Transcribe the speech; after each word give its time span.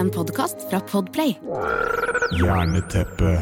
En 0.00 0.10
podkast 0.10 0.56
fra 0.70 0.80
Podplay. 0.80 1.38
Jerneteppe. 2.40 3.40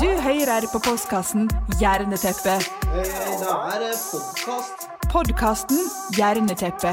Du 0.00 0.08
hører 0.24 0.66
på 0.72 0.80
postkassen 0.84 1.48
Jerneteppe. 1.80 2.58
Det 2.92 3.06
er 3.06 3.96
podkast. 4.10 4.84
Podkasten 5.12 5.80
Jerneteppe. 6.18 6.92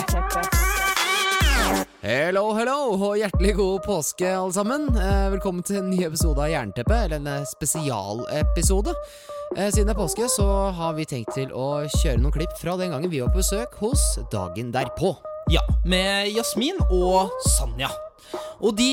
Hello, 2.02 2.54
hello, 2.56 2.80
og 2.96 3.20
hjertelig 3.20 3.58
god 3.60 3.80
påske, 3.84 4.32
alle 4.32 4.56
sammen. 4.56 4.88
Eh, 4.96 5.30
velkommen 5.36 5.64
til 5.68 5.82
en 5.82 5.90
ny 5.92 6.06
episode 6.08 6.40
av 6.40 6.54
Jernteppe, 6.54 7.04
eller 7.04 7.20
en 7.20 7.32
eh, 7.36 7.48
spesialepisode. 7.52 8.96
Eh, 9.58 9.68
siden 9.74 9.92
det 9.92 9.98
er 9.98 10.04
påske, 10.06 10.32
så 10.32 10.70
har 10.72 10.96
vi 10.96 11.10
tenkt 11.10 11.36
til 11.36 11.52
å 11.52 11.84
kjøre 12.00 12.22
noen 12.22 12.40
klipp 12.40 12.56
fra 12.64 12.80
den 12.80 12.96
gangen 12.96 13.12
vi 13.12 13.26
var 13.26 13.36
på 13.36 13.44
besøk 13.44 13.82
hos 13.84 14.14
Dagen 14.32 14.72
derpå. 14.72 15.18
Ja, 15.48 15.62
med 15.88 16.28
Jasmin 16.36 16.76
og 16.92 17.32
Sanja. 17.48 17.88
Og 18.60 18.74
de, 18.76 18.88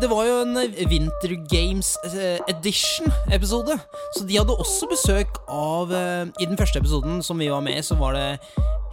det 0.00 0.08
var 0.08 0.24
jo 0.24 0.36
en 0.46 0.56
Winter 0.88 1.34
Games 1.50 1.90
eh, 2.08 2.38
Edition-episode, 2.48 3.76
så 4.16 4.24
de 4.24 4.38
hadde 4.38 4.56
også 4.56 4.88
besøk 4.88 5.42
av 5.52 5.92
eh, 5.92 6.30
I 6.40 6.48
den 6.48 6.56
første 6.56 6.80
episoden 6.80 7.20
som 7.26 7.36
vi 7.42 7.50
var 7.52 7.60
med 7.66 7.76
i, 7.76 7.84
så 7.84 7.98
var 8.00 8.16
det 8.16 8.40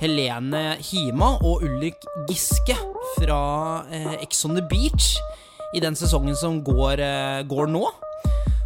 Helene 0.01 0.75
Hima 0.83 1.37
og 1.39 1.63
Ulrik 1.63 2.03
Giske 2.27 2.75
fra 3.15 3.39
eh, 3.87 4.17
Ex 4.19 4.43
on 4.43 4.57
the 4.59 4.65
Beach 4.67 5.15
i 5.77 5.79
den 5.83 5.95
sesongen 5.95 6.35
som 6.35 6.59
går, 6.65 6.99
går 7.47 7.71
nå. 7.71 7.85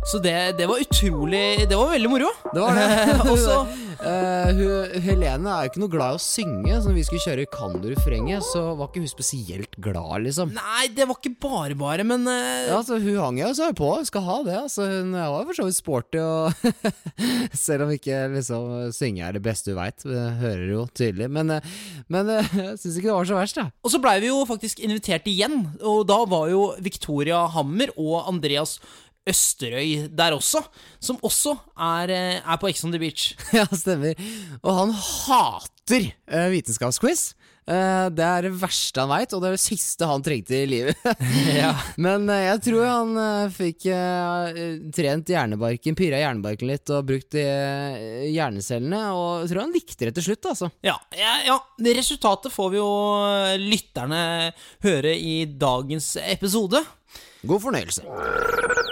Så 0.01 0.17
det, 0.17 0.57
det 0.57 0.65
var 0.65 0.81
utrolig 0.81 1.69
Det 1.69 1.77
var 1.77 1.91
veldig 1.93 2.09
moro. 2.09 2.29
Det 2.49 2.61
var 2.61 2.77
det. 2.77 2.85
Også, 3.31 3.57
uh, 4.01 4.47
hun, 4.57 4.95
Helene 5.05 5.51
er 5.51 5.65
jo 5.67 5.71
ikke 5.71 5.81
noe 5.83 5.93
glad 5.93 6.15
i 6.15 6.17
å 6.17 6.23
synge, 6.23 6.73
så 6.73 6.89
når 6.89 6.95
vi 6.97 7.03
skulle 7.05 7.25
kjøre 7.25 7.45
Kan 7.53 7.75
du 7.83 7.85
refrenget, 7.91 8.45
så 8.47 8.63
var 8.79 8.89
ikke 8.89 9.03
hun 9.03 9.11
spesielt 9.11 9.77
glad, 9.81 10.23
liksom. 10.25 10.55
nei, 10.57 10.87
det 10.95 11.05
var 11.09 11.19
ikke 11.19 11.35
bare 11.45 11.77
bare, 11.77 12.05
men 12.07 12.25
uh... 12.25 12.71
Ja, 12.71 12.79
så 12.85 12.97
Hun 13.01 13.19
hang 13.21 13.41
jo 13.43 13.51
seg 13.57 13.75
på, 13.77 13.91
skal 14.07 14.25
ha 14.25 14.39
det. 14.47 14.55
Altså, 14.63 14.87
hun 14.89 15.13
var 15.13 15.45
for 15.51 15.59
så 15.59 15.67
vidt 15.67 15.77
sporty, 15.77 16.21
og 16.21 16.49
selv 17.65 17.85
om 17.85 17.93
ikke 17.93 18.23
liksom 18.33 18.89
synge 18.95 19.27
er 19.27 19.37
det 19.37 19.43
beste 19.45 19.75
hun 19.75 19.79
veit, 19.83 20.07
hører 20.41 20.65
jo 20.71 20.87
tydelig. 20.97 21.29
Men, 21.37 21.59
uh, 21.59 21.77
men 22.11 22.33
uh, 22.39 22.57
jeg 22.57 22.81
syns 22.81 22.97
ikke 22.97 23.11
det 23.11 23.19
var 23.19 23.29
så 23.29 23.37
verst, 23.37 23.61
jeg. 23.61 23.73
Og 23.85 23.93
så 23.93 24.01
blei 24.01 24.17
vi 24.23 24.33
jo 24.33 24.41
faktisk 24.49 24.81
invitert 24.81 25.29
igjen, 25.29 25.61
og 25.85 26.03
da 26.09 26.23
var 26.25 26.49
jo 26.49 26.71
Victoria 26.81 27.45
Hammer 27.53 27.93
og 28.01 28.25
Andreas 28.33 28.79
Østerøy 29.29 30.07
der 30.17 30.33
også, 30.33 30.63
som 30.99 31.19
også 31.21 31.53
er, 31.77 32.09
eh, 32.09 32.39
er 32.41 32.57
på 32.57 32.71
Ex 32.71 32.83
on 32.85 32.93
the 32.93 33.01
Beach. 33.01 33.35
Ja, 33.53 33.67
stemmer. 33.69 34.17
Og 34.63 34.73
han 34.79 34.95
hater 34.97 36.09
uh, 36.31 36.49
vitenskapsquiz. 36.49 37.31
Uh, 37.69 38.09
det 38.09 38.25
er 38.25 38.47
det 38.47 38.55
verste 38.57 39.03
han 39.03 39.11
veit, 39.11 39.33
og 39.37 39.43
det 39.43 39.51
er 39.51 39.53
det 39.53 39.61
siste 39.61 40.07
han 40.09 40.23
trengte 40.25 40.57
i 40.57 40.65
livet. 40.65 41.03
Men 42.01 42.25
uh, 42.25 42.39
jeg 42.39 42.63
tror 42.65 42.87
han 42.89 43.11
uh, 43.19 43.53
fikk 43.53 43.85
trent 44.97 45.29
hjernebarken, 45.29 45.97
pirra 45.99 46.23
hjernebarken 46.23 46.71
litt 46.71 46.89
og 46.89 47.05
brukt 47.11 47.37
eh, 47.37 48.25
hjernecellene, 48.31 49.03
og 49.13 49.43
jeg 49.43 49.51
tror 49.51 49.61
han 49.63 49.75
likte 49.75 50.09
det 50.09 50.15
til 50.17 50.31
slutt, 50.31 50.49
altså. 50.55 50.71
Ja, 50.85 50.97
ja, 51.13 51.35
ja, 51.45 51.59
Resultatet 52.01 52.53
får 52.53 52.73
vi 52.73 52.81
jo 52.81 52.89
lytterne 53.61 54.23
høre 54.85 55.13
i 55.13 55.43
dagens 55.45 56.15
episode. 56.25 56.81
God 57.45 57.63
fornøyelse. 57.63 58.89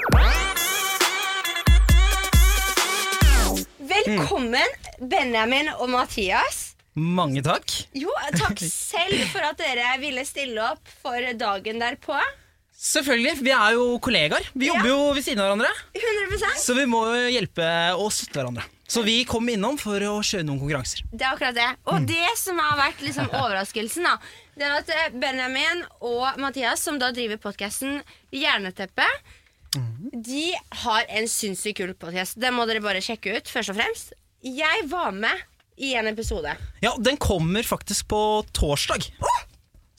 Velkommen, 4.10 4.72
Benjamin 5.12 5.70
og 5.78 5.90
Mathias. 5.92 6.72
Mange 6.98 7.44
takk. 7.46 7.70
Jo, 7.94 8.10
takk 8.34 8.58
selv 8.66 9.20
for 9.30 9.46
at 9.46 9.60
dere 9.62 9.92
ville 10.02 10.24
stille 10.26 10.64
opp 10.72 10.90
for 11.04 11.22
dagen 11.38 11.78
derpå. 11.82 12.18
Selvfølgelig. 12.80 13.36
Vi 13.44 13.52
er 13.54 13.76
jo 13.76 13.86
kollegaer. 14.02 14.46
Vi 14.56 14.70
Ja. 14.70 14.74
jobber 14.80 14.90
jo 14.90 14.98
ved 15.14 15.26
siden 15.28 15.42
av 15.44 15.52
hverandre, 15.52 15.70
100% 16.00 16.62
så 16.64 16.76
vi 16.78 16.86
må 16.90 17.04
jo 17.12 17.30
hjelpe 17.36 17.68
og 18.00 18.10
støtte 18.16 18.40
hverandre. 18.40 18.66
Så 18.90 19.04
vi 19.06 19.20
kom 19.30 19.46
innom 19.54 19.76
for 19.78 20.02
å 20.02 20.16
kjøre 20.26 20.48
noen 20.48 20.58
konkurranser. 20.64 21.04
Det 21.14 21.22
er 21.28 21.36
akkurat 21.36 21.54
det. 21.60 21.68
Og 21.94 22.08
det 22.10 22.32
som 22.40 22.58
har 22.58 22.80
vært 22.80 23.04
liksom 23.06 23.30
overraskelsen, 23.44 24.08
da, 24.10 24.16
det 24.58 24.66
er 24.66 24.78
at 24.80 24.90
eh, 24.96 25.12
Benjamin 25.22 25.84
og 26.02 26.40
Mathias, 26.42 26.82
som 26.82 26.98
da 26.98 27.12
driver 27.14 27.38
podkasten 27.44 28.00
Jerneteppe, 28.34 29.06
de 30.14 30.46
har 30.84 31.06
en 31.10 31.28
sinnssykt 31.30 31.78
kul 31.78 31.94
podkast. 31.94 32.40
Det 32.42 32.52
må 32.54 32.66
dere 32.70 32.82
bare 32.84 33.04
sjekke 33.04 33.38
ut, 33.38 33.52
først 33.52 33.74
og 33.74 33.78
fremst. 33.78 34.16
Jeg 34.46 34.88
var 34.90 35.12
med 35.14 35.46
i 35.80 35.94
en 36.00 36.10
episode. 36.10 36.56
Ja, 36.84 36.96
den 37.00 37.20
kommer 37.22 37.64
faktisk 37.64 38.08
på 38.12 38.22
torsdag. 38.56 39.12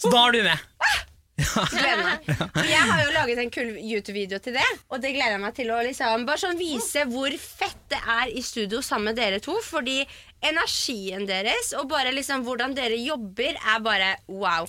Så 0.01 0.11
da 0.11 0.27
er 0.27 0.37
du 0.37 0.43
med. 0.49 0.67
Ja. 0.81 0.99
Jeg 1.41 2.81
har 2.85 2.99
jo 3.05 3.13
laget 3.15 3.39
en 3.41 3.53
kul 3.53 3.71
YouTube-video 3.79 4.41
til 4.45 4.59
det, 4.59 4.67
og 4.93 5.01
det 5.01 5.15
gleder 5.15 5.39
jeg 5.39 5.41
meg 5.41 5.55
til 5.57 5.71
å 5.73 5.79
liksom 5.87 6.27
bare 6.29 6.43
sånn 6.43 6.59
vise 6.61 7.07
hvor 7.09 7.33
fett 7.41 7.79
det 7.93 8.01
er 8.01 8.33
i 8.37 8.43
studio 8.45 8.83
sammen 8.85 9.11
med 9.11 9.21
dere 9.21 9.41
to. 9.41 9.57
Fordi 9.65 10.03
energien 10.45 11.25
deres 11.29 11.73
og 11.79 11.89
bare 11.93 12.13
liksom 12.17 12.45
hvordan 12.45 12.77
dere 12.77 12.99
jobber, 13.01 13.57
er 13.57 13.85
bare 13.85 14.15
wow. 14.29 14.69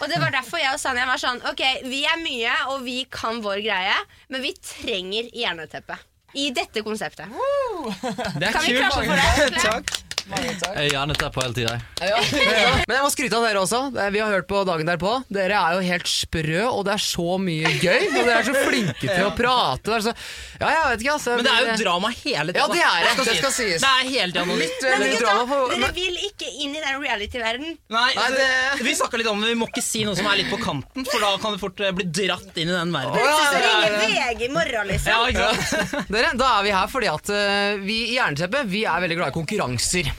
Og 0.00 0.06
det 0.08 0.20
var 0.22 0.30
derfor 0.32 0.60
jeg 0.62 0.72
og 0.72 0.80
Sanja 0.80 1.04
var 1.08 1.18
sånn 1.20 1.40
Ok, 1.50 1.60
vi 1.90 2.04
er 2.08 2.20
mye, 2.22 2.52
og 2.72 2.84
vi 2.86 3.02
kan 3.10 3.40
vår 3.44 3.60
greie, 3.64 3.96
men 4.30 4.42
vi 4.44 4.54
trenger 4.62 5.28
jerneteppe. 5.34 5.98
I 6.38 6.50
dette 6.54 6.84
konseptet. 6.86 7.26
Det 7.26 8.46
er 8.46 8.52
Kan 8.54 8.62
vi 8.62 8.76
kult. 8.76 8.84
klappe 8.84 9.02
for 9.02 9.18
det? 9.18 9.62
Takk. 9.66 9.90
Jeg 10.30 10.86
er 10.86 10.88
gjerne 10.92 11.14
der 11.18 11.30
på 11.34 11.42
hele 11.42 11.54
tida. 11.56 11.76
Men 12.88 12.94
jeg 12.96 13.04
må 13.04 13.10
skryte 13.12 13.38
av 13.38 13.44
dere 13.46 13.62
også. 13.62 13.80
Vi 14.14 14.20
har 14.22 14.32
hørt 14.34 14.48
på 14.50 14.62
dagen 14.68 14.88
derpå. 14.88 15.12
Dere 15.32 15.58
er 15.58 15.78
jo 15.78 15.84
helt 15.86 16.08
sprø, 16.10 16.62
og 16.70 16.84
det 16.88 16.94
er 16.96 17.02
så 17.04 17.36
mye 17.42 17.72
gøy. 17.80 18.06
Og 18.10 18.18
dere 18.20 18.36
er 18.40 18.48
så 18.48 18.54
flinke 18.66 19.06
til 19.06 19.24
å 19.26 19.32
prate. 19.36 19.94
Er 19.96 20.04
så, 20.06 20.14
ja, 20.60 20.70
jeg 20.74 20.84
vet 20.92 21.04
ikke, 21.04 21.14
altså. 21.16 21.36
Men 21.40 21.48
det 21.48 21.54
er 21.54 21.66
jo 21.70 21.76
drama 21.84 22.12
hele 22.14 22.54
tiden. 22.54 22.60
Ja, 22.60 22.68
det 22.72 22.84
er 22.86 23.08
det. 23.08 23.26
Det 23.30 23.36
skal 23.40 23.54
sies. 23.56 23.84
Det 23.84 23.90
er 23.90 24.10
hele 24.10 24.30
tida. 24.36 24.58
Litt, 24.60 24.84
Men 24.86 25.04
litt 25.04 25.14
gutta, 25.16 25.26
drama 25.26 25.46
på 25.50 25.60
dere 25.74 25.92
vil 25.96 26.20
ikke 26.30 26.50
inn 26.64 26.74
i 26.76 26.82
den 26.84 27.00
reality-verdenen. 27.02 27.76
Nei, 27.92 28.08
Nei, 28.16 28.28
det... 28.36 28.48
Vi 28.86 28.94
snakka 28.98 29.20
litt 29.20 29.30
om 29.30 29.40
det, 29.42 29.50
vi 29.52 29.58
må 29.60 29.68
ikke 29.70 29.84
si 29.84 30.04
noe 30.06 30.16
som 30.18 30.28
er 30.30 30.40
litt 30.42 30.50
på 30.52 30.58
kanten, 30.62 31.06
for 31.08 31.22
da 31.22 31.32
kan 31.42 31.54
du 31.56 31.60
fort 31.62 31.80
eh, 31.84 31.92
bli 31.96 32.06
dratt 32.10 32.56
inn 32.60 32.70
i 32.70 32.74
den 32.74 32.92
verden. 32.94 33.14
Oh, 33.14 33.20
ja, 33.20 33.50
det 33.54 33.62
er- 33.64 33.96
ringer 34.00 34.34
VG 34.34 34.46
i 34.46 34.50
morgen, 34.54 34.90
liksom. 34.90 35.34
Ja. 35.36 36.02
Dere, 36.10 36.32
da 36.38 36.50
er 36.58 36.66
vi 36.66 36.74
her 36.74 36.90
fordi 36.90 37.08
at 37.10 37.30
uh, 37.32 37.80
vi 37.84 37.98
i 38.10 38.16
Jernteppet 38.18 38.68
vi 38.70 38.84
er 38.88 39.02
veldig 39.04 39.18
glad 39.20 39.32
i 39.32 39.36
konkurranser. 39.38 40.09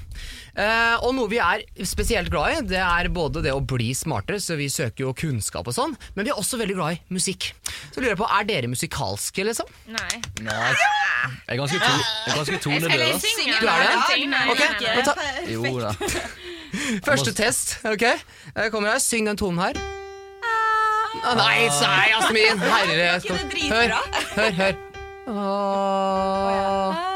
Eh, 0.52 0.96
og 1.06 1.13
noe 1.16 1.29
vi 1.31 1.38
er 1.40 1.62
spesielt 1.88 2.28
glad 2.31 2.52
i, 2.52 2.63
det 2.74 2.81
er 2.84 3.07
både 3.13 3.44
det 3.46 3.53
å 3.56 3.62
bli 3.63 3.94
smartere, 3.96 4.41
så 4.44 4.57
vi 4.59 4.68
søker 4.72 5.06
jo 5.06 5.13
kunnskap 5.16 5.69
og 5.72 5.75
sånn, 5.75 5.94
men 6.18 6.28
vi 6.28 6.34
er 6.34 6.40
også 6.40 6.59
veldig 6.59 6.75
glad 6.75 6.97
i 6.97 7.16
musikk. 7.16 7.52
Så 7.94 8.01
lurer 8.01 8.13
jeg 8.13 8.19
på, 8.19 8.28
er 8.28 8.50
dere 8.50 8.72
musikalske, 8.72 9.46
liksom? 9.47 9.72
Nei. 9.96 10.19
Nei, 10.44 10.74
jeg 10.75 11.56
er 11.56 11.62
ganske, 11.62 11.80
to, 11.80 11.94
jeg 11.96 12.34
er 12.34 12.41
ganske 12.41 12.59
tonedøv. 12.66 12.90
Du 12.91 13.68
er 13.72 13.85
det? 13.85 13.96
Okay, 14.51 15.03
ta, 15.07 15.16
Jo 15.47 15.63
da. 15.80 15.96
Første 17.07 17.34
test, 17.35 17.80
ok? 17.88 18.06
Jeg 18.07 18.72
Kommer 18.75 18.94
her, 18.94 19.03
syng 19.03 19.28
den 19.31 19.40
tonen 19.40 19.63
her. 19.63 19.80
Ah, 21.22 21.35
nei, 21.38 21.68
nei, 21.68 22.06
Jasmin! 22.12 22.63
Herre 22.63 23.19
Hør, 23.72 23.96
hør, 24.35 24.51
hør. 24.62 24.75
Ah. 25.31 27.11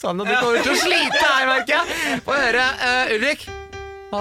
Sanne, 0.00 0.24
du 0.24 0.32
kommer 0.40 0.62
til 0.64 0.72
å 0.72 0.76
slite 0.80 1.20
her, 1.20 1.44
merker 1.50 1.74
jeg. 1.76 2.20
Få 2.24 2.32
høre. 2.40 2.66
uh, 2.80 3.14
Ulrik. 3.16 3.42
Ah. 4.10 4.16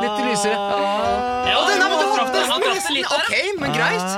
Litt 0.00 0.18
lysere. 0.26 0.56
Ah. 0.58 1.48
Ja, 1.48 1.56
denne 1.66 1.80
den 1.80 1.82
er 1.86 1.96
du 1.96 2.06
traff 2.14 2.30
det- 2.34 2.44
han 2.50 2.60
traff 2.62 2.84
det 2.86 2.92
litt 2.94 3.08
der, 3.08 3.16
Ok, 3.16 3.32
men 3.62 3.70
greit. 3.74 4.10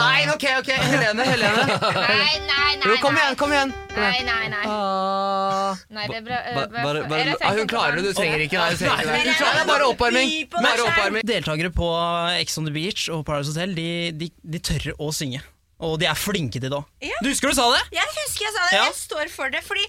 Nei, 0.00 0.20
ok, 0.32 0.44
ok. 0.62 0.70
Helene, 0.88 1.24
Helene. 1.28 1.62
Nei, 1.68 2.34
nei, 2.48 2.72
nei. 2.80 2.86
Jo, 2.88 2.96
kom 3.04 3.14
igjen, 3.20 3.36
kom 3.36 3.50
igjen. 3.52 3.72
Nei, 3.96 4.20
nei, 4.24 4.48
nei. 4.48 4.64
Ah. 4.64 5.76
nei 5.90 6.06
det 6.08 6.20
bra. 6.24 6.38
øh, 6.48 6.54
Bare- 6.80 7.36
Ja, 7.40 7.52
hun 7.60 7.66
klarer 7.68 7.96
det, 8.00 8.04
du 8.08 8.12
trenger 8.14 8.38
ikke. 8.48 8.56
Nei, 8.58 8.70
du 8.70 8.76
trenger 8.76 9.00
ikke. 9.00 9.06
Nei, 9.12 9.24
det. 9.24 9.36
Det 9.36 9.60
er 9.60 9.66
bare 9.68 9.84
oppvarming. 9.92 10.28
Bare 10.56 10.82
oppvarming. 10.88 11.22
Deltakere 11.26 11.70
på 11.74 11.92
Ex 12.40 12.56
on 12.58 12.64
the 12.64 12.72
Beach 12.72 13.08
og 13.10 13.26
Paradise 13.26 13.52
Hotel 13.52 13.74
de, 13.74 13.88
de, 14.12 14.30
de 14.42 14.58
tør 14.58 14.92
å 14.98 15.12
synge. 15.12 15.42
Og 15.80 15.94
de 16.00 16.04
er 16.10 16.14
flinke 16.18 16.60
til 16.60 16.68
det 16.68 16.76
òg. 16.76 16.84
Ja. 17.00 17.16
Du 17.24 17.30
husker 17.30 17.48
du 17.48 17.56
sa 17.56 17.64
det? 17.72 17.80
Jeg 17.96 18.04
husker 18.18 18.44
jeg 18.46 18.52
sa 18.56 18.64
det, 18.68 18.76
Ja. 18.76 18.84
jeg 18.90 18.96
står 18.98 19.30
for 19.32 19.48
det. 19.54 19.62
Fordi 19.64 19.86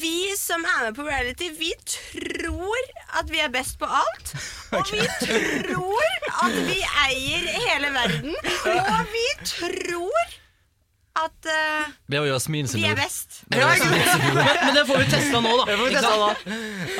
vi 0.00 0.14
som 0.40 0.64
er 0.64 0.86
med 0.88 0.96
på 0.96 1.04
reality, 1.04 1.50
vi 1.58 1.68
tror 1.84 2.88
at 3.20 3.28
vi 3.30 3.38
er 3.44 3.48
best 3.52 3.76
på 3.78 3.84
alt. 3.84 4.32
Og 4.78 4.84
vi 4.92 5.04
tror 5.26 6.16
at 6.46 6.56
vi 6.70 6.78
eier 7.04 7.44
hele 7.60 7.92
verden. 7.94 8.34
Og 8.72 9.04
vi 9.12 9.26
tror 9.44 10.36
at 11.24 11.46
eh, 11.50 11.88
Vi 12.12 12.16
har 12.16 12.26
Jasmin 12.28 12.68
sin 12.68 12.80
vi 12.82 12.88
er 12.90 12.94
best. 12.98 13.40
Ja. 13.50 13.68
Men, 13.68 14.46
men 14.64 14.74
det 14.76 14.84
får 14.88 14.98
vi 15.02 15.06
testa 15.10 15.40
nå, 15.44 15.52
da. 15.60 15.64
Det 15.70 15.76
får 15.80 15.88
vi 15.88 15.94
testa 15.94 16.14
da. 16.22 16.30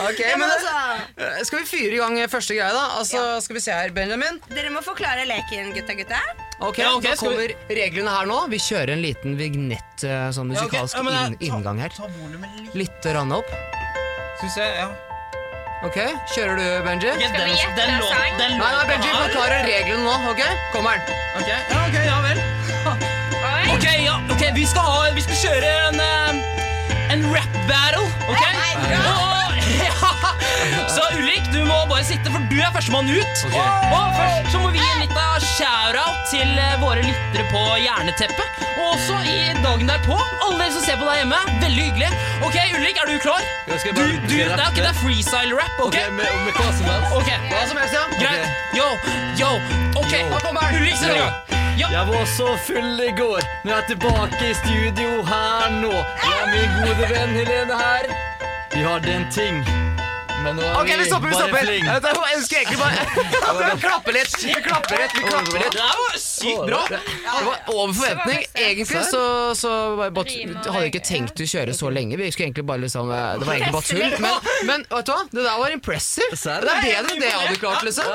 Ok, 0.08 0.20
Ja, 0.24 0.36
men 0.36 0.44
men 0.44 0.50
altså, 0.56 0.74
eh, 1.16 1.42
Skal 1.48 1.58
vi 1.62 1.66
fyre 1.70 1.94
i 1.94 2.00
gang 2.02 2.18
første 2.32 2.54
greie, 2.58 2.72
da? 2.74 2.84
Altså, 2.98 3.24
Skal 3.44 3.58
vi 3.58 3.64
se 3.64 3.72
her, 3.72 3.90
Benjamin. 3.96 4.40
dere 4.52 4.70
må 4.74 4.82
forklare 4.86 5.26
leken, 5.28 5.72
gutta 5.76 5.94
gutta. 5.98 6.20
Ok, 6.60 6.78
Ja, 6.82 6.92
okay 6.96 7.10
Da 7.12 7.16
kommer 7.16 7.36
vi- 7.46 7.76
reglene 7.82 8.10
her 8.10 8.26
nå. 8.26 8.38
Vi 8.50 8.58
kjører 8.58 8.90
en 8.96 9.02
liten 9.02 9.36
vignett, 9.38 10.02
eh, 10.04 10.30
sånn 10.34 10.50
Ja, 10.50 10.62
musikalsk 10.62 10.96
Ja, 10.96 11.02
men 11.02 11.14
inn, 11.32 11.38
inngang 11.52 11.78
her. 11.78 11.88
Ta 11.94 12.06
litt. 12.08 12.74
Litt 12.74 13.06
rann 13.14 13.30
opp. 13.32 13.46
Skal 14.38 14.48
vi 14.48 14.54
se, 14.54 14.66
ja. 14.82 14.88
Ok, 15.86 15.94
Kjører 16.34 16.56
du, 16.58 16.64
Benji? 16.82 17.06
Skal 17.06 17.30
vi 17.30 17.36
den- 17.38 17.54
gjette 17.54 17.76
den 17.76 18.00
lå- 18.00 18.10
den, 18.10 18.38
den 18.38 18.50
Nei, 18.50 18.58
nei, 18.58 18.72
låta 18.74 18.86
Benji 18.88 19.08
her- 19.12 19.28
forklarer 19.28 19.62
reglene 19.62 20.02
nå. 20.02 20.30
ok? 20.32 20.42
Kommer 20.72 20.98
den. 20.98 21.14
Ok, 21.38 21.46
ja, 21.46 21.58
ok, 21.86 21.94
ja 21.94 22.00
vel. 22.02 22.16
Oi. 22.17 22.17
Vi 24.58 24.66
skal, 24.66 24.82
ha, 24.82 25.10
vi 25.14 25.22
skal 25.22 25.36
kjøre 25.38 25.66
en, 25.86 26.00
eh, 26.02 27.12
en 27.14 27.20
rap 27.30 27.58
battle, 27.68 28.06
ok? 28.26 28.40
Og, 28.90 29.60
ja. 29.86 29.92
Så 30.90 31.04
Ulrik, 31.14 31.44
du 31.52 31.60
må 31.62 31.76
bare 31.86 32.02
sitte, 32.08 32.26
for 32.26 32.42
du 32.50 32.56
er 32.58 32.72
førstemann 32.74 33.06
ut. 33.06 33.44
Okay. 33.46 33.68
Og 33.94 34.16
først 34.16 34.48
så 34.50 34.62
må 34.64 34.72
vi 34.74 34.80
gi 34.82 34.88
en 34.96 35.04
liten 35.04 35.46
shout-out 35.46 36.24
til 36.32 36.58
eh, 36.58 36.74
våre 36.82 37.04
lyttere 37.06 37.44
på 37.52 37.62
Jerneteppet. 37.84 38.64
Og 38.80 38.96
også 38.96 39.20
i 39.30 39.36
dagen 39.62 39.86
derpå. 39.92 40.16
Alle 40.42 40.58
dere 40.58 40.74
som 40.74 40.82
ser 40.88 40.98
på 40.98 41.06
deg 41.06 41.20
hjemme. 41.22 41.38
Veldig 41.62 41.84
hyggelig. 41.84 42.10
Ok, 42.48 42.58
Ulrik, 42.80 42.98
er 42.98 43.12
du 43.12 43.20
klar? 43.22 43.46
Bare, 43.68 43.78
Du, 43.84 44.02
du, 44.26 44.34
det 44.34 44.48
er 44.48 44.64
ikke 44.72 44.82
det 44.82 44.90
er 44.90 44.98
freestyle-rap, 45.04 45.78
ok? 45.78 45.86
okay 45.92 46.10
med, 46.18 46.34
med 46.48 46.58
hva 46.58 46.66
som 46.72 46.90
helst. 46.90 47.14
Okay. 47.20 47.38
Hva 47.52 47.62
som 47.70 47.78
helst, 47.78 47.94
ja. 47.94 48.02
greit. 48.18 48.50
Yo, 48.74 48.90
yo, 49.38 49.54
ok. 50.02 50.18
Ulrik, 50.74 50.98
ser 50.98 51.14
gang. 51.14 51.57
Jeg 51.78 52.08
var 52.08 52.24
så 52.24 52.56
full 52.66 53.00
i 53.00 53.12
går, 53.20 53.40
men 53.64 53.70
jeg 53.72 53.78
er 53.82 53.86
tilbake 53.88 54.50
i 54.50 54.54
studio 54.54 55.10
her 55.30 55.68
nå. 55.82 55.92
Jeg 56.24 56.38
er 56.42 56.48
min 56.54 56.72
gode 56.78 57.06
venn 57.12 57.36
Helene 57.38 57.76
her. 57.82 58.08
Vi 58.74 58.80
hadde 58.82 59.12
en 59.14 59.26
ting, 59.30 59.60
men 60.48 60.58
nå 60.58 60.66
er 60.68 60.80
Ok, 60.82 60.90
vi 60.98 61.06
stopper. 61.08 61.28
vi 61.28 61.34
bare 61.34 61.42
stopper 61.44 61.64
fling. 61.66 61.84
Jeg 61.88 62.02
vet- 62.02 62.18
Jeg 62.28 62.38
ønsker 62.38 62.56
egentlig 62.58 62.78
bare 62.82 62.96
Vi 63.58 63.80
klapper 63.86 64.12
litt. 64.18 64.34
Vi 64.42 64.54
klapper 64.64 65.02
litt. 65.02 65.14
vi 65.18 65.22
klapper 65.28 65.58
litt 65.64 65.76
Det 65.78 65.88
var 66.02 66.18
sykt 66.24 66.64
bra. 66.68 66.80
Det 66.88 67.44
var 67.48 67.56
over 67.74 67.92
forventning. 67.98 68.44
Egentlig 68.54 69.02
så, 69.12 69.22
så 69.58 69.72
var 69.98 70.08
jeg 70.10 70.14
bare, 70.18 70.36
hadde 70.68 70.84
jeg 70.86 70.92
ikke 70.94 71.04
tenkt 71.08 71.42
å 71.44 71.48
kjøre 71.54 71.74
så 71.76 71.92
lenge. 71.92 72.16
Vi 72.20 72.30
skulle 72.34 72.48
egentlig 72.50 72.66
bare 72.72 72.82
liksom 72.86 73.08
Det 73.12 73.46
var 73.46 73.54
egentlig 73.54 73.76
bare 73.76 73.88
tull. 73.92 74.18
Men, 74.24 74.50
men 74.70 74.86
vet 74.90 75.06
du 75.08 75.12
hva? 75.14 75.20
Det 75.32 75.44
der 75.48 75.58
var 75.64 75.76
impressive. 75.78 76.36
Serr? 76.38 76.66
Det 76.66 76.74
er 76.74 76.82
bedre 76.88 77.14
enn 77.16 77.22
det 77.22 77.30
jeg 77.32 77.40
hadde 77.44 77.58
klart, 77.62 77.82
liksom. 77.86 78.12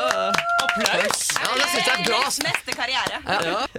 Applaus. 0.63 1.23
Ja, 1.37 1.49
det 1.59 1.67
synes 1.71 1.87
jeg 1.87 1.95
er 1.97 2.05
bra. 2.07 2.21
ass. 2.27 2.39
Neste 2.43 2.77
karriere. 2.77 3.19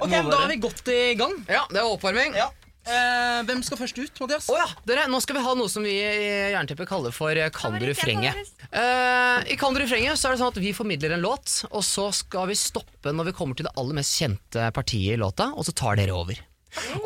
Ok, 0.00 0.10
Da 0.30 0.42
er 0.44 0.52
vi 0.52 0.56
godt 0.62 0.92
i 0.94 1.00
gang. 1.18 1.34
Ja, 1.50 1.64
det 1.70 1.80
er 1.82 1.88
oppvarming. 1.90 2.36
Ja. 2.38 2.50
Eh, 2.84 3.40
hvem 3.48 3.62
skal 3.64 3.78
først 3.80 3.96
ut, 3.98 4.18
Mathias? 4.20 4.48
Oh, 4.52 4.58
ja, 4.60 4.66
dere, 4.84 5.06
Nå 5.08 5.20
skal 5.24 5.38
vi 5.38 5.42
ha 5.46 5.54
noe 5.56 5.70
som 5.72 5.82
vi 5.86 5.94
i 5.96 6.52
Jernteppet 6.52 6.88
kaller 6.90 7.14
for 7.16 7.32
eh, 7.32 7.48
Kan 7.54 7.78
du 7.80 7.86
refrenget. 7.88 8.50
Eh, 8.70 9.52
I 9.54 9.56
Kan 9.60 9.72
du 9.72 9.80
refrenget 9.80 10.20
så 10.20 10.28
er 10.28 10.36
det 10.36 10.42
sånn 10.42 10.52
at 10.52 10.60
vi 10.60 10.72
formidler 10.76 11.14
en 11.16 11.24
låt, 11.24 11.62
og 11.70 11.80
så 11.86 12.10
skal 12.12 12.50
vi 12.52 12.58
stoppe 12.60 13.14
når 13.14 13.30
vi 13.30 13.36
kommer 13.40 13.56
til 13.56 13.64
det 13.68 13.72
aller 13.80 13.96
mest 13.96 14.18
kjente 14.20 14.68
partiet 14.76 15.16
i 15.16 15.20
låta, 15.20 15.48
og 15.56 15.64
så 15.64 15.72
tar 15.72 15.96
dere 16.00 16.12
over. 16.12 16.36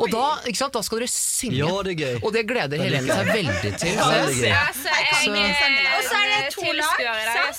Og 0.01 0.07
da, 0.09 0.23
ikke 0.49 0.57
sant, 0.57 0.73
da 0.73 0.81
skal 0.81 1.03
dere 1.03 1.11
synge. 1.13 1.59
Ja, 1.61 1.71
det 1.85 1.91
er 1.93 1.99
gøy. 2.01 2.15
Og 2.25 2.33
det 2.33 2.41
gleder 2.49 2.81
Helene 2.81 3.05
seg 3.19 3.27
veldig 3.29 3.73
til. 3.77 3.91
Ja, 3.93 4.07
det 4.09 4.23
er 4.23 4.31
gøy. 4.33 4.53
Altså, 4.57 4.95
Så- 5.19 5.35
Og 5.35 6.07
så 6.09 6.15
er 6.19 6.31
det 6.33 6.55
to 6.55 6.71
lag, 6.73 7.53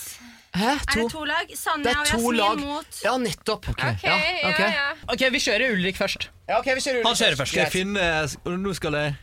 Hæ? 0.61 0.73
Er 0.77 1.01
det 1.01 1.07
to 1.13 1.25
lag? 1.25 1.47
Det 1.49 1.59
Sanja 1.59 1.95
og 2.01 2.07
to 2.07 2.19
Jasmin 2.19 2.37
lag. 2.41 2.59
mot 2.61 3.01
Ja, 3.05 3.17
nettopp. 3.19 3.69
Ok, 3.73 3.83
Ja, 3.83 3.91
ok. 3.95 4.61
ja, 4.61 4.71
ja. 4.71 4.87
Ok, 5.09 5.21
Vi 5.33 5.39
kjører 5.47 5.73
Ulrik 5.75 5.97
først. 5.97 6.29
Ja, 6.49 6.59
ok, 6.61 6.67
vi 6.77 6.81
kjører 6.85 7.03
Han 7.07 7.17
kjører 7.17 7.37
først. 7.41 7.53
Skal 7.55 7.63
jeg 7.65 7.73
finne 7.73 8.61
Nå 8.65 8.75
skal 8.75 8.93
jeg 9.01 9.15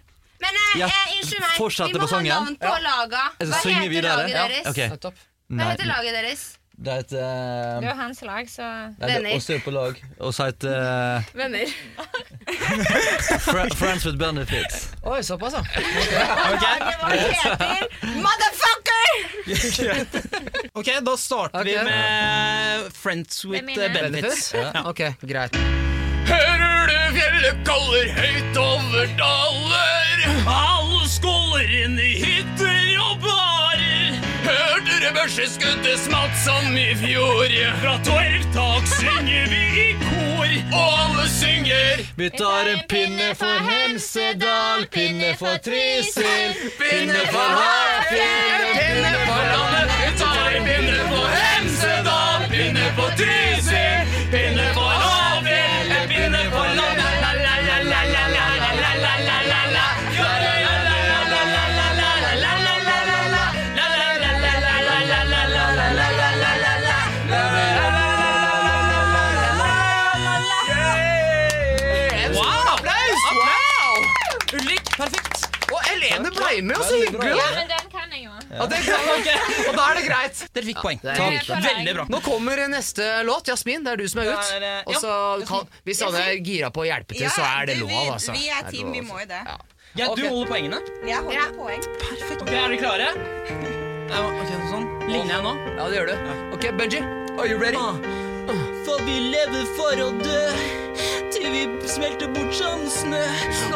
Men 0.41 0.53
eh, 0.61 0.79
Ja, 0.79 0.85
eh, 0.85 1.15
unnskyld 1.17 1.41
meg, 1.41 1.53
fortsette 1.57 1.93
vi 1.93 1.99
må 1.99 2.05
på 2.05 2.09
sangen. 2.11 2.31
ha 2.31 2.39
navn 2.43 2.57
på 2.61 2.73
laga. 2.83 3.23
Jeg 3.39 3.47
skal 3.47 3.53
Hva 3.53 3.61
synge 3.63 3.79
heter 3.81 3.89
videre. 3.89 4.17
laget 4.17 4.29
Ja, 4.35 4.47
deres? 4.47 4.67
ok. 4.67 4.77
Nettopp. 4.93 5.15
Hva 5.49 5.55
Nei, 5.57 5.69
heter 5.71 5.85
laget 5.89 6.13
deres? 6.17 6.43
Det 6.77 6.91
er 6.93 6.99
et 7.01 7.13
uh, 7.17 7.81
Det 7.81 7.87
er 7.89 7.95
hans 7.97 8.19
lag, 8.21 8.45
så 8.49 8.61
Nei, 8.61 9.07
er 9.07 9.13
Venner. 9.15 9.35
oss 9.39 9.49
er 9.49 9.59
på 9.65 9.71
lag. 9.73 9.97
Og 10.21 10.33
så 10.35 10.45
heter 10.51 10.73
eh, 10.77 11.21
Venner. 11.39 11.65
Fra, 13.41 13.65
Friends 13.75 14.05
with 14.05 14.17
Benefits. 14.21 14.91
Oi, 15.03 15.21
såpass, 15.25 15.53
ja. 15.57 15.61
Heter 15.73 15.97
Motherfucker! 18.21 18.77
Ok, 20.77 20.85
Da 21.05 21.17
starter 21.17 21.63
vi 21.63 21.75
med 21.83 22.91
Friends 22.93 23.45
with 23.45 23.63
er. 23.77 23.93
Benefits. 23.93 24.53
Ja. 24.53 24.71
Ok, 24.85 24.99
greit. 25.21 25.55
Hører 26.27 26.87
du 26.91 26.97
fjellet 27.17 27.63
kaller 27.65 28.11
høyt 28.19 28.57
over 28.61 29.07
daler? 29.17 30.27
Alle 30.45 31.07
skåler 31.09 31.65
inn 31.81 31.97
i 31.97 32.13
barer. 32.21 32.36
Hørte 35.07 35.19
børseskuddet 35.19 35.99
smalt 35.99 36.35
som 36.43 36.77
i 36.77 36.95
fjor? 36.99 37.51
Fra 37.81 37.93
torvtak 38.03 38.87
synger 38.91 39.45
vi 39.47 39.61
i 39.79 39.93
kor, 40.01 40.49
og 40.79 40.89
alle 41.03 41.27
synger. 41.31 42.01
Vi 42.17 42.29
tar 42.29 42.67
en 42.73 42.81
pinne 42.91 43.29
for 43.39 43.55
Hemsedal, 43.69 44.83
pinne 44.91 45.31
for 45.39 45.55
Trysil, 45.63 46.59
pinne 46.81 47.23
for 47.31 47.47
Hafjell, 47.59 48.67
Pinne 48.75 49.13
for 49.29 49.43
landet, 49.53 49.95
vi 50.01 50.11
tar 50.19 50.49
en 50.57 50.63
pinne 50.67 50.99
for 51.13 51.27
Hemsedal, 51.39 52.39
pinne 52.51 52.85
for 52.99 53.09
Trysil, 53.21 54.15
pinne 54.33 54.56
Og 76.17 76.25
det 76.27 76.33
ble 76.35 76.51
med, 76.65 76.75
og 76.77 76.83
så 76.83 76.97
hyggelig! 76.97 77.31
Ja, 77.37 77.47
men 77.55 77.71
den 77.71 77.89
kan 77.93 78.13
jeg 78.15 78.25
jo. 78.25 78.33
Ja, 78.47 78.67
det 78.71 78.81
er. 78.81 79.45
Og 79.67 79.77
da 79.77 79.85
er 79.91 79.99
det 79.99 80.03
greit. 80.07 80.43
Dere 80.55 80.69
fikk 80.69 80.81
poeng. 80.83 81.01
Takk. 81.03 81.49
Veldig 81.67 81.95
bra. 81.99 82.07
Nå 82.11 82.21
kommer 82.25 82.63
neste 82.71 83.07
låt. 83.27 83.47
Jasmin, 83.51 83.85
det 83.85 83.95
er 83.95 84.03
du 84.03 84.07
som 84.11 84.23
er 84.23 84.33
ut. 84.33 84.53
Og 84.87 84.99
så 85.01 85.15
kan, 85.49 85.73
hvis 85.87 86.03
alle 86.07 86.27
er 86.33 86.37
gira 86.43 86.71
på 86.73 86.85
å 86.85 86.87
hjelpe 86.89 87.17
til, 87.17 87.29
så 87.31 87.47
er 87.47 87.71
det 87.71 87.79
lov, 87.81 87.97
altså. 88.17 88.35
Vi 88.37 88.47
er 88.49 88.69
team, 88.71 88.93
vi 88.93 89.03
altså. 89.03 89.13
må 89.13 89.23
jo 89.23 89.31
det. 89.33 89.41
Ja. 89.47 89.57
Ja, 89.97 90.07
du 90.13 90.21
holder 90.27 90.49
poengene. 90.51 90.81
Jeg 91.07 91.23
holder 91.25 91.53
poeng. 91.57 91.87
Perfekt. 92.03 92.41
Ok, 92.43 92.51
Er 92.51 92.69
dere 92.69 92.77
klare? 92.77 93.09
Ok, 94.17 94.53
sånn. 94.69 94.87
Ligner 95.09 95.37
jeg 95.39 95.43
nå? 95.47 95.57
Ja, 95.73 95.89
det 95.89 95.99
gjør 95.99 96.13
du. 96.13 96.31
Ok, 96.57 96.71
Benji, 96.77 97.03
are 97.37 97.49
you 97.49 97.59
ready? 97.59 98.25
For 98.85 99.03
vi 99.03 99.17
lever 99.33 99.65
for 99.77 100.03
å 100.03 100.11
dø 100.21 100.43
til 101.33 101.47
vi 101.51 101.89
smelter 101.89 102.29
bort 102.31 102.53
som 102.55 102.85
snø. 102.91 103.21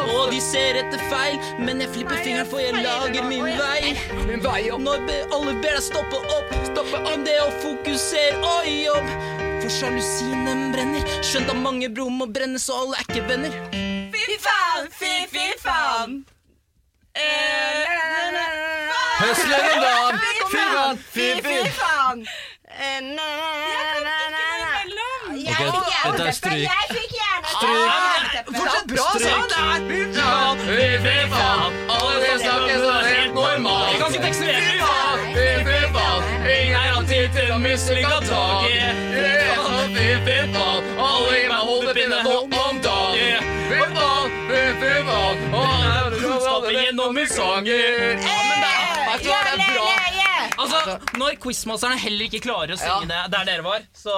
Og 0.02 0.32
de 0.32 0.40
ser 0.42 0.78
etter 0.80 1.02
feil, 1.10 1.38
men 1.60 1.82
jeg 1.82 1.92
flipper 1.96 2.22
fingeren 2.24 2.48
for 2.48 2.62
jeg 2.62 2.80
lager 2.80 3.26
min 3.28 3.46
vei. 3.58 3.92
Min 4.26 4.42
vei 4.44 4.64
opp. 4.72 4.82
Når 4.86 5.06
alle 5.36 5.54
ber 5.60 5.76
deg 5.76 5.84
stoppe 5.84 6.20
opp, 6.38 6.56
stoppe 6.70 7.02
om 7.12 7.24
det 7.26 7.38
å 7.42 7.50
fokusere 7.62 8.40
og 8.40 8.68
jobb. 8.72 9.14
For 9.62 9.70
sjalusien 9.70 10.46
den 10.48 10.68
brenner, 10.74 11.06
skjønt 11.22 11.52
at 11.52 11.58
mange 11.60 11.90
broer 11.92 12.14
må 12.22 12.26
brenne, 12.26 12.58
så 12.58 12.82
alle 12.82 12.98
er 12.98 13.08
ikke 13.08 13.26
venner. 13.28 13.58
Fy 14.12 14.38
faen, 14.42 14.88
fy, 14.98 15.12
fy 15.30 15.50
faen. 15.62 16.22
Høsler 19.22 19.68
en 19.68 19.84
da! 19.84 19.94
fy 20.50 20.64
faen, 20.72 20.98
fy, 21.12 21.28
fy. 21.44 21.58
faen. 21.76 22.26
Jeg 25.32 25.56
fikk 25.56 25.88
jernteppe! 25.92 26.50
Jeg 26.56 26.84
fikk 26.90 27.12
jernteppe! 27.18 28.52
Fortsatt 28.56 28.86
bra 28.92 29.08
sånn! 29.20 29.50
Fy 30.62 31.16
faen! 31.32 31.72
Alle 31.92 32.14
dere 32.22 32.38
snakker 32.40 32.76
sånn 32.82 33.04
helt 33.08 33.34
normalt. 33.36 33.90
Jeg 33.90 33.98
kan 34.00 34.08
ikke 34.12 34.24
tekste 34.26 34.44
mer. 34.48 34.56
Fy 35.36 35.80
faen! 35.96 36.20
Ingen 36.48 36.76
her 36.78 36.90
har 36.96 37.04
tid 37.12 37.28
til 37.36 37.48
å 37.52 37.58
mislike 37.62 38.16
taket. 38.30 38.94
Fy 39.98 40.38
faen! 40.56 40.82
Alle 40.96 41.32
gir 41.36 41.48
meg 41.52 41.62
hodepine 41.68 42.18
nå 42.24 42.36
om 42.64 42.76
dagen. 42.88 43.52
Fy 43.68 43.80
faen! 43.98 44.26
Fy 44.48 44.94
faen! 45.10 45.36
Og 45.52 45.66
her 45.68 46.08
er 46.72 46.80
gjennom 46.80 47.10
min 47.14 47.28
sanger. 47.28 48.61
Altså, 50.92 51.18
Når 51.18 51.38
quizmasterne 51.42 51.98
heller 52.02 52.28
ikke 52.28 52.40
klarer 52.44 52.74
å 52.74 52.80
synge 52.80 53.08
det 53.10 53.22
der 53.34 53.48
dere 53.48 53.64
var, 53.66 53.86
så 53.96 54.16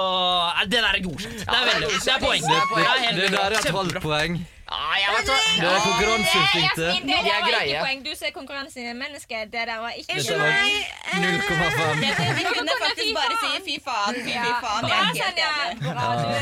er 0.61 0.65
det 0.71 0.81
der 0.81 0.91
er 0.91 1.05
godkjent. 1.05 1.39
Det 1.45 1.55
er 1.59 1.71
veldig 1.71 1.93
Det 1.95 2.13
er 2.15 2.19
poeng. 2.25 2.43
Det, 2.49 2.59
Det 2.75 3.21
det 3.21 3.31
der 3.37 3.57
er 3.59 3.79
halvt 3.79 4.01
poeng. 4.03 4.37
Ah, 4.65 4.97
jeg 4.97 5.13
vet 5.13 5.27
hva. 5.29 5.37
Det 5.61 5.69
er 5.69 5.77
konkurranseinstinktet. 5.85 7.05
Det 7.05 7.05
der 7.05 7.21
var 7.37 7.45
greier. 7.45 7.69
ikke 7.69 7.85
poeng. 7.85 8.01
Du 8.05 8.09
som 8.17 8.25
er 8.27 8.31
konkurransemenneske, 8.33 9.37
det 9.53 9.61
der 9.69 9.77
var 9.83 9.91
ikke 9.99 10.13
Dette 10.17 10.35
meg. 10.41 10.73
0,5. 11.21 12.01
Vi 12.39 12.43
kunne 12.49 12.73
faktisk 12.81 13.11
bare 13.19 13.35
si 13.43 13.51
fy 13.67 13.75
faen, 13.85 14.15
fy, 14.25 14.33
fy 14.33 14.51
faen. 14.65 14.81
Jeg 14.89 14.97
er 14.97 15.05
helt 15.05 15.21
enig. 15.45 15.85
Er 15.85 15.93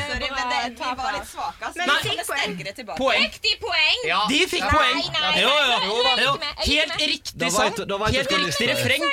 Sorry, 0.07 0.29
men 0.37 0.45
det, 0.53 0.61
vi 0.79 0.87
var 1.03 1.11
litt 1.17 1.27
svake. 1.33 1.59
ass. 1.67 1.75
Men 1.75 1.83
Vi 1.91 1.95
fikk 2.07 2.23
poeng. 2.31 2.55
Poeng. 3.03 3.27
Fikk 3.27 3.35
de 3.47 3.51
poeng? 3.65 3.99
Ja. 4.07 4.21
De 4.31 4.39
fikk 4.53 4.63
Nei, 4.63 4.71
poeng. 4.77 4.95
nei, 5.03 5.19
nei, 5.19 5.35
Jo, 5.43 5.51
jo. 5.51 5.67
er 5.67 5.83
er 6.47 6.55
Helt 6.71 6.95
riktig 7.13 7.35
vet 8.07 8.15
Helt 8.15 8.31
riktig 8.39 8.63
er. 8.69 8.71
refreng. 8.71 9.03
Å 9.03 9.05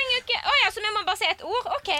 ja, 0.62 0.68
så 0.70 0.78
vi 0.84 0.86
må 0.94 1.02
bare 1.10 1.18
si 1.18 1.26
et 1.26 1.42
ord? 1.42 1.66
OK. 1.80 1.90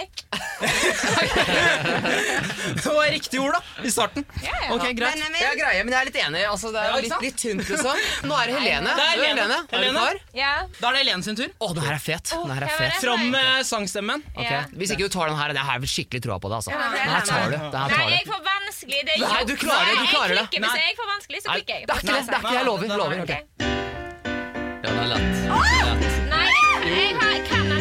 Det 2.80 2.92
var 2.94 3.10
riktig 3.10 3.40
ord, 3.40 3.52
da. 3.56 3.60
I 3.84 3.90
starten. 3.90 4.24
Ok, 4.70 4.84
greit. 4.96 5.16
Jeg 5.40 5.50
er 5.50 5.58
greie, 5.58 5.84
men 5.84 5.92
jeg 5.94 6.00
er 6.00 6.04
litt 6.10 6.18
enig. 6.22 6.42
Altså, 6.50 6.70
det 6.74 6.82
er 6.84 7.00
litt, 7.07 7.21
litt 7.25 7.37
tynt, 7.40 7.69
liksom. 7.69 7.97
Nå 8.28 8.37
er 8.40 8.50
det 8.50 8.54
Helene. 8.61 8.95
Det 8.97 9.04
er 9.07 9.12
Helene. 9.14 9.30
Helene. 9.30 9.59
Er 9.71 9.78
Helene. 9.78 10.04
Er 10.11 10.38
Ja. 10.40 10.52
Da 10.80 10.88
er 10.88 10.92
det 10.99 11.00
Helene 11.04 11.23
sin 11.26 11.37
tur. 11.40 11.49
Å, 11.61 11.71
den 11.76 11.85
her 11.87 11.95
er 11.97 12.02
fet. 12.04 12.33
Den 12.35 12.52
her 12.54 12.66
er 12.69 12.75
fet. 12.76 12.99
Fram 13.04 13.25
med 13.35 13.66
sangstemmen. 13.66 14.25
Okay. 14.37 14.62
Hvis 14.80 14.95
ikke 14.97 15.09
du 15.09 15.14
tar 15.16 15.33
den 15.33 15.38
her, 15.40 15.54
det 15.57 15.64
har 15.71 15.80
jeg 15.80 15.92
skikkelig 15.97 16.23
troa 16.28 16.38
på 16.42 16.49
det. 16.52 16.61
altså. 16.61 16.71
Ja, 16.75 16.78
det 16.90 17.00
Den 17.00 17.14
her 17.14 17.25
tar 17.30 17.50
du. 17.50 17.57
Den 17.57 17.97
Nei, 17.97 18.11
jeg 18.16 18.26
får 18.30 18.42
vanskelig. 18.50 19.00
Det 19.07 19.12
er 19.16 19.26
Nei, 19.26 19.42
du 19.45 19.54
klarer 19.57 19.90
det, 19.90 19.97
du 20.00 20.07
klarer 20.14 20.35
det. 20.35 20.47
Jeg. 20.50 20.62
Hvis 20.64 20.80
jeg 20.85 20.97
får 21.00 21.11
vanskelig, 21.14 21.42
så 21.42 21.49
klikker 21.57 21.75
jeg. 21.75 21.87
det 21.87 21.95
er 21.95 22.00
ikke 22.00 22.07
det. 22.07 22.26
det 22.26 22.35
er 22.35 22.40
ikke, 22.40 22.54
Jeg 22.54 22.64
lover. 22.71 22.87
lover. 22.97 23.19
ok. 23.21 23.30
Ok. 23.30 23.35
Ja, 23.61 24.88
den 24.88 24.99
er 24.99 25.09
lett. 25.12 25.35
Den 25.45 25.61
er 25.61 25.87
lett. 25.90 26.16
Nei, 26.30 26.49
jeg 26.90 27.45
kan 27.50 27.79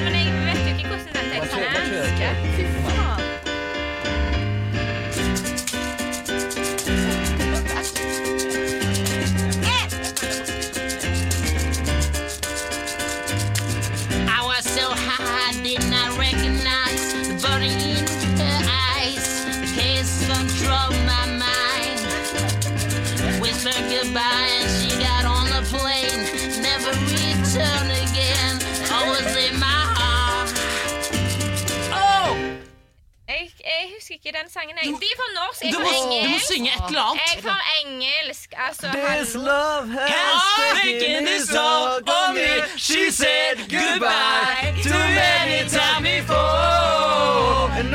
den 34.39 34.47
sangen. 34.55 34.73
Jeg. 34.81 34.93
De 35.05 35.11
får 35.21 35.29
norsk, 35.41 35.59
jeg 35.63 35.71
Du 35.73 35.77
får 35.77 35.83
må, 35.85 35.91
du 35.91 36.07
må 36.07 36.15
engelsk. 36.25 36.47
synge 36.51 36.69
et 36.75 36.83
eller 36.89 37.03
annet. 37.09 37.21
Jeg 37.35 37.43
får 37.47 37.59
engelsk. 37.81 38.47
Altså, 38.67 38.85
This 38.95 39.33
han... 39.33 39.41
love 39.49 39.85
has 40.11 40.41
taken 40.59 41.27
its 41.35 41.47
toll 41.55 42.01
on 42.19 42.29
me. 42.35 42.49
She 42.87 43.01
said 43.21 43.55
goodbye 43.75 44.73
too 44.87 45.03
many 45.23 45.59
times 45.77 46.03
before. 46.09 47.69
And 47.79 47.88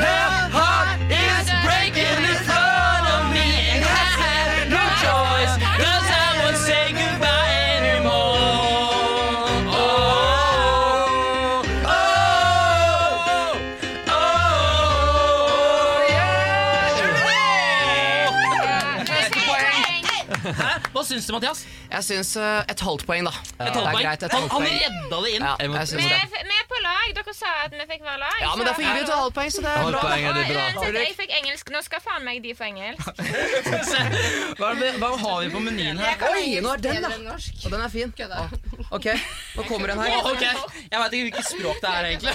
syns 21.15 21.27
du, 21.29 21.33
Mathias? 21.35 21.59
Jeg 21.91 22.03
syns 22.09 22.31
eh, 22.37 22.71
et 22.75 22.83
halvt 22.85 23.05
poeng, 23.09 23.25
da. 23.27 23.31
Et 23.31 23.65
er 23.65 23.71
halvt 23.71 23.89
poeng. 23.91 24.03
greit, 24.05 24.23
et 24.27 24.35
halvt 24.35 24.51
han 24.51 24.65
han 24.65 24.79
redda 24.85 25.19
det 25.25 25.31
inn. 25.35 25.43
Ja, 25.47 25.55
Jeg 25.59 25.69
må- 25.71 25.79
jeg 25.79 25.87
Vi 25.95 26.03
det. 26.03 26.19
er, 26.21 26.27
vi 26.49 26.55
er 26.59 26.67
på 26.71 26.79
lag. 26.85 27.07
Dere 27.15 27.33
sa 27.35 27.49
at 27.65 27.71
vi 27.71 27.85
fikk 27.93 28.03
være 28.05 28.19
lag. 28.25 28.37
Ja, 28.41 28.51
men 28.55 28.67
derfor 28.67 28.81
gir 28.85 28.93
vi 28.93 29.03
et 29.05 29.13
halvt 29.15 29.33
poeng, 29.39 29.51
så 29.55 29.61
det 29.65 29.71
er 29.71 29.83
bra. 29.91 30.01
poeng 30.05 30.25
er 30.25 30.33
det 30.33 30.45
bra. 30.51 30.65
Uansett, 30.75 30.99
jeg 31.01 31.15
fikk 31.21 31.31
engelsk. 31.39 31.65
Nå 31.75 31.81
skal 31.87 31.99
faen 32.05 32.23
meg 32.27 32.41
de 32.43 32.53
få 32.55 32.63
engelsk. 32.69 32.99
Hva, 34.59 34.69
det, 34.79 34.89
hva 35.01 35.09
har 35.19 35.37
vi 35.43 35.49
på 35.53 35.59
menyen 35.63 35.97
her? 35.99 36.15
Oi, 36.31 36.59
nå 36.63 36.69
er 36.75 36.81
den, 36.83 37.01
da! 37.03 37.09
Og 37.35 37.71
den 37.71 37.81
er 37.81 37.89
fin. 37.91 38.13
Ah, 38.25 38.49
ok, 38.95 39.07
nå 39.55 39.63
kommer 39.69 39.87
den 39.91 39.99
her. 40.03 40.15
Å, 40.19 40.31
ok, 40.31 40.43
Jeg 40.43 40.99
veit 41.01 41.13
ikke 41.17 41.25
hvilket 41.29 41.47
språk 41.49 41.81
det 41.83 41.89
er, 41.91 42.09
egentlig. 42.11 42.33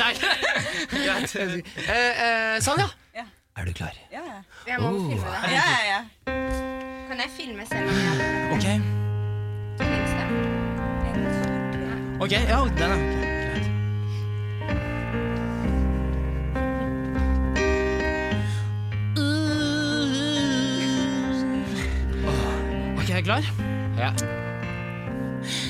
Er 0.00 0.10
ikke- 0.14 0.36
Eh, 1.20 2.22
eh, 2.24 2.60
Sanja, 2.60 2.88
Ja. 3.14 3.24
er 3.56 3.64
du 3.64 3.72
klar? 3.72 3.94
Ja, 4.12 4.20
ja. 4.24 4.42
jeg 4.66 4.80
må 4.80 4.90
filme 5.10 5.24
det. 5.24 5.52
Ja, 5.52 5.64
ja, 5.66 6.02
ja. 6.26 6.39
Kan 7.10 7.18
jeg 7.18 7.30
filme 7.36 7.62
selv 7.66 7.88
om 7.90 7.96
jeg 7.98 8.04
har 8.08 8.50
Ok, 8.54 8.66
ok, 12.20 12.32
ja, 12.32 12.58
den 12.78 12.90
er 12.90 12.98
ok, 22.98 23.10
er 23.10 23.20
klar? 23.20 23.42
Ja. 23.98 24.10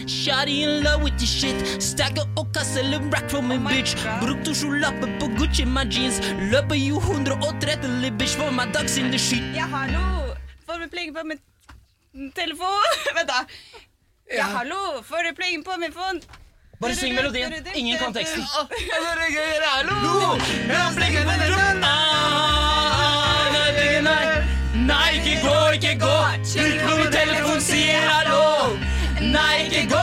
Shawty 0.07 0.51
in 0.51 0.69
love 0.69 1.03
with 1.05 1.17
the 1.17 1.27
shit. 1.27 1.83
Stacker 1.83 2.29
og 2.37 2.47
kassel 2.53 2.95
en 2.95 3.15
rack 3.15 3.31
from 3.31 3.45
min 3.45 3.65
bitch. 3.65 3.97
Brukte 4.21 4.55
skjolappe 4.55 5.09
på 5.21 5.27
Gucci 5.39 5.65
my 5.65 5.89
jeans. 5.89 6.21
Løper 6.53 6.75
jo 6.75 6.97
130 6.99 8.19
bitch 8.19 8.37
for 8.37 8.51
my 8.51 8.73
dogs 8.75 8.99
in 8.99 9.09
the 9.09 9.19
shit. 9.19 9.43
Ja, 9.55 9.65
hallo! 9.65 10.11
Får 10.11 10.30
du 10.79 10.89
pling 10.89 11.15
på 11.15 11.25
min 11.25 11.41
telefon? 12.33 12.91
Vent, 13.17 13.29
da. 13.29 13.45
Ja, 14.37 14.45
hallo! 14.45 15.03
Får 15.03 15.23
du 15.29 15.35
pling 15.35 15.65
på 15.65 15.77
min 15.77 15.93
fon? 15.93 16.23
Bare 16.81 16.95
syng 16.95 17.15
melodien. 17.15 17.53
Ingen 17.75 17.99
kan 17.99 18.15
teksten. 18.15 18.45
Nei, 24.91 25.11
ikke 25.15 25.35
gå, 25.43 25.57
ikke 25.77 25.99
gå 26.01 26.17
Trykk 26.53 26.81
på 26.83 26.97
min 26.99 27.13
telefon, 27.13 27.61
sier 27.63 28.07
hallo 28.09 28.77
Nei, 29.21 29.67
ikke 29.69 29.85
gå 29.93 30.00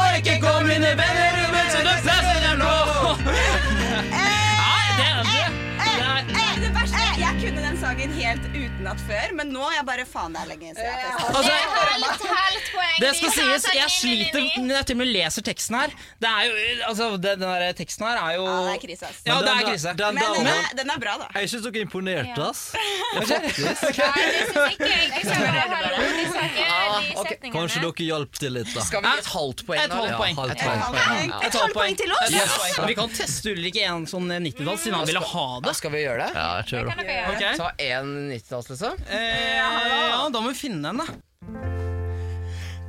den 7.68 7.78
sangen 7.82 8.14
helt 8.16 8.46
utenat 8.56 9.00
før, 9.04 9.34
men 9.36 9.50
nå 9.52 9.64
er 9.68 9.74
jeg 9.80 9.86
bare 9.90 10.04
faen 10.08 10.36
det 10.36 10.44
er 10.44 10.50
lenge 10.54 10.70
siden. 10.72 10.86
jeg 10.88 11.10
har. 11.18 11.90
Altså, 12.00 12.28
poeng. 12.72 12.94
Det 13.02 13.10
skal 13.18 13.34
sies, 13.36 13.66
sånn 13.66 13.76
jeg 13.78 13.94
sliter 13.98 14.46
når 14.64 14.78
jeg 14.78 14.88
til 14.88 14.96
og 14.96 15.02
med 15.02 15.10
leser 15.12 15.46
teksten 15.48 15.78
her. 15.82 15.96
Det 16.24 16.32
er 16.32 16.48
jo, 16.48 16.54
altså, 16.88 17.10
Den 17.28 17.44
der 17.44 17.66
teksten 17.78 18.08
her 18.08 18.22
er 18.22 18.38
jo 18.38 18.46
Ja, 18.48 18.56
det 18.64 18.76
er 18.76 18.82
krise, 18.86 19.10
ass. 19.10 19.20
Ja, 19.28 19.40
det 19.44 19.52
er 19.52 19.68
krise. 19.68 19.94
Men 19.98 20.22
den 20.22 20.50
er, 20.54 20.70
den 20.80 20.94
er 20.94 21.02
bra, 21.02 21.18
da. 21.24 21.28
jeg 21.42 21.52
syns 21.52 21.68
dere 21.68 21.84
imponerte, 21.84 22.48
ass. 22.48 22.62
Nei, 23.18 23.26
det 23.44 23.52
syns 23.58 23.84
ikke 23.84 24.92
jeg. 24.94 25.12
De 25.18 25.22
sa 25.28 25.42
bare 25.44 25.68
hallo. 25.74 26.08
De 26.08 26.28
de 26.32 27.18
ok. 27.18 27.34
Kanskje 27.58 27.84
dere 27.84 28.08
hjalp 28.08 28.40
til 28.40 28.56
litt, 28.58 28.72
da. 28.76 28.86
Skal 28.88 29.04
vi 29.04 29.12
gi 29.12 29.24
et 29.24 29.32
halvt 29.34 29.66
poeng? 29.68 29.84
Et 29.84 29.98
halvt 29.98 30.16
poeng. 30.22 30.40
halvt 30.40 30.56
Et 30.56 30.66
halvt 30.68 30.98
poeng. 30.98 31.36
Et 31.50 31.60
halvt 31.60 31.78
poeng 31.78 32.00
til 32.04 32.16
oss! 32.16 32.32
Yes. 32.38 32.80
Vi 32.88 32.98
kan 33.02 33.14
teste 33.18 33.54
Ulrik 33.56 33.80
i 33.82 33.86
en 33.88 34.08
sånn 34.10 34.32
90-tall, 34.32 34.80
siden 34.80 34.98
han 35.02 35.08
ville 35.10 35.24
ha 35.34 35.48
det. 35.66 35.76
skal 35.78 35.94
vi 35.94 36.04
gjøre 36.06 36.26
det? 36.26 36.32
Ja, 36.38 36.48
jeg 36.62 36.70
tror 36.72 36.92
det. 36.92 37.57
Ta 37.58 37.72
en 37.78 38.32
90-talls, 38.32 38.70
liksom? 38.70 38.94
Eh, 39.10 39.56
ja, 39.58 40.30
da 40.34 40.42
må 40.42 40.50
vi 40.50 40.56
finne 40.60 40.88
den, 40.92 40.98
da. 41.02 41.06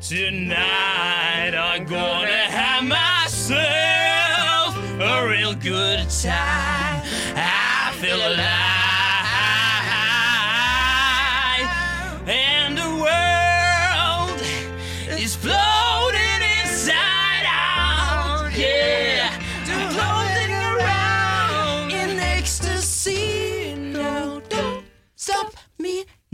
Tonight 0.08 1.54
I'm 1.56 1.84
gonna 1.88 2.44
have 2.52 2.84
myself 2.84 4.76
a 5.00 5.26
real 5.26 5.54
good 5.54 6.04
time. 6.10 7.02
I 7.34 7.92
feel 8.00 8.20
alive, 8.20 8.77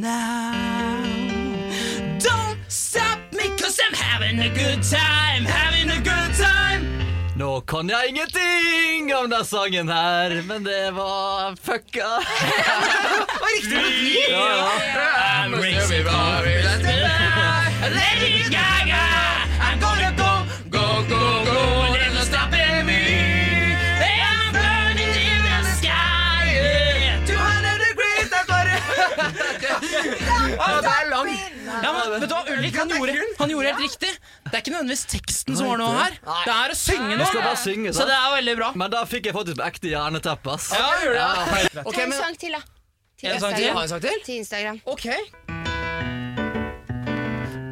now. 0.04 0.52
Don't 2.18 2.58
stop 2.68 3.18
me, 3.32 3.48
cause 3.60 3.80
I'm 3.84 3.94
having 3.94 4.38
a 4.40 4.50
good 4.62 4.82
time, 4.82 5.44
having 5.44 5.88
a 5.90 6.00
good 6.10 6.32
time. 6.36 6.82
Nå 7.36 7.60
kan 7.66 7.88
jeg 7.90 8.08
ingenting 8.08 9.14
om 9.14 9.30
den 9.30 9.44
sangen 9.44 9.88
her, 9.88 10.42
men 10.46 10.64
det 10.64 10.90
var 10.94 11.56
fucka. 11.56 12.10
Riktig 13.48 14.30
Ja, 14.30 14.68
ja. 14.94 15.10
I'm 15.42 15.54
racing 15.54 16.04
car, 16.04 16.44
Lady 17.96 18.42
Gaga, 18.56 19.03
Ja, 30.64 30.80
det 30.80 30.92
er 30.94 31.08
lang. 31.10 31.30
Ja, 31.84 31.90
men 31.92 32.10
vet 32.14 32.28
du 32.28 32.34
hva, 32.34 32.42
Ulrik 32.54 32.76
han 32.78 32.88
gjorde, 32.94 33.14
han 33.38 33.50
gjorde 33.54 33.70
helt 33.72 33.82
riktig. 33.84 34.10
Det 34.44 34.52
er 34.54 34.62
ikke 34.62 34.74
nødvendigvis 34.74 35.04
teksten 35.14 35.56
som 35.58 35.66
var 35.72 35.80
noe 35.82 35.94
her. 35.98 36.16
Det 36.44 36.54
er 36.54 36.74
å 36.74 36.78
synge 36.78 37.14
skal 37.26 37.40
noe. 37.40 37.44
bare 37.48 37.60
synge, 37.62 37.92
Så 37.92 37.98
sant? 38.02 38.08
det 38.12 38.18
er 38.20 38.30
veldig 38.36 38.56
bra. 38.60 38.68
Men 38.84 38.90
da 38.94 39.04
fikk 39.08 39.26
jeg 39.30 39.34
faktisk 39.36 39.64
ekte 39.66 39.92
jerneteppe, 39.92 40.54
ass. 40.58 40.70
Ja, 40.76 40.90
gjorde 41.04 41.20
det. 41.20 41.84
Ok, 41.84 41.94
Ta 41.94 42.02
en 42.02 42.08
men 42.14 42.18
sang 42.20 42.36
til, 42.44 42.52
da. 42.56 42.62
Til 43.20 43.30
En 43.30 43.40
sang 43.40 43.54
til? 43.54 43.64
Instagram. 43.64 43.82
En 43.82 43.88
sang 43.88 44.00
til? 44.04 44.22
Til 44.24 44.36
Instagram. 44.42 44.80
Ok. 44.86 45.06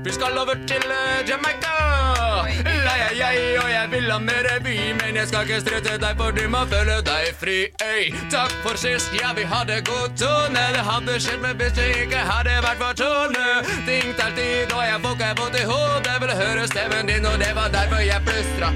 Vi 0.04 0.11
skal 0.12 0.38
over 0.38 0.54
til 0.66 0.82
eh, 0.90 1.28
Jamaica. 1.28 2.72
Lei, 2.92 3.00
er 3.00 3.14
jeg, 3.16 3.37
og 3.62 3.68
jeg 3.72 3.87
vil 3.90 4.11
ha 4.12 4.18
mer 4.20 4.42
revy. 4.50 4.76
men 5.00 5.16
jeg 5.16 5.28
skal 5.28 5.46
ikke 5.46 5.61
strette 5.64 5.92
deg, 6.02 6.16
for 6.18 6.34
du 6.37 6.42
må 6.52 6.61
føle 6.72 6.99
deg 7.06 7.28
fri. 7.40 7.54
Øy, 7.80 8.04
takk 8.34 8.52
for 8.64 8.76
sist, 8.82 9.14
ja, 9.16 9.30
vi 9.38 9.46
hadde 9.52 9.78
god 9.88 10.12
tone. 10.20 10.64
Det 10.76 10.82
hadde 10.90 11.14
skjedd, 11.25 11.40
men 11.44 11.56
hvis 11.61 11.72
det 11.78 11.87
ikke 12.02 12.20
hadde 12.30 12.58
vært 12.66 12.82
for 12.82 12.99
tone. 13.00 13.46
Ting 13.88 14.12
tar 14.18 14.37
tid, 14.37 14.75
og 14.76 14.84
jeg 14.90 15.00
får 15.06 15.16
ikke 15.16 15.30
vondt 15.40 15.56
i 15.62 15.64
hodet. 15.72 16.18
Ville 16.20 16.37
høre 16.42 16.68
stemmen 16.75 17.08
din, 17.08 17.25
og 17.32 17.40
det 17.44 17.52
var 17.56 17.72
derfor 17.78 18.04
jeg 18.11 18.20
plystra. 18.28 18.68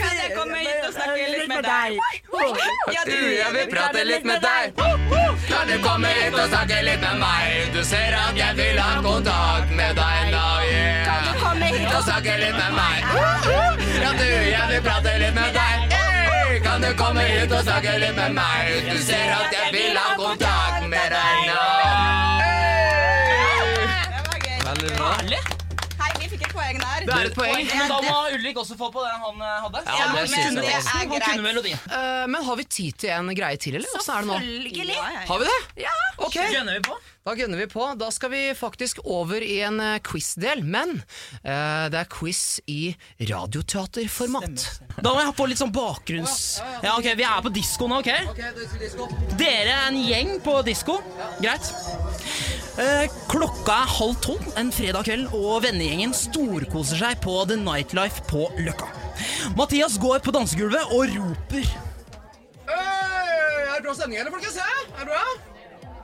Kan 0.00 0.14
jeg 0.20 0.30
komme 0.36 0.60
hit 0.60 0.84
og 0.90 0.92
snakke 0.98 1.32
litt 1.32 1.48
med 1.54 1.64
deg? 1.72 1.90
Ja, 2.92 3.02
Du, 3.08 3.18
jeg 3.40 3.50
vil 3.56 3.66
prate 3.72 4.04
litt 4.12 4.28
med 4.28 4.44
deg. 4.44 4.76
Kan 5.48 5.64
du 5.72 5.76
komme 5.88 6.12
hit 6.20 6.36
og 6.36 6.48
snakke 6.52 6.84
litt 6.84 7.00
med 7.08 7.24
meg? 7.24 7.72
Du 7.72 7.80
ser 7.88 8.20
at 8.20 8.36
jeg 8.44 8.60
vil 8.60 8.84
ha 8.84 9.00
kontakt 9.00 9.72
med 9.80 9.96
deg 9.96 10.34
nå, 10.36 10.48
yeah. 10.68 11.39
Komme 11.70 11.90
og 11.94 12.02
snakke 12.02 12.32
litt 12.40 12.56
med 12.56 12.72
meg? 12.74 13.04
Ja, 14.02 14.10
du, 14.18 14.24
jeg 14.26 14.64
vil 14.72 14.80
prate 14.82 15.12
litt 15.22 15.36
med 15.36 15.54
deg. 15.54 15.92
Kan 16.64 16.82
du 16.82 16.88
komme 16.98 17.22
ut 17.22 17.52
og 17.54 17.62
snakke 17.62 17.92
litt 18.02 18.16
med 18.16 18.34
meg? 18.34 18.72
Du 18.88 18.96
ser 19.04 19.30
at 19.36 19.54
jeg 19.54 19.70
vil 19.76 19.94
ha 19.94 20.16
kontakt 20.18 20.88
med 20.90 21.14
deg 21.14 21.44
nå. 21.46 21.62
Det. 23.70 24.56
Veldig 24.66 24.90
bra. 24.96 25.12
Hei, 26.00 26.10
vi 26.18 26.32
fikk 26.32 26.42
et 26.48 26.54
poeng 26.56 26.82
der. 26.82 27.06
Det 27.06 27.14
er 27.20 27.30
et 27.30 27.38
poeng. 27.38 27.62
Men 27.70 27.94
da 27.94 28.00
må 28.08 28.18
Ulrik 28.34 28.58
også 28.64 28.74
få 28.80 28.90
på 28.90 29.06
den 29.06 29.26
han 29.28 29.46
hadde. 29.46 29.86
Ja, 29.86 30.10
det 30.16 30.26
synes 30.26 30.50
kunne 30.50 30.66
jeg 30.66 30.74
teksten, 30.74 31.00
er 31.06 31.12
greit. 31.14 31.28
kunne 31.30 31.46
melodien. 31.46 31.86
Eh, 31.86 32.26
men 32.34 32.50
har 32.50 32.58
vi 32.58 32.66
tid 32.80 32.98
til 33.04 33.14
en 33.14 33.30
greie 33.38 33.62
til, 33.62 33.78
eller? 33.78 33.94
Er 33.94 34.02
det? 34.02 34.08
Selvfølgelig. 34.10 34.98
Har 35.30 35.38
vi 35.44 35.52
det? 35.52 35.60
Ja. 35.86 35.94
Ok, 36.20 36.36
Gønner 36.52 36.76
vi 36.76 36.82
på? 36.84 36.96
da 37.24 37.34
gønner 37.36 37.60
vi 37.60 37.66
på. 37.70 37.84
Da 38.00 38.08
skal 38.12 38.30
vi 38.32 38.40
faktisk 38.56 39.00
over 39.04 39.40
i 39.44 39.60
en 39.64 39.78
eh, 39.80 39.98
quiz-del, 40.04 40.62
men 40.64 40.98
eh, 41.44 41.86
det 41.92 41.98
er 42.00 42.08
quiz 42.12 42.60
i 42.68 42.94
radioteaterformat. 43.30 44.64
Da 45.00 45.12
må 45.12 45.20
jeg 45.20 45.30
ha 45.30 45.34
på 45.36 45.46
litt 45.48 45.60
sånn 45.60 45.72
bakgrunns... 45.74 46.60
Ja, 46.84 46.96
ok, 46.98 47.10
Vi 47.16 47.26
er 47.28 47.44
på 47.44 47.52
disko 47.54 47.88
nå, 47.88 48.00
ok? 48.02 48.10
Dere 49.40 49.74
er 49.76 49.86
en 49.88 50.00
gjeng 50.00 50.32
på 50.44 50.58
disko. 50.66 50.98
Greit. 51.40 51.70
Eh, 52.80 53.06
klokka 53.28 53.80
er 53.82 53.94
halv 53.98 54.16
tolv 54.24 54.50
en 54.60 54.72
fredag 54.72 55.08
kveld, 55.08 55.28
og 55.36 55.62
vennegjengen 55.66 56.12
storkoser 56.16 57.00
seg 57.04 57.20
på 57.24 57.36
The 57.50 57.58
Nightlife 57.60 58.24
på 58.30 58.48
Løkka. 58.60 58.88
Mathias 59.58 59.96
går 60.00 60.20
på 60.24 60.32
dansegulvet 60.36 60.92
og 60.96 61.12
roper. 61.16 61.68
er 62.70 63.76
det 63.76 63.84
bra 63.84 63.94
stemning, 63.96 64.20
eller, 64.20 64.32
folkens? 64.32 64.60
Er 64.60 65.04
det 65.04 65.08
bra? 65.12 65.24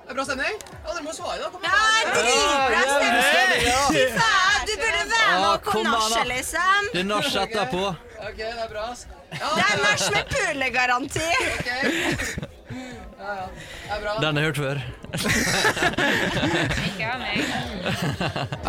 Er 0.08 0.14
bra 0.14 0.24
stemning? 0.24 0.58
Ja, 0.84 0.92
dere 0.94 1.02
må 1.02 1.12
svare, 1.16 1.38
da. 1.42 1.48
Kom 1.50 1.62
Ja, 1.66 1.70
dritbra 2.14 2.80
stemning! 2.86 3.64
Fy 3.90 4.04
faen, 4.14 4.60
du 4.68 4.74
burde 4.78 5.02
være 5.10 5.32
med 5.34 5.46
Ah, 5.46 5.56
på 5.66 5.80
nachet, 5.82 6.26
liksom. 6.30 6.90
Det 6.92 7.00
er 7.02 7.08
nach 7.10 7.30
etterpå. 7.42 7.82
Ok, 8.26 8.36
det 8.38 8.50
er 8.52 8.68
bra, 8.70 8.84
ass. 8.92 9.06
Det 9.30 9.40
er 9.66 9.82
nach 9.82 10.04
med 10.14 10.24
pulegaranti. 10.30 11.30
Den 14.20 14.36
har 14.36 14.42
jeg 14.42 14.44
hørt 14.46 14.60
før. 14.60 14.76
Ikke 16.86 17.10
av 17.10 17.18
meg. 17.20 17.34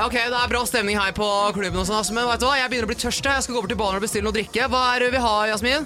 Ok, 0.07 0.15
det 0.17 0.39
er 0.41 0.49
bra 0.51 0.61
stemning 0.69 0.97
her 0.99 1.13
på 1.17 1.27
klubben, 1.55 1.79
og 1.81 1.87
sånn, 1.89 1.99
ass, 2.01 2.11
men 2.15 2.25
vet 2.29 2.41
du 2.41 2.47
hva? 2.49 2.55
jeg 2.63 2.69
begynner 2.73 2.89
å 2.89 2.91
bli 2.93 2.99
tørst. 3.05 3.21
jeg. 3.25 3.33
Jeg 3.37 3.45
skal 3.45 3.53
gå 3.57 3.61
over 3.61 3.71
til 3.73 3.79
baren 3.83 3.99
og 4.01 4.05
bestille 4.07 4.25
noe 4.27 4.35
drikke. 4.35 4.67
Hva 4.73 4.83
er 4.95 5.05
det 5.05 5.13
vi 5.15 5.21
har, 5.27 5.43
Jasmin? 5.53 5.85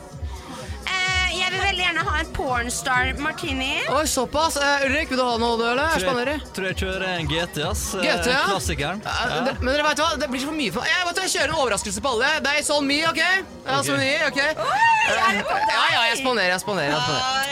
Jeg 1.31 1.51
vil 1.53 1.61
veldig 1.63 1.83
gjerne 1.83 2.03
ha 2.07 2.17
en 2.19 2.31
pornstar 2.35 3.11
martini. 3.23 3.75
Oi, 3.93 4.03
såpass. 4.09 4.57
Uh, 4.59 4.85
Ulrik, 4.88 5.11
vil 5.11 5.19
du 5.19 5.23
ha 5.23 5.38
noe, 5.39 5.57
du, 5.59 5.63
eller? 5.69 5.93
Tror 5.95 6.27
jeg, 6.27 6.43
tror 6.55 6.67
jeg 6.67 6.77
kjører 6.81 7.05
en 7.13 7.29
GT, 7.29 7.61
ass. 7.69 7.83
Eh, 7.95 8.03
GT, 8.03 8.31
ja. 8.33 8.41
Klassikeren. 8.50 9.03
Eh, 9.05 9.35
det- 9.47 9.55
Men 9.61 9.73
dere 9.73 9.85
vet 9.88 10.01
hva, 10.03 10.09
det 10.19 10.29
blir 10.31 10.43
så 10.43 10.50
for 10.51 10.57
mye 10.57 10.71
for 10.75 10.83
meg. 10.83 10.91
Jeg, 10.91 11.07
vet 11.07 11.21
jeg 11.23 11.33
kjører 11.35 11.53
en 11.53 11.59
overraskelse 11.63 12.03
på 12.03 12.11
alle. 12.15 12.31
Det 12.47 12.55
er 12.57 12.65
sånn 12.67 12.88
mye, 12.89 13.05
OK? 13.11 13.21
Ja, 13.21 13.79
så 13.88 13.97
mye, 13.97 14.17
ok? 14.27 14.41
Ja, 14.41 15.85
ja, 15.95 16.01
jeg 16.09 16.17
spanderer, 16.19 16.51
jeg 16.51 16.63
spanderer. 16.65 16.91
Jeg 16.91 17.01
spanderer. 17.07 17.51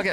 Ok. 0.00 0.08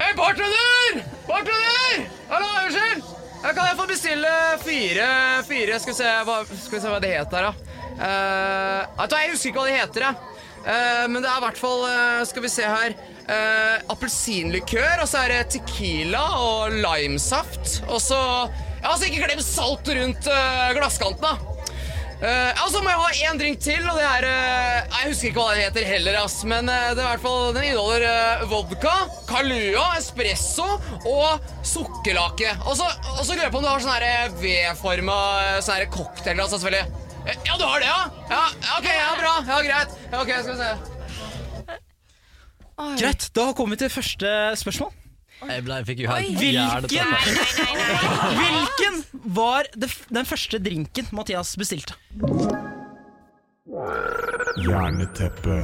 Hei, 0.00 0.12
bartender! 0.16 1.02
Bartender! 1.28 2.04
Hallo, 2.30 2.46
unnskyld! 2.66 3.04
Ja, 3.40 3.52
Kan 3.56 3.66
jeg 3.66 3.76
få 3.78 3.86
bestille 3.88 4.30
fire, 4.60 5.06
fire 5.48 5.78
Skal 5.80 5.94
vi 5.94 5.96
se 5.96 6.10
hva, 6.28 6.42
skal 6.44 6.76
vi 6.76 6.80
se 6.82 6.90
hva 6.92 7.00
det 7.00 7.14
heter, 7.14 7.48
da. 7.48 7.54
Uh, 8.00 9.06
jeg 9.16 9.32
husker 9.32 9.50
ikke 9.50 9.60
hva 9.60 9.68
de 9.68 9.76
heter, 9.76 10.06
jeg. 10.08 10.29
Eh, 10.60 11.06
men 11.08 11.22
det 11.22 11.30
er 11.30 11.38
i 11.38 11.44
hvert 11.46 11.56
fall 11.56 11.86
eh, 11.88 12.18
Skal 12.28 12.44
vi 12.44 12.52
se 12.52 12.66
her. 12.68 12.96
Uh, 13.30 13.92
Appelsinlikør, 13.92 15.04
og 15.04 15.06
så 15.06 15.20
er 15.22 15.30
det 15.30 15.52
tequila 15.54 16.22
og 16.40 16.74
limesaft. 16.74 17.76
Og 17.86 18.00
så 18.02 18.18
Ja, 18.80 18.96
så 18.96 19.06
ikke 19.06 19.28
glem 19.28 19.42
salt 19.44 19.86
rundt 19.86 20.26
uh, 20.26 20.70
glasskanten, 20.74 21.22
da. 21.22 21.36
Uh, 22.20 22.64
og 22.64 22.72
så 22.72 22.80
må 22.82 22.90
jeg 22.90 23.00
ha 23.00 23.28
én 23.30 23.38
drink 23.38 23.60
til, 23.62 23.84
og 23.86 24.00
det 24.00 24.08
er 24.08 24.26
Jeg 24.26 25.12
husker 25.12 25.28
ikke 25.28 25.44
hva 25.44 25.52
den 25.54 25.62
heter 25.62 25.86
heller, 25.92 26.18
ass. 26.24 26.40
Men 26.42 26.66
det 26.66 26.74
er 26.90 26.98
hvert 26.98 27.22
fall, 27.22 27.54
den 27.54 27.68
inneholder 27.68 28.42
vodka, 28.50 28.96
Kalua, 29.30 29.86
espresso 30.00 30.66
og 31.04 31.54
sukkerlake. 31.62 32.56
Og 32.66 32.74
så 32.80 32.88
lurer 33.30 33.46
jeg 33.46 33.54
på 33.54 33.62
om 33.62 33.68
du 33.68 33.70
har 33.70 33.86
sånn 33.86 34.42
V-forma 34.42 35.20
sånn 35.62 35.86
cocktail. 35.94 36.34
Altså, 36.34 36.58
selvfølgelig. 36.58 37.09
Ja, 37.26 37.56
du 37.58 37.64
har 37.64 37.80
det, 37.82 37.86
ja? 37.86 38.00
Ja, 38.30 38.44
Ok, 38.78 38.86
ja, 38.88 39.10
bra. 39.18 39.34
Ja, 39.46 39.58
Greit. 39.66 39.98
Ja, 40.12 40.22
ok, 40.22 40.30
skal 40.42 40.54
vi 40.54 40.60
se. 40.62 40.70
Greit, 43.00 43.28
da 43.36 43.52
kommer 43.52 43.76
vi 43.76 43.82
til 43.84 43.92
første 43.92 44.32
spørsmål. 44.56 44.92
Jeg 45.40 45.64
ble, 45.64 45.76
fikk 45.88 46.02
jo 46.04 46.10
helt 46.12 46.36
Hvilken, 46.36 47.12
hvilken 48.36 48.98
var 49.36 49.68
det, 49.72 49.88
den 50.12 50.28
første 50.28 50.60
drinken 50.60 51.08
Mathias 51.16 51.54
bestilte? 51.60 51.96
Jerneteppe. 54.60 55.62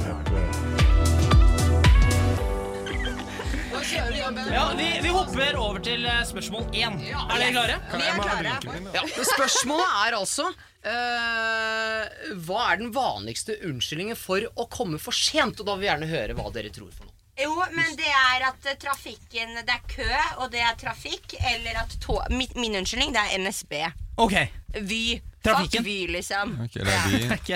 Ja, 3.91 4.71
vi, 4.77 4.99
vi 5.01 5.09
hopper 5.09 5.55
over 5.55 5.79
til 5.79 6.03
eh, 6.05 6.23
spørsmål 6.27 6.65
én. 6.75 6.97
Er 7.07 7.39
dere 7.39 7.51
klare? 7.55 7.77
Vi 7.93 8.03
er 8.03 8.17
klare. 8.19 8.55
Ja, 8.91 9.03
Spørsmålet 9.29 9.93
er 10.03 10.17
altså 10.17 10.49
uh, 10.51 12.33
Hva 12.43 12.65
er 12.73 12.81
den 12.81 12.91
vanligste 12.95 13.55
unnskyldningen 13.69 14.19
for 14.19 14.43
å 14.59 14.67
komme 14.73 14.99
for 14.99 15.15
sent? 15.15 15.61
Og 15.61 15.69
da 15.69 15.77
vil 15.77 15.85
vi 15.85 15.91
gjerne 15.91 16.11
høre 16.11 16.35
hva 16.35 16.51
dere 16.51 16.73
tror 16.75 16.91
for 16.91 17.07
noe. 17.07 17.15
Jo, 17.37 17.53
men 17.71 17.95
det 17.99 18.11
er 18.11 18.47
at 18.49 18.65
eh, 18.65 18.77
trafikken 18.81 19.59
Det 19.61 19.73
er 19.75 19.83
kø, 19.87 20.13
og 20.41 20.51
det 20.51 20.63
er 20.67 20.77
trafikk. 20.83 21.37
Eller 21.53 21.79
at 21.85 21.95
tog 22.03 22.23
min, 22.33 22.51
min 22.59 22.79
unnskyldning, 22.81 23.15
det 23.15 23.23
er 23.23 23.43
NSB. 23.45 23.75
Ok. 24.19 24.39
Vy. 24.81 25.03
Trafikken. 25.45 25.79
Fuck 25.79 25.87
Vy, 25.87 25.99
liksom. 26.11 26.57
Okay, 26.65 26.83
det 26.87 26.95
er 26.97 27.11
de. 27.13 27.27
Ok. 27.37 27.51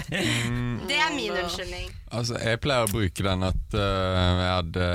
Det 0.88 1.00
er 1.02 1.16
min 1.18 1.34
unnskyldning. 1.34 1.90
Altså, 2.08 2.40
jeg 2.40 2.62
pleier 2.64 2.88
å 2.88 2.94
bruke 2.94 3.26
den 3.34 3.50
at 3.50 3.76
uh, 3.76 4.46
jeg 4.46 4.54
hadde 4.62 4.94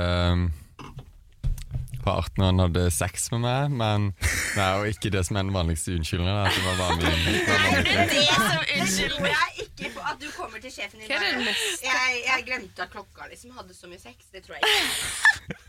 øh, 2.07 2.17
Partneren 2.17 2.59
hadde 2.63 2.87
sex 2.91 3.29
med 3.33 3.43
meg, 3.43 3.75
men 3.81 4.07
det 4.55 4.63
er 4.63 4.79
jo 4.79 4.91
ikke 4.93 5.11
det 5.13 5.23
som 5.27 5.37
er 5.37 5.47
den 5.47 5.53
vanligste 5.55 5.95
unnskyldningen. 5.97 6.49
Det 6.55 6.63
var 6.65 6.79
vanlig, 6.81 7.13
det 7.27 7.43
var 7.51 7.77
det 7.77 8.07
det 8.13 8.25
som 8.33 8.63
unnskyldning? 8.79 9.31
Jeg 9.31 9.43
er 9.43 9.63
ikke 9.67 9.93
på 9.95 10.05
at 10.11 10.21
du 10.23 10.27
kommer 10.37 10.63
til 10.63 10.73
sjefen 10.73 11.03
din 11.03 11.11
bare, 11.11 11.33
neste? 11.43 11.85
jeg, 11.85 12.21
jeg 12.25 12.47
glemte 12.49 12.85
at 12.87 12.93
klokka 12.93 13.29
liksom 13.31 13.55
hadde 13.59 13.75
så 13.77 13.91
mye 13.91 14.01
sex. 14.01 14.31
Det 14.33 14.43
tror 14.47 14.57
jeg 14.57 14.63
ikke. 14.67 15.63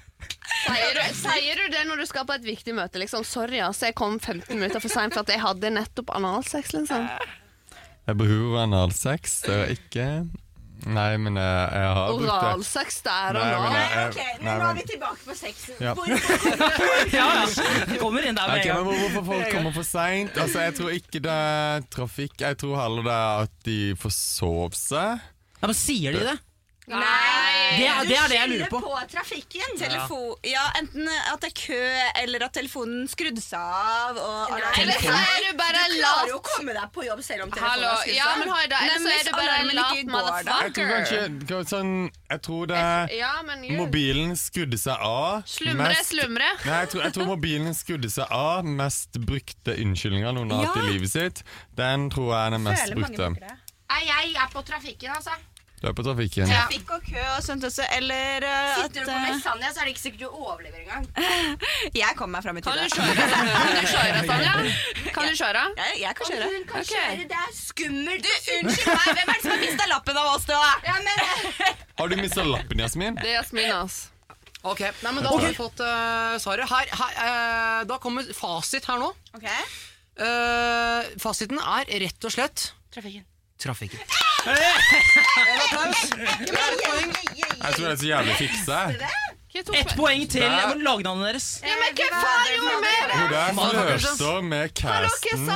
Sier 0.58 0.96
du, 0.96 1.02
sier 1.14 1.60
du 1.60 1.66
det 1.72 1.84
når 1.88 2.02
du 2.02 2.06
skal 2.08 2.26
på 2.28 2.34
et 2.38 2.46
viktig 2.46 2.74
møte? 2.76 3.00
Liksom, 3.00 3.24
Sorry, 3.26 3.60
altså, 3.62 3.88
jeg 3.90 3.96
kom 3.98 4.18
15 4.18 4.56
minutter 4.56 4.82
for 4.82 4.92
seint 4.92 5.14
for 5.14 5.22
at 5.22 5.32
jeg 5.32 5.42
hadde 5.42 5.70
nettopp 5.74 6.10
analsex. 6.16 6.72
Liksom. 6.74 7.06
Jeg 8.08 8.18
bruker 8.18 8.62
analsex, 8.64 9.40
det 9.46 9.56
er 9.56 9.74
ikke 9.76 10.06
Nei, 10.86 11.16
men 11.18 11.34
jeg, 11.34 11.70
jeg 11.74 11.88
har 11.96 12.06
brukt 12.12 12.22
det. 12.22 12.30
Oralsex 12.30 13.00
der 13.02 13.34
og 13.34 13.34
Nei, 13.34 13.46
men 13.58 13.72
jeg- 13.74 13.96
Nei, 13.96 14.04
ok, 14.08 14.18
nei, 14.18 14.36
men 14.44 14.60
nå 14.62 14.68
er 14.68 14.74
vi 14.78 14.84
tilbake 14.86 15.24
på 15.26 15.34
sexen. 15.34 15.74
Ja. 15.82 15.94
Ja, 17.18 17.26
kommer 17.98 18.22
inn 18.28 18.36
der 18.38 18.46
med 18.48 18.60
Ok, 18.60 18.66
en 18.66 18.68
men 18.68 18.76
gang. 18.76 18.84
hvor- 18.84 18.98
Hvorfor 19.02 19.24
folk 19.32 19.52
kommer 19.52 19.72
for 19.74 19.82
seint? 19.88 20.36
Altså, 20.38 20.60
jeg 20.60 20.74
tror 20.78 20.90
ikke 20.94 21.20
det 21.24 21.32
er 21.34 21.80
trafikk. 21.90 22.36
Jeg 22.40 22.58
tror 22.58 22.76
heller 22.82 23.02
det 23.02 23.12
er 23.16 23.42
at 23.48 23.50
de 23.64 23.78
forsov 23.98 24.70
seg. 24.78 25.18
Ja, 25.58 25.66
men 25.66 25.74
Sier 25.74 26.12
de 26.14 26.20
det? 26.30 26.38
Nei, 26.88 27.78
Det 27.78 27.86
er 27.88 28.06
det, 28.08 28.16
er 28.16 28.28
det 28.32 28.36
jeg 28.38 28.48
lurer 28.52 28.70
på. 28.72 28.78
på 28.80 29.00
trafikken. 29.12 29.74
Telefon, 29.78 30.34
ja, 30.48 30.62
enten 30.80 31.08
at 31.08 31.40
det 31.44 31.50
er 31.50 31.56
kø, 31.58 31.80
eller 32.22 32.44
at 32.46 32.54
telefonen 32.56 33.08
skrudde 33.12 33.42
seg 33.44 33.60
av. 33.60 34.16
Og, 34.16 34.54
Eller 34.80 34.96
så 35.02 35.12
er 35.12 35.44
du 35.44 35.58
bare 35.58 35.82
Du 35.88 35.98
klarer 35.98 36.28
jo 36.32 36.38
å 36.38 36.42
komme 36.46 36.72
deg 36.78 36.88
på 36.94 37.04
jobb 37.04 37.20
selv 37.26 37.44
om 37.44 37.52
telefonen 37.52 37.84
har 37.88 38.00
skrudd 38.02 38.16
Ja, 38.16 38.24
seg 38.30 38.38
men 38.38 38.48
av. 38.48 38.54
har 38.54 38.62
jeg. 38.62 38.72
Eller 38.78 38.98
så 39.04 39.12
er 39.12 39.24
du 39.28 39.32
bare 39.36 39.58
en 39.58 39.74
lat 39.76 40.12
motherfucker. 40.14 40.64
Jeg 40.64 40.74
tror 40.78 40.88
kanskje 40.94 41.68
sånn, 41.74 41.92
Jeg 42.30 42.42
tror 42.48 42.66
det 42.72 42.76
er 42.76 43.14
Ja, 43.18 43.32
Mobilen 43.78 44.34
skrudde 44.36 44.78
seg 44.78 44.96
av. 45.00 45.42
Slumre, 45.44 45.88
mest- 45.92 46.12
slumre. 46.14 46.48
Nei, 46.64 46.80
jeg 46.80 46.88
tror, 46.94 47.02
jeg 47.04 47.12
tror 47.18 47.26
mobilen 47.26 47.74
skrudde 47.74 48.10
seg 48.10 48.26
av. 48.30 48.64
Mest 48.64 49.12
brukte 49.20 49.76
unnskyldninga 49.76 50.32
noen 50.34 50.50
har 50.56 50.66
hatt 50.66 50.76
i 50.82 50.88
livet 50.92 51.10
sitt. 51.10 51.42
Den 51.76 52.08
tror 52.10 52.32
jeg 52.32 52.46
er 52.46 52.50
den 52.56 52.62
mest 52.62 52.94
brukte. 52.94 53.30
Nei, 53.88 54.02
jeg 54.04 54.34
er 54.36 54.48
på 54.52 54.62
trafikken, 54.64 55.10
altså. 55.14 55.32
Du 55.78 55.86
er 55.86 55.94
på 55.94 56.02
trafikken. 56.02 56.48
Trafikk 56.50 56.88
og 56.96 57.04
kø 57.06 57.20
og 57.36 57.42
sånt 57.46 57.64
også, 57.68 57.84
eller 57.94 58.42
uh, 58.42 58.80
Sitter 58.80 59.04
du 59.04 59.06
på 59.06 59.14
at 59.14 59.28
Mestlandia, 59.28 59.68
så 59.70 59.82
er 59.82 59.86
det 59.86 59.92
ikke 59.94 60.02
sikkert 60.02 60.24
du 60.24 60.40
overlever 60.40 60.80
engang. 60.82 61.06
Jeg 62.02 62.16
kommer 62.18 62.38
meg 62.38 62.46
fram 62.48 62.58
i 62.58 62.64
Kan 62.66 62.80
du 62.80 62.96
kjøre, 62.96 63.14
kan 63.14 63.70
du 63.76 63.84
kjøre 63.92 64.24
Sanja? 64.30 64.54
Kan 65.14 65.30
du 65.30 65.38
kjøre? 65.38 65.62
Jeg, 65.78 66.00
jeg 66.02 66.18
kan 66.18 66.32
kjøre. 66.32 66.50
Hun 66.50 66.66
kan 66.72 66.88
kjøre, 66.90 67.28
det 67.30 67.38
er 67.44 67.54
skummelt. 67.54 68.26
Du, 68.26 68.50
unnskyld 68.56 68.90
meg, 68.90 69.08
hvem 69.20 69.22
er 69.22 69.38
det 69.38 69.44
som 69.44 69.54
har 69.54 69.62
mista 69.62 69.88
lappen 69.92 70.20
av 70.24 70.30
oss, 70.32 70.48
da? 70.50 70.60
Ja, 70.88 70.96
men 71.06 71.24
Har 72.02 72.10
du 72.10 72.16
mista 72.24 72.46
lappen, 72.48 72.82
Jasmin? 72.82 73.22
Det 73.22 73.30
er 73.30 73.38
Jasmin, 73.38 73.70
altså. 73.74 74.14
Ok, 74.66 74.82
Nei, 74.82 75.12
men 75.14 75.22
Da 75.22 75.30
har 75.30 75.44
vi 75.46 75.54
fått 75.54 75.80
uh, 75.86 76.34
svaret. 76.42 76.66
Her, 76.66 76.90
her, 76.90 77.18
uh, 77.22 77.80
da 77.86 78.00
kommer 78.02 78.26
fasit 78.34 78.90
her 78.90 78.98
nå. 78.98 79.12
Okay. 79.38 79.62
Uh, 80.18 81.06
fasiten 81.22 81.62
er 81.62 81.86
rett 82.02 82.26
og 82.26 82.34
slett 82.34 82.72
Trafikken. 82.90 83.27
Trafikken. 83.58 84.00
Jeg 86.48 87.74
tror 87.74 87.84
det 87.84 87.92
er 87.92 87.96
så 88.02 88.06
jævlig 88.06 88.34
fiksa. 88.38 88.78
Ett 89.74 89.94
poeng 89.96 90.22
til 90.30 90.42
Der. 90.44 90.74
lagnavnet 90.84 91.24
deres. 91.32 91.46
Ja, 91.64 91.74
men 91.80 91.96
hva 91.98 92.08
faen 92.14 92.44
gjorde 92.52 92.68
vi 92.68 92.76
med 92.84 92.98
det? 93.10 93.16
Hun 93.18 93.28
der 93.32 93.52
Motherfuckers. 93.58 94.42
med 94.44 94.74
casten. 94.74 95.46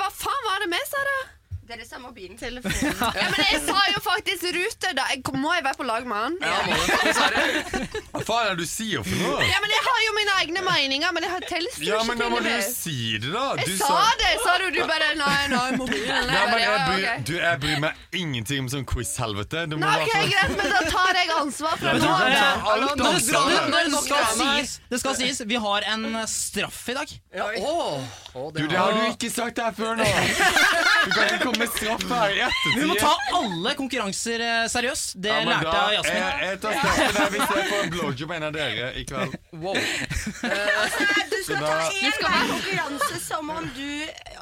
Hva 0.00 0.08
faen 0.10 0.42
var 0.48 0.64
det 0.64 0.68
vi 0.72 0.80
sa 0.90 1.04
da? 1.10 1.18
Dere 1.66 1.84
sa 1.84 1.98
mobilen. 1.98 2.36
Ja, 2.38 3.26
men 3.32 3.40
jeg 3.42 3.58
sa 3.66 3.80
jo 3.90 4.00
faktisk 4.04 4.44
Ruter, 4.54 4.92
Da. 4.94 5.02
Jeg, 5.10 5.22
må 5.34 5.50
jeg 5.54 5.64
være 5.64 5.74
på 5.74 5.86
lag 5.86 6.04
med 6.06 6.16
han? 6.16 6.36
Ja, 6.38 6.58
må 6.62 6.76
du. 6.78 7.96
Hva 8.12 8.20
faen 8.22 8.50
er 8.50 8.54
det 8.54 8.62
du 8.62 8.70
sier 8.70 9.02
for 9.02 9.18
noe? 9.18 9.40
Ja, 9.42 9.58
men 9.64 9.72
jeg 9.74 9.82
har 9.86 9.98
jo 10.04 10.12
mine 10.14 10.36
egne 10.42 10.62
meninger, 10.62 11.14
men 11.16 11.26
jeg 11.26 11.32
har 11.32 11.42
Ja, 11.82 11.98
men 12.06 12.20
da 12.22 12.28
må 12.30 12.38
du 12.44 12.46
jo 12.50 12.60
si 12.68 13.18
det, 13.18 13.32
da. 13.34 13.56
Du 13.58 13.64
Jeg 13.66 13.80
sa 13.80 13.98
det, 14.20 14.30
sa 14.44 14.54
du. 14.62 14.68
Du 14.76 14.78
bare 14.86 15.08
Nei, 15.18 15.48
nei, 15.50 15.64
mobilen. 15.80 16.30
Ja, 16.36 16.44
men 16.52 16.62
jeg 16.62 16.86
bryr, 16.86 17.08
du, 17.26 17.34
jeg 17.40 17.60
bryr 17.64 17.82
meg 17.82 18.16
ingenting 18.20 18.62
om 18.62 18.70
sånn 18.70 18.86
quiz-helvete. 18.86 19.66
Nei, 19.72 19.76
ok, 19.80 19.82
bare 19.82 20.30
greit, 20.30 20.54
men 20.60 20.70
da 20.70 20.80
tar 20.92 21.18
jeg 21.18 21.34
ansvar 21.40 21.76
for 21.82 21.98
nå 21.98 22.14
av. 22.14 22.24
det. 23.02 24.02
skal 24.06 24.30
sies, 24.38 24.78
det 24.92 25.02
skal 25.02 25.18
sies, 25.18 25.42
vi 25.50 25.60
har 25.66 25.90
en 25.96 26.06
straff 26.30 26.80
i 26.94 26.98
dag. 27.00 27.16
Ja, 27.34 27.50
oh. 27.58 28.06
åh, 28.34 28.52
Du, 28.54 28.62
det 28.66 28.78
har 28.78 28.94
du 28.94 29.02
ikke 29.10 29.32
sagt 29.34 29.58
her 29.62 29.74
før 29.74 29.98
nå. 29.98 30.06
Du 31.06 31.10
kan 31.14 31.26
ikke 31.26 31.44
komme 31.46 31.55
med 31.60 31.72
straff 31.72 32.04
her 32.10 32.34
i 32.34 32.40
ettertid. 32.46 32.76
Vi 32.80 32.88
må 32.90 32.96
ta 33.00 33.12
alle 33.38 33.74
konkurranser 33.78 34.44
eh, 34.46 34.62
seriøst. 34.72 35.16
Det 35.22 35.32
Ja, 35.32 35.42
lærte 35.46 35.66
da- 35.66 35.72
jeg 35.72 35.82
av 35.82 35.92
Jasmin. 35.96 36.22
Jeg, 36.22 36.48
jeg 36.50 36.60
tar 36.64 36.78
straffen 36.80 37.16
der 37.16 37.34
hvis 37.34 37.54
jeg 37.56 37.68
får 37.70 37.82
en 37.82 37.92
blowjob 37.96 38.30
av 38.30 38.36
en 38.36 38.46
av 38.48 38.56
dere 38.56 38.92
i 38.96 39.04
kveld. 39.08 39.36
Wow. 39.56 39.74
Du 39.76 41.38
skal 41.44 41.60
da, 41.62 41.66
ta 41.66 41.90
én 41.90 42.16
hver 42.20 42.48
konkurranse 42.52 43.20
som 43.22 43.50
om, 43.50 43.68
du, 43.76 43.90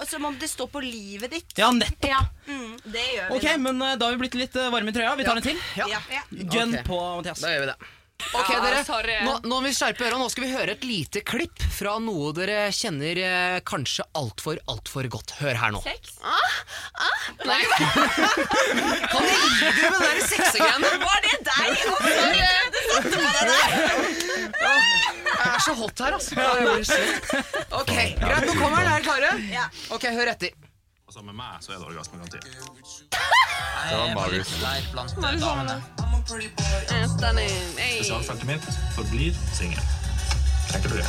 som 0.08 0.24
om 0.30 0.38
det 0.40 0.48
står 0.50 0.70
på 0.72 0.84
livet 0.84 1.34
ditt. 1.36 1.56
Ja, 1.58 1.70
nettopp. 1.74 2.08
Ja, 2.10 2.22
mm, 2.48 2.78
det 2.84 3.04
gjør 3.14 3.28
vi 3.28 3.36
Ok, 3.38 3.50
men 3.66 3.82
eh, 3.82 3.96
da 4.00 4.08
har 4.08 4.16
vi 4.16 4.22
blitt 4.24 4.38
litt 4.38 4.56
eh, 4.56 4.70
varme 4.72 4.90
i 4.90 4.96
trøya. 4.96 5.14
Vi 5.20 5.26
tar 5.28 5.42
en 5.42 5.46
til. 5.50 5.60
Ja. 5.78 6.00
Gun 6.30 6.74
okay. 6.74 6.86
på 6.86 7.02
Mathias. 7.20 7.44
Da 7.44 7.52
gjør 7.54 7.66
vi 7.66 7.70
det. 7.74 7.92
Ok, 8.32 8.48
Ja, 8.50 8.60
dere. 8.64 8.84
sorry. 8.84 9.14
Nå, 9.24 9.34
nå 9.44 9.58
må 9.60 9.60
vi 9.68 9.72
skjerpe 9.76 10.06
øra. 10.08 10.16
Nå 10.18 10.26
skal 10.32 10.44
vi 10.46 10.50
høre 10.54 10.72
et 10.74 10.84
lite 10.86 11.20
klipp 11.26 11.62
fra 11.76 11.98
noe 12.02 12.32
dere 12.34 12.70
kjenner 12.74 13.18
eh, 13.22 13.58
kanskje 13.66 14.02
altfor, 14.18 14.58
altfor 14.70 15.06
godt. 15.12 15.34
Hør 15.42 15.54
her 15.60 15.70
nå. 15.76 15.82
Nei, 17.44 17.60
Kan 19.12 19.22
du 19.22 19.30
gi 19.30 19.38
dere 19.60 19.90
med 19.90 20.00
den 20.00 20.02
der 20.02 20.20
sexegreiene? 20.26 20.88
Var 21.06 21.18
det 21.26 21.34
deg? 21.46 21.72
Jeg 25.34 25.50
er 25.54 25.62
så 25.64 25.74
hot 25.78 25.98
her, 26.04 26.12
altså. 26.16 26.34
Ok, 27.80 27.92
Greit, 27.94 28.46
nå 28.48 28.54
kommer 28.58 28.78
den. 28.80 28.88
Er 28.88 28.92
dere 28.92 29.04
klare? 29.04 29.30
Ok, 29.94 30.04
hør 30.16 30.30
etter. 30.34 30.54
Altså 31.14 31.26
Med 31.26 31.34
meg 31.38 31.46
så 31.60 31.72
er 31.72 31.76
det 31.78 31.86
orgasmegaranti. 31.86 32.38
Det 33.88 33.98
var 33.98 34.14
Marius. 34.14 34.48
Anthony. 36.90 37.48
Hey. 37.78 37.98
Spesialfeltet 37.98 38.46
mitt 38.46 38.66
forblir 38.96 39.32
singel. 39.54 40.03
Og. 40.74 41.06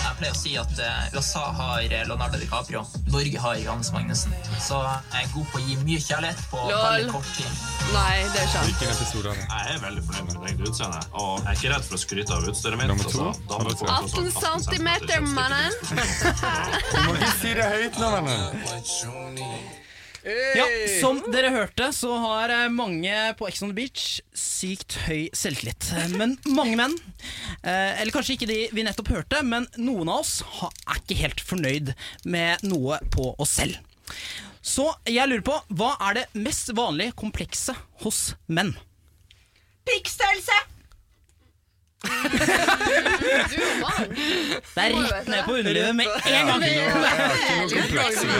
Jeg 0.00 0.16
pleier 0.20 0.34
å 0.34 0.38
si 0.38 0.52
at 0.60 0.72
eh, 0.84 1.14
USA 1.16 1.42
har 1.56 1.84
Leonardo 2.08 2.38
DiCaprio, 2.40 2.82
Norge 3.12 3.38
har 3.40 3.54
Johannes 3.60 3.90
Magnussen. 3.94 4.34
Så 4.60 4.80
jeg 4.84 5.24
er 5.24 5.30
god 5.34 5.46
på 5.52 5.60
å 5.60 5.62
gi 5.64 5.76
mye 5.84 6.00
kjærlighet 6.02 6.42
på 6.50 6.60
Lol. 6.66 6.82
veldig 6.84 7.12
kort 7.14 7.30
tid. 7.36 7.50
Nei, 7.94 8.16
det 8.34 8.42
er 8.42 8.50
det. 9.24 9.36
Jeg 9.40 9.74
er 9.74 9.80
veldig 9.86 10.04
fornøyd 10.08 10.34
med 10.34 10.38
mitt 10.44 10.68
utseende, 10.68 11.00
og 11.16 11.32
jeg 11.40 11.48
er 11.48 11.58
ikke 11.58 11.72
redd 11.74 11.88
for 11.88 11.96
å 11.96 12.02
skryte 12.04 12.36
av 12.36 12.48
utstyret 12.52 12.80
mitt. 12.80 12.92
Nummer 12.92 13.08
to. 13.08 13.26
altså, 13.30 13.48
damer 13.50 13.70
får 13.80 13.86
tross 13.90 14.14
18 14.14 14.30
centimeter, 14.40 15.18
mannen. 15.34 15.72
Du 16.90 16.98
må 17.06 17.16
ikke 17.16 17.34
si 17.40 17.54
det 17.58 17.70
høyt 17.74 18.00
nå, 18.02 18.08
vennen. 20.24 20.56
Ja, 20.56 20.66
Som 21.00 21.20
dere 21.32 21.50
hørte, 21.54 21.90
så 21.96 22.12
har 22.22 22.52
eh, 22.54 22.68
mange 22.72 23.14
på 23.38 23.48
Ex 23.48 23.62
on 23.62 23.70
the 23.72 23.76
Beach 23.78 24.20
sykt 24.36 24.98
høy 25.06 25.28
selvtillit. 25.36 25.90
Eh, 25.96 26.08
Men 26.16 26.36
mange 26.46 26.76
menn, 26.80 26.96
eh, 27.62 28.00
eller 28.00 28.12
kanskje 28.14 28.36
ikke 28.36 28.50
de 28.50 28.58
vi 28.76 28.84
nettopp 28.86 29.08
hørte, 29.14 29.42
men 29.46 29.66
noen 29.78 30.08
av 30.12 30.20
oss 30.24 30.40
er 30.66 31.00
ikke 31.00 31.20
helt 31.22 31.40
fornøyd 31.40 31.94
med 32.24 32.62
noe 32.68 33.00
på 33.14 33.32
oss 33.40 33.56
selv. 33.60 33.78
Så 34.60 34.90
jeg 35.08 35.28
lurer 35.30 35.44
på, 35.46 35.56
hva 35.72 35.94
er 36.10 36.18
det 36.20 36.26
mest 36.36 36.68
vanlige 36.76 37.14
komplekse 37.16 37.72
hos 38.04 38.34
menn? 38.48 38.74
Pikkstørrelse! 39.88 40.58
Du. 42.00 42.08
Det 44.74 44.80
er 44.80 44.94
rett 44.96 45.28
ned 45.28 45.44
på 45.44 45.52
underlivet 45.58 45.94
med 45.96 46.06
en 46.06 46.46
gang. 46.48 46.60
Det 46.60 46.68
det. 46.70 46.78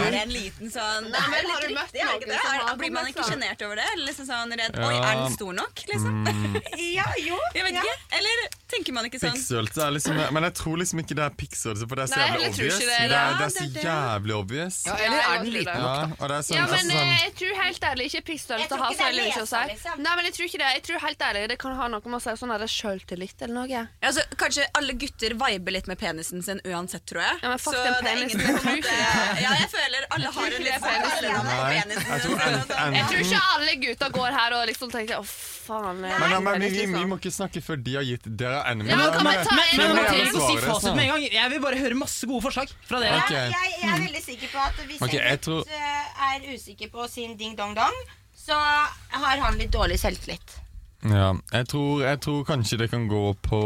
er 0.00 0.22
en 0.22 0.32
liten 0.32 0.70
sånn 0.72 1.08
Det 1.10 1.18
er 1.18 1.26
har 1.26 1.60
du 1.60 1.66
litt 1.68 1.76
møtt 1.76 1.92
riktig, 1.92 2.00
er 2.00 2.06
det 2.06 2.14
ikke 2.16 2.30
noen 2.30 2.30
det? 2.30 2.38
Er- 2.40 2.64
har 2.70 2.76
Blir 2.80 2.92
man 2.94 3.06
ikke 3.10 3.24
sjenert 3.28 3.60
over 3.66 3.76
det? 3.80 3.86
Eller 3.92 4.06
liksom 4.08 4.26
sånn 4.30 4.54
redd 4.60 4.78
Oi, 4.80 4.94
er 4.96 5.14
den 5.20 5.32
stor 5.36 5.52
nok? 5.60 5.74
Liksom. 5.90 6.12
Ja, 6.90 7.04
jo. 7.20 7.36
Jeg 7.54 7.64
vet 7.66 7.76
ikke. 7.80 7.94
Eller 8.18 8.34
tenker 8.70 8.92
man 8.96 9.04
ikke 9.10 9.20
sånn? 9.20 9.34
Pikkstørrelse 9.36 9.80
er 9.84 9.90
liksom 9.96 10.14
Men 10.34 10.46
jeg 10.48 10.54
tror 10.60 10.76
liksom 10.80 11.02
ikke 11.04 11.16
det 11.20 11.24
er 11.26 11.36
pikkstørrelse, 11.42 11.88
for 11.90 11.94
det 12.00 12.04
er 12.06 12.10
så 12.10 12.16
Nei, 12.16 12.26
jævlig 12.30 12.44
jeg 12.46 12.52
tror 12.56 12.66
ikke 12.66 12.76
obvious. 12.76 12.80
det 12.80 12.96
er 12.96 13.08
Det 13.10 13.18
er, 13.20 13.28
det. 13.30 13.38
det 13.40 13.44
er 13.44 13.50
så 13.50 13.60
det 13.60 13.68
er 13.68 13.72
det. 13.76 13.84
jævlig 13.90 14.34
obvious. 14.40 14.76
Ja, 14.86 14.94
eller 15.04 15.20
er 15.20 15.44
den 15.44 15.52
liten 15.54 15.70
Ja, 15.70 15.80
nok, 15.80 15.96
da? 16.00 16.16
og 16.20 16.24
det 16.30 16.36
er 16.36 16.42
sånn, 16.48 16.56
Ja, 16.56 16.64
men 16.64 16.74
altså, 16.74 16.90
eh, 16.90 17.00
sånn 17.00 17.12
jeg 17.20 17.32
tror 17.40 17.52
helt 17.60 17.82
ærlig 17.90 18.04
ikke 18.10 18.20
Jeg 18.20 18.26
pikkstørrelse 18.30 18.68
tror 18.70 18.80
har 18.80 18.90
ikke 18.90 18.96
så 18.96 19.00
det 19.00 19.04
er 19.04 19.10
veldig 19.10 19.26
mye 19.26 19.30
å 19.30 19.44
lesa, 19.44 19.60
si. 19.60 19.72
liksom. 19.74 19.94
Nei, 20.06 20.12
men 20.16 20.24
jeg 20.30 20.34
tror 20.38 20.46
ikke 20.50 20.60
det. 20.64 20.70
Jeg 20.80 20.82
tror 20.88 20.98
helt 21.06 21.20
ærlig 21.30 21.42
Det 21.50 21.58
kan 21.60 21.72
ha 21.80 21.88
noe 21.90 22.02
med 22.10 22.18
å 22.20 22.22
si 22.24 22.30
sånn 22.40 22.52
der 22.54 22.70
sjøltillit 22.70 23.38
eller 23.50 23.66
noe. 23.68 23.82
Altså, 24.06 24.24
kanskje 24.38 24.66
alle 24.78 24.94
gutter 24.98 25.34
viber 25.40 25.74
litt 25.74 25.88
med 25.90 25.98
penisen 26.00 26.42
sin 26.42 26.60
uansett, 26.64 27.04
tror 27.08 27.22
jeg. 27.24 27.38
Ja, 27.42 27.48
men 27.52 27.58
fuck 27.62 27.74
Så 27.74 27.82
den 27.84 27.92
det 27.92 27.98
er 27.98 28.06
penisen, 28.06 28.40
ingen 28.40 28.82
jeg 28.84 29.44
Ja, 29.44 29.52
jeg 29.58 29.68
føler 29.72 30.06
alle 30.14 30.32
har 30.36 30.56
en 30.56 30.64
litt 30.66 30.84
sånn 30.84 31.48
Nei, 31.50 31.82
penisen 31.82 32.08
jeg 32.10 32.22
tror 32.24 33.18
Jeg 33.20 33.26
ikke 33.26 33.42
alle 33.56 33.74
gutter 33.84 34.14
går 34.14 34.36
her 34.38 34.56
og 34.58 34.66
liksom 34.70 34.92
tenker 34.92 35.20
Å, 35.20 35.24
faen. 35.26 36.02
jeg 36.04 36.20
Men, 36.20 36.30
ja, 36.30 36.38
er 36.38 36.44
men 36.46 36.60
vi, 36.60 36.68
vi, 36.68 36.78
vi 36.78 36.86
liksom. 36.86 37.10
må 37.12 37.18
ikke 37.20 37.34
snakke 37.34 37.64
før 37.64 37.82
de 37.88 37.96
har 37.98 38.06
gitt 38.06 38.30
Dere 38.40 38.62
enemy. 38.70 38.90
Ja, 38.92 38.96
men, 38.96 39.10
men, 39.10 39.24
Men, 39.24 39.34
en 39.34 39.80
men 39.80 39.90
må 39.90 40.02
Mathias 40.02 40.32
si 40.36 40.56
fasit 40.64 40.94
med 40.94 41.04
en 41.04 41.12
gang. 41.14 41.26
Jeg 41.40 41.52
vil 41.54 41.62
bare 41.66 41.82
høre 41.82 41.98
masse 41.98 42.30
gode 42.30 42.44
forslag 42.46 42.72
fra 42.88 43.02
dere. 43.02 43.20
Okay. 43.26 43.50
Jeg, 43.50 43.76
jeg 43.82 43.90
er 43.90 44.02
veldig 44.06 44.24
sikker 44.24 44.54
på 44.54 44.64
at 44.64 44.80
hvis 44.86 45.04
okay, 45.06 45.20
jeg 45.20 45.42
tror- 45.46 45.76
eh, 45.76 46.24
er 46.30 46.48
usikker 46.54 46.90
på 46.94 47.06
sin 47.10 47.36
ding-dong-dong, 47.40 48.00
så 48.40 48.56
har 48.56 49.44
han 49.44 49.58
litt 49.60 49.72
dårlig 49.74 49.98
selvtillit. 50.00 50.58
Ja, 51.02 51.32
jeg 51.52 51.66
tror, 51.72 52.02
jeg 52.04 52.20
tror 52.20 52.44
kanskje 52.44 52.78
det 52.78 52.90
kan 52.92 53.06
gå 53.08 53.22
på 53.46 53.60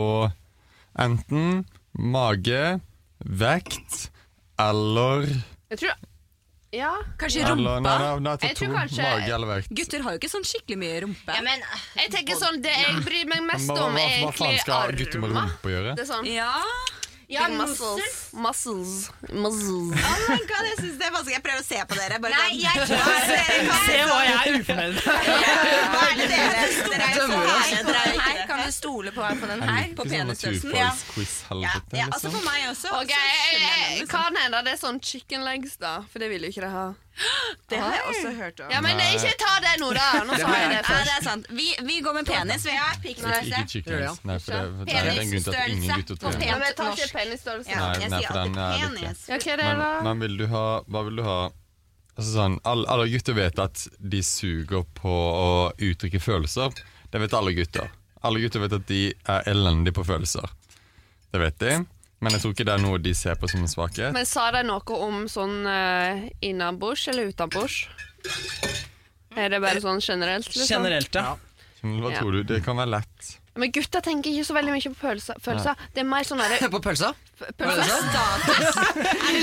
enten 1.02 1.64
mage, 1.98 2.80
vekt 3.24 4.10
eller 4.58 5.26
Jeg 5.70 5.78
tror 5.80 5.94
Ja. 6.74 6.90
Kanskje 7.18 7.42
Eller, 7.44 7.54
rumpa? 7.54 7.80
nei, 7.82 7.98
nei, 7.98 8.18
nei, 8.18 8.36
Jeg 8.42 8.56
to. 8.56 8.64
tror 8.64 8.74
kanskje- 8.74 9.02
Mage 9.02 9.30
eller 9.34 9.46
vekt. 9.46 9.68
Gutter 9.78 10.02
har 10.02 10.10
jo 10.12 10.18
ikke 10.18 10.30
sånn 10.30 10.44
skikkelig 10.46 10.78
mye 10.78 11.00
rumpe. 11.04 11.30
Ja, 11.34 11.40
men 11.42 11.60
Jeg 11.96 12.10
tenker 12.10 12.34
sånn 12.34 12.60
Det 12.62 12.72
jeg 12.74 13.04
bryr 13.04 13.26
meg 13.30 13.42
mest 13.46 13.70
om, 13.70 13.76
er 13.76 13.82
om, 13.82 13.94
armer. 13.94 14.00
er 14.00 14.24
hva 14.26 14.32
faen 14.34 14.48
egentlig 14.48 14.60
skal 14.60 14.92
gutter 14.92 15.20
med 15.20 15.30
rumpe 15.30 15.70
gjøre? 15.70 15.94
Det 15.96 16.02
er 16.08 16.12
sånn 16.12 16.26
Ja. 16.26 16.52
Ja, 17.34 17.48
muscles. 17.50 18.16
Muscles. 18.32 18.92
Muscles. 19.30 20.04
Oh 20.04 20.18
my 20.30 20.40
god, 20.50 20.64
jeg 20.70 20.76
syns 20.80 20.96
det 21.00 21.06
er 21.08 21.12
vanskelig. 21.14 21.34
Jeg 21.36 21.44
prøver 21.46 21.62
å 21.62 21.66
se 21.66 21.80
på 21.90 21.98
dere. 21.98 22.18
Bare 22.24 22.34
Nei, 22.34 22.50
sånn. 22.50 22.62
jeg 22.64 22.74
tror 22.74 22.86
dere 22.94 23.58
kan 23.68 23.80
Se 23.84 23.98
hva 24.08 24.18
jeg 24.24 24.36
er 24.40 24.58
ufornøyd 24.60 24.94
med. 24.94 25.02
Er 25.04 26.14
det 26.20 26.28
dere 26.32 26.64
Dere 26.94 27.04
er 27.04 27.14
jo 27.14 27.20
så 27.20 27.28
Dømmer 27.28 27.44
på 27.44 28.20
her. 28.24 28.42
Kan 28.48 28.60
du 28.64 28.72
stole 28.72 29.10
på, 29.14 29.22
på 29.40 29.46
den 29.50 29.62
her? 29.68 29.86
På 29.98 30.04
sånn 30.04 30.12
penisstørrelsen? 30.14 30.74
Ja. 30.76 30.90
naturfagsquiz-helvete, 30.92 31.96
Ja, 31.98 32.06
altså 32.10 32.28
liksom. 32.28 32.36
for 32.38 32.50
meg 32.50 32.68
også. 32.70 32.88
Okay, 33.02 33.32
eh, 33.54 34.00
liksom. 34.00 34.10
Kan 34.14 34.36
hende 34.42 34.62
det 34.66 34.74
er 34.76 34.80
sånn 34.80 35.00
chicken 35.02 35.44
legs, 35.46 35.76
da. 35.82 35.94
For 36.12 36.22
det 36.22 36.28
vil 36.32 36.46
jo 36.46 36.52
ikke 36.54 36.66
de 36.66 36.72
ha. 36.74 36.86
Det 37.70 37.78
har 37.78 37.92
jeg 37.94 38.02
også 38.10 38.30
hørt 38.36 38.60
om. 38.60 38.70
Ja, 38.74 38.80
men 38.84 38.98
Nei. 38.98 39.08
ikke 39.14 39.32
ta 39.40 39.52
det 39.62 39.74
nå, 39.80 39.90
da. 39.96 40.06
Nå 40.26 40.36
sa 40.38 40.54
jeg 40.58 40.70
det 40.72 40.80
Nei, 40.88 41.00
det 41.06 41.14
er 41.14 41.24
sant. 41.24 41.50
Vi, 41.54 41.66
vi 41.86 41.98
går 42.04 42.16
med 42.18 42.28
penis, 42.28 42.66
vi. 42.66 42.74
Ikke 43.12 43.34
chickens. 43.70 44.22
Nei, 44.26 44.38
for 44.42 44.52
det, 44.54 44.86
det 44.88 44.96
er 44.98 45.10
en 45.12 45.32
grunn 45.32 45.44
til 45.46 45.58
at 45.58 45.74
ingen 45.74 45.90
gutter 45.90 46.18
på 46.18 46.22
tror 46.24 46.38
Men 46.38 46.64
jeg 46.66 46.78
tar 46.80 46.96
ikke 46.96 47.10
penisstørrelse. 47.18 47.70
Ja, 47.70 47.84
Nei, 47.94 48.08
nei, 48.12 48.22
for 48.26 48.40
den 48.40 48.58
er 48.64 48.96
litt 48.98 49.46
det, 49.46 49.58
Men, 49.62 49.84
men 50.08 50.24
vil 50.24 50.40
du 50.42 50.46
ha 50.52 50.64
Hva 50.90 51.04
vil 51.08 51.20
du 51.22 51.24
ha? 51.26 51.38
Altså 52.14 52.30
sånn, 52.30 52.58
alle, 52.70 52.86
alle 52.94 53.08
gutter 53.10 53.34
vet 53.34 53.58
at 53.58 53.86
de 53.98 54.20
suger 54.22 54.84
på 54.94 55.14
å 55.14 55.48
uttrykke 55.82 56.20
følelser. 56.22 56.74
Det 57.10 57.22
vet 57.22 57.34
alle 57.34 57.54
gutter. 57.56 57.90
Alle 58.24 58.42
gutter 58.42 58.62
vet 58.62 58.76
at 58.76 58.86
de 58.86 59.00
er 59.10 59.48
elendige 59.50 59.96
på 59.98 60.04
følelser. 60.06 60.46
Det 61.34 61.40
vet 61.42 61.58
de, 61.58 61.72
men 62.20 62.32
jeg 62.32 62.40
tror 62.44 62.52
ikke 62.54 62.64
det 62.68 62.74
er 62.74 62.82
noe 62.84 62.98
de 63.02 63.14
ser 63.14 63.34
på 63.40 63.48
som 63.50 63.60
en 63.64 63.68
svakhet. 63.70 64.12
Men 64.14 64.26
sa 64.28 64.50
de 64.54 64.62
noe 64.66 64.98
om 65.06 65.24
sånn 65.28 65.66
uh, 65.66 66.24
innabords 66.40 67.08
eller 67.12 67.30
utenbords? 67.32 67.86
Er 69.36 69.50
det 69.50 69.60
bare 69.60 69.80
sånn 69.82 70.00
generelt? 70.00 70.46
Liksom? 70.46 70.68
Generelt, 70.76 71.14
ja. 71.14 71.34
Hva 71.84 72.10
Ja. 72.12 72.20
tror 72.20 72.32
du? 72.32 72.42
Det 72.48 72.62
kan 72.64 72.76
være 72.78 72.94
lett. 73.00 73.32
Men 73.56 73.70
gutter 73.70 74.00
tenker 74.02 74.30
ikke 74.34 74.44
så 74.48 74.54
veldig 74.56 74.72
mye 74.74 74.90
på 74.90 74.98
følelser. 74.98 75.36
følelser. 75.44 75.74
Det 75.94 76.00
er 76.02 76.06
mer 76.10 76.24
sånn 76.26 76.40
derre 76.42 76.68
På 76.74 76.80
pølsa? 76.82 77.12
Pølser? 77.38 77.86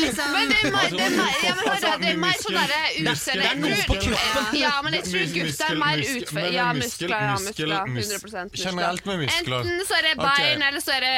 liksom- 0.02 0.32
Men 0.34 0.50
det 0.52 0.58
er 0.64 0.72
mer, 0.72 0.90
det 0.92 1.06
er 1.06 1.16
mer, 1.16 1.38
ja, 1.44 1.54
men 1.56 1.64
hør 1.72 1.80
da, 1.86 1.92
det 2.02 2.10
er 2.12 2.18
mer 2.20 2.36
sånn 2.42 2.58
derre 2.58 2.82
utseende. 3.12 3.72
på 3.88 3.96
tror- 4.04 4.58
Ja, 4.60 4.74
men 4.84 4.94
jeg 4.98 5.04
tror 5.08 5.32
gutter 5.38 5.72
er 5.72 5.80
mer 5.80 6.04
utfor... 6.04 6.50
Ja, 6.52 6.68
muskler. 6.74 7.16
Ja, 7.16 7.36
muskler. 7.40 7.88
mus- 7.88 8.12
100 8.12 8.44
muskler. 8.52 8.66
generelt 8.66 9.06
med 9.06 9.20
muskler. 9.24 9.60
Enten 9.64 9.86
så 9.88 9.98
er 9.98 10.02
det 10.10 10.14
bein, 10.20 10.62
eller 10.70 10.82
så 10.84 10.92
er 10.98 11.02
det 11.08 11.16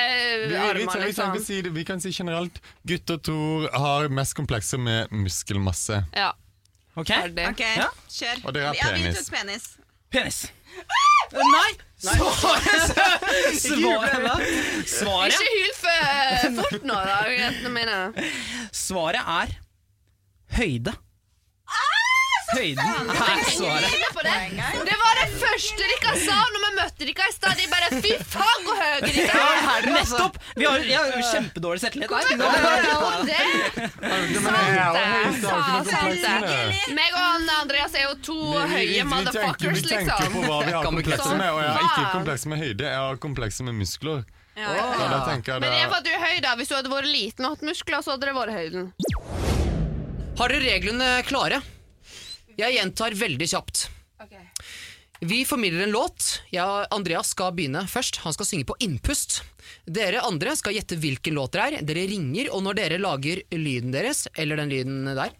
vi, 0.50 0.56
armer, 0.56 0.80
vi, 0.80 0.86
kan 0.86 1.02
liksom. 1.08 1.64
det, 1.64 1.74
vi 1.74 1.84
kan 1.90 2.02
si 2.02 2.12
generelt 2.14 2.62
gutter 2.86 3.18
tror 3.18 3.70
har 3.74 4.10
mest 4.10 4.34
komplekser 4.38 4.78
med 4.78 5.10
muskelmasse. 5.12 6.04
Ja. 6.14 6.32
Ok, 6.96 7.10
okay. 7.10 7.48
Ok, 7.50 7.60
Ja. 7.78 7.90
kjør. 8.10 8.46
Og 8.46 8.54
dere 8.54 8.68
har 8.70 8.76
Ja, 8.78 8.92
vi 8.94 9.14
tok 9.18 9.32
penis. 9.34 9.72
Penis. 10.14 10.44
Nei! 11.34 11.72
Svaret 12.04 12.94
Svaret, 13.64 14.90
svaret, 14.90 15.34
Ikke 15.34 15.52
hyl 15.54 15.74
for 15.80 16.56
fort 16.60 16.84
nå, 16.86 16.98
da, 17.08 17.18
jentene 17.32 17.72
mine. 17.74 18.28
svaret 18.76 19.24
er 19.24 19.54
høyde. 20.58 20.94
Høyden 22.54 23.12
er 23.14 23.44
svaret. 23.54 23.90
Det. 24.24 24.96
var 25.04 25.20
det 25.20 25.28
første 25.42 25.88
dere 25.90 26.14
sa 26.22 26.38
når 26.54 26.62
vi 26.64 26.70
møtte 26.78 27.08
dere 27.08 27.28
i 27.30 27.36
stad. 27.36 27.54
De 27.60 27.66
bare 27.72 27.88
Fy 28.04 28.14
faen, 28.34 28.62
hvor 28.68 28.76
høye 28.80 29.00
dere 29.04 29.38
er! 29.38 29.88
Nettopp! 29.94 30.40
Vi 30.58 30.68
har, 30.68 30.86
jeg 30.88 31.00
har 31.00 31.26
kjempedårlig 31.32 31.84
selvtillit. 31.84 32.10
Meg 36.94 37.18
og 37.18 37.24
Andreas 37.64 37.96
er 37.98 38.08
jo 38.08 38.16
to 38.26 38.38
høye 38.74 39.04
motherfuckers, 39.08 39.84
liksom. 39.84 39.84
vi 39.84 39.92
tenker 39.94 40.32
på 40.34 40.46
hva 40.46 40.62
vi 40.64 40.72
har 40.76 40.84
Kan 40.84 40.98
komplekser 40.98 41.36
med, 41.40 41.50
og 41.50 41.60
jeg 41.64 41.74
har 41.74 41.84
ikke 41.90 42.08
komplekser 42.18 42.54
med 42.54 42.64
høyde, 42.64 42.88
jeg 42.88 43.04
har 43.04 43.22
komplekser 43.28 43.70
med 43.70 43.78
muskler. 43.80 44.24
Ja, 44.54 44.70
ja. 44.78 44.86
jeg 44.94 45.62
Men 45.64 45.72
for 45.90 45.98
at 45.98 46.06
du 46.06 46.12
høy, 46.14 46.36
da. 46.46 46.54
Hvis 46.60 46.70
du 46.70 46.76
hadde 46.78 46.92
vært 46.92 47.10
liten 47.10 47.48
og 47.48 47.56
hatt 47.56 47.64
muskler, 47.66 48.04
så 48.06 48.14
hadde 48.14 48.30
det 48.30 48.36
vært 48.38 48.54
høyden. 48.54 48.92
Har 50.38 50.54
dere 50.54 50.66
reglene 50.66 51.08
klare? 51.26 51.62
Jeg 52.60 52.78
gjentar 52.78 53.16
veldig 53.18 53.50
kjapt. 53.50 53.88
Vi 55.24 55.46
formidler 55.48 55.86
en 55.86 55.94
låt. 55.94 56.26
Jeg 56.52 56.88
Andreas 56.92 57.30
skal 57.32 57.54
begynne 57.56 57.86
først. 57.88 58.20
Han 58.26 58.36
skal 58.36 58.48
synge 58.50 58.68
på 58.68 58.76
innpust. 58.84 59.40
Dere 59.88 60.24
andre 60.28 60.56
skal 60.60 60.76
gjette 60.76 60.98
hvilken 61.00 61.38
låt 61.38 61.56
det 61.56 61.62
er. 61.64 61.78
Dere 61.88 62.04
ringer, 62.12 62.50
og 62.52 62.66
når 62.66 62.80
dere 62.82 63.00
lager 63.00 63.44
lyden 63.56 63.94
deres, 63.96 64.26
eller 64.36 64.60
den 64.60 64.74
lyden 64.74 65.14
der, 65.16 65.32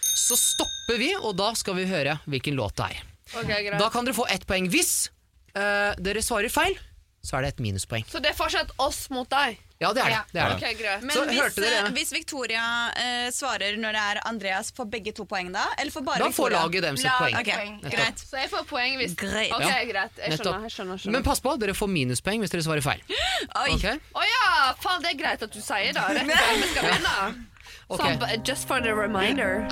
så 0.00 0.38
stopper 0.38 1.00
vi, 1.00 1.10
og 1.18 1.36
da 1.36 1.50
skal 1.58 1.76
vi 1.76 1.88
høre 1.90 2.16
hvilken 2.24 2.56
låt 2.56 2.78
det 2.80 2.88
er. 2.94 3.02
Ok, 3.32 3.50
greit. 3.50 3.76
Da 3.80 3.90
kan 3.92 4.08
dere 4.08 4.16
få 4.16 4.26
ett 4.32 4.46
poeng. 4.48 4.70
Hvis 4.72 5.10
uh, 5.56 5.92
dere 6.00 6.24
svarer 6.24 6.52
feil, 6.52 6.78
så 7.22 7.36
er 7.36 7.44
det 7.44 7.54
et 7.54 7.62
minuspoeng. 7.68 8.08
Så 8.08 8.22
det 8.22 8.32
er 8.32 8.38
fortsatt 8.38 8.72
oss 8.82 9.04
mot 9.12 9.28
deg? 9.30 9.60
Ja, 9.82 9.90
det 9.96 10.02
er 10.04 10.12
det. 10.14 10.20
det, 10.32 10.40
er 10.42 10.52
det. 10.52 10.56
Okay. 10.56 10.98
Men 11.02 11.14
Så 11.16 11.24
hvis, 11.26 11.56
dere 11.58 11.90
hvis 11.96 12.12
Victoria 12.14 12.64
eh, 13.02 13.28
svarer 13.34 13.76
når 13.82 13.96
det 13.98 14.02
er 14.12 14.20
Andreas, 14.30 14.70
får 14.76 14.88
begge 14.92 15.12
to 15.16 15.26
poeng 15.28 15.50
da? 15.54 15.64
Eller 15.78 15.90
får 15.94 16.04
bare 16.06 16.22
Da 16.22 16.30
får 16.36 16.54
laget 16.54 16.82
dem 16.86 16.96
sitt 17.00 17.10
poeng. 17.18 17.36
Okay. 17.42 17.72
Greit. 17.90 18.22
Så 18.22 18.38
jeg 18.40 18.50
får 18.52 18.66
poeng 18.70 18.96
hvis 19.00 19.16
Greit. 19.18 19.52
Ok, 19.52 19.66
Ja. 19.66 19.80
greit. 19.90 20.20
Jeg 20.22 20.38
skjønner. 20.38 20.62
jeg 20.68 20.76
skjønner, 20.76 21.02
jeg 21.04 21.12
Men 21.12 21.22
pass 21.26 21.40
på, 21.42 21.56
dere 21.58 21.74
får 21.74 21.88
minuspoeng 21.90 22.40
hvis 22.44 22.50
dere 22.54 22.62
svarer 22.62 22.82
feil. 22.86 23.02
Oi. 23.64 23.70
Okay? 23.74 23.98
Oh, 24.14 24.22
ja! 24.22 24.72
Faen, 24.80 25.02
det 25.02 25.14
er 25.14 25.18
greit 25.24 25.42
at 25.42 25.50
du 25.52 25.60
sier 25.60 25.92
det. 25.92 26.06
Rett 26.18 26.30
før 26.30 26.54
vi 26.62 26.68
skal 26.74 26.88
begynne. 26.88 27.48
Okay. 27.92 28.14
Som, 28.16 28.44
just 28.46 28.68
for 28.68 28.80
the 28.80 28.94
reminder. 28.94 29.66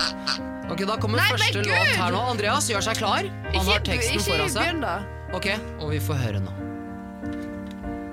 Ok, 0.69 0.85
Da 0.87 0.95
kommer 0.97 1.17
Nei, 1.17 1.29
første 1.31 1.63
låt 1.65 1.95
her 1.99 2.11
nå. 2.13 2.19
Andreas 2.31 2.69
gjør 2.69 2.83
seg 2.85 2.99
klar. 3.01 3.25
Han 3.27 3.55
Ikke, 3.55 3.65
har 3.71 3.79
teksten 3.87 4.19
foran 4.27 4.49
seg. 4.49 4.61
begynn, 4.61 4.81
da. 4.85 4.97
Ok, 5.33 5.47
Og 5.79 5.89
vi 5.95 5.99
får 5.99 6.19
høre 6.25 6.43
nå. 6.43 6.70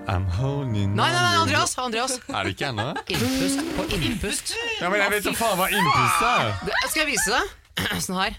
I'm 0.09 0.25
holding 0.25 0.95
Nei, 0.97 1.13
nei, 1.13 1.23
nei. 1.23 1.37
Andreas! 1.37 1.79
Andreas 1.79 2.21
Er 2.29 2.43
det 2.45 2.55
ikke 2.55 2.67
ennå? 2.73 2.95
Innpust 3.13 3.61
på 3.77 3.85
innpust. 3.93 4.55
Ja, 4.81 4.89
men 4.89 5.03
jeg 5.03 5.11
vet 5.13 5.27
da 5.29 5.35
faen 5.37 5.59
hva 5.61 5.67
innpust 5.69 6.23
er. 6.25 6.53
Det, 6.65 6.73
skal 6.89 7.03
jeg 7.03 7.11
vise 7.13 7.35
deg? 7.35 7.45
Sånn 8.07 8.17
her. 8.17 8.39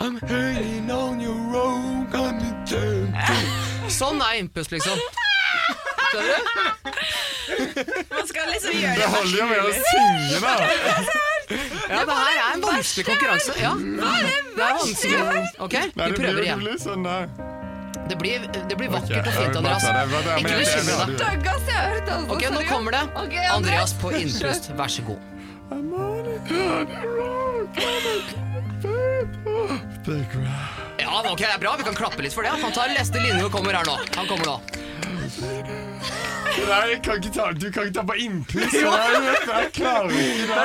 I'm 0.00 0.18
hanging 0.28 0.90
on 0.92 1.20
your 1.24 1.56
own 1.58 2.04
gonna 2.12 2.52
turn 2.68 3.16
Sånn 3.90 4.20
er 4.22 4.42
innpust, 4.42 4.76
liksom. 4.76 5.00
Skjønner 6.12 6.36
du? 6.36 6.92
Man 8.12 8.28
skal 8.28 8.52
liksom 8.52 8.76
gjøre 8.76 8.94
Det 8.94 9.00
det 9.00 9.10
holder 9.16 9.38
jo 9.40 9.46
med 9.48 9.60
å 9.64 9.72
synge, 9.80 10.38
da. 10.44 10.54
Ja, 11.88 12.02
det 12.04 12.16
her 12.20 12.34
er 12.36 12.48
en 12.52 12.64
vanskelig 12.68 13.06
konkurranse. 13.08 13.54
Ja, 13.56 13.72
det 13.80 14.66
er 14.68 14.82
vanskelig. 14.82 15.46
Ok, 15.64 15.78
vi 15.96 16.10
det 16.12 16.18
prøver 16.20 16.44
igjen. 16.44 16.66
sånn 16.82 17.08
der. 17.08 17.57
Det 18.08 18.16
blir, 18.16 18.44
det 18.68 18.76
blir 18.76 18.88
vakkert 18.88 19.26
vakkert 19.26 19.26
og 19.26 19.32
fint, 19.34 19.56
Andreas. 19.56 19.84
Ikke 20.38 20.54
bekymre 20.62 20.94
deg. 21.18 21.48
Har 21.68 21.82
hørt. 21.92 22.08
Ok, 22.32 22.42
nå 22.54 22.62
kommer 22.68 22.90
det. 22.96 23.02
Andreas 23.52 23.92
på 24.00 24.12
innpust, 24.16 24.70
vær 24.78 24.88
så 24.92 25.02
god. 25.08 25.20
Ja, 30.98 31.22
ok, 31.32 31.38
det 31.38 31.52
er 31.54 31.60
bra. 31.60 31.76
Vi 31.76 31.84
kan 31.84 31.94
klappe 31.98 32.22
litt 32.24 32.34
for 32.34 32.42
det. 32.46 32.54
Han 32.62 32.72
tar 32.72 32.88
neste 32.96 33.20
linje 33.20 33.44
og 33.44 33.52
kommer 33.52 33.76
her 33.76 33.84
nå. 33.88 33.96
Han 34.16 34.26
kommer 34.30 34.46
nå. 34.46 34.56
Nei, 36.58 36.84
jeg 36.90 37.00
kan 37.04 37.20
ikke 37.20 37.32
ta, 37.32 37.44
du 37.54 37.68
kan 37.70 37.86
ikke 37.86 37.96
ta 38.00 38.04
på 38.08 38.16
innpust. 38.24 38.72
Det 38.72 38.80
er 38.82 38.88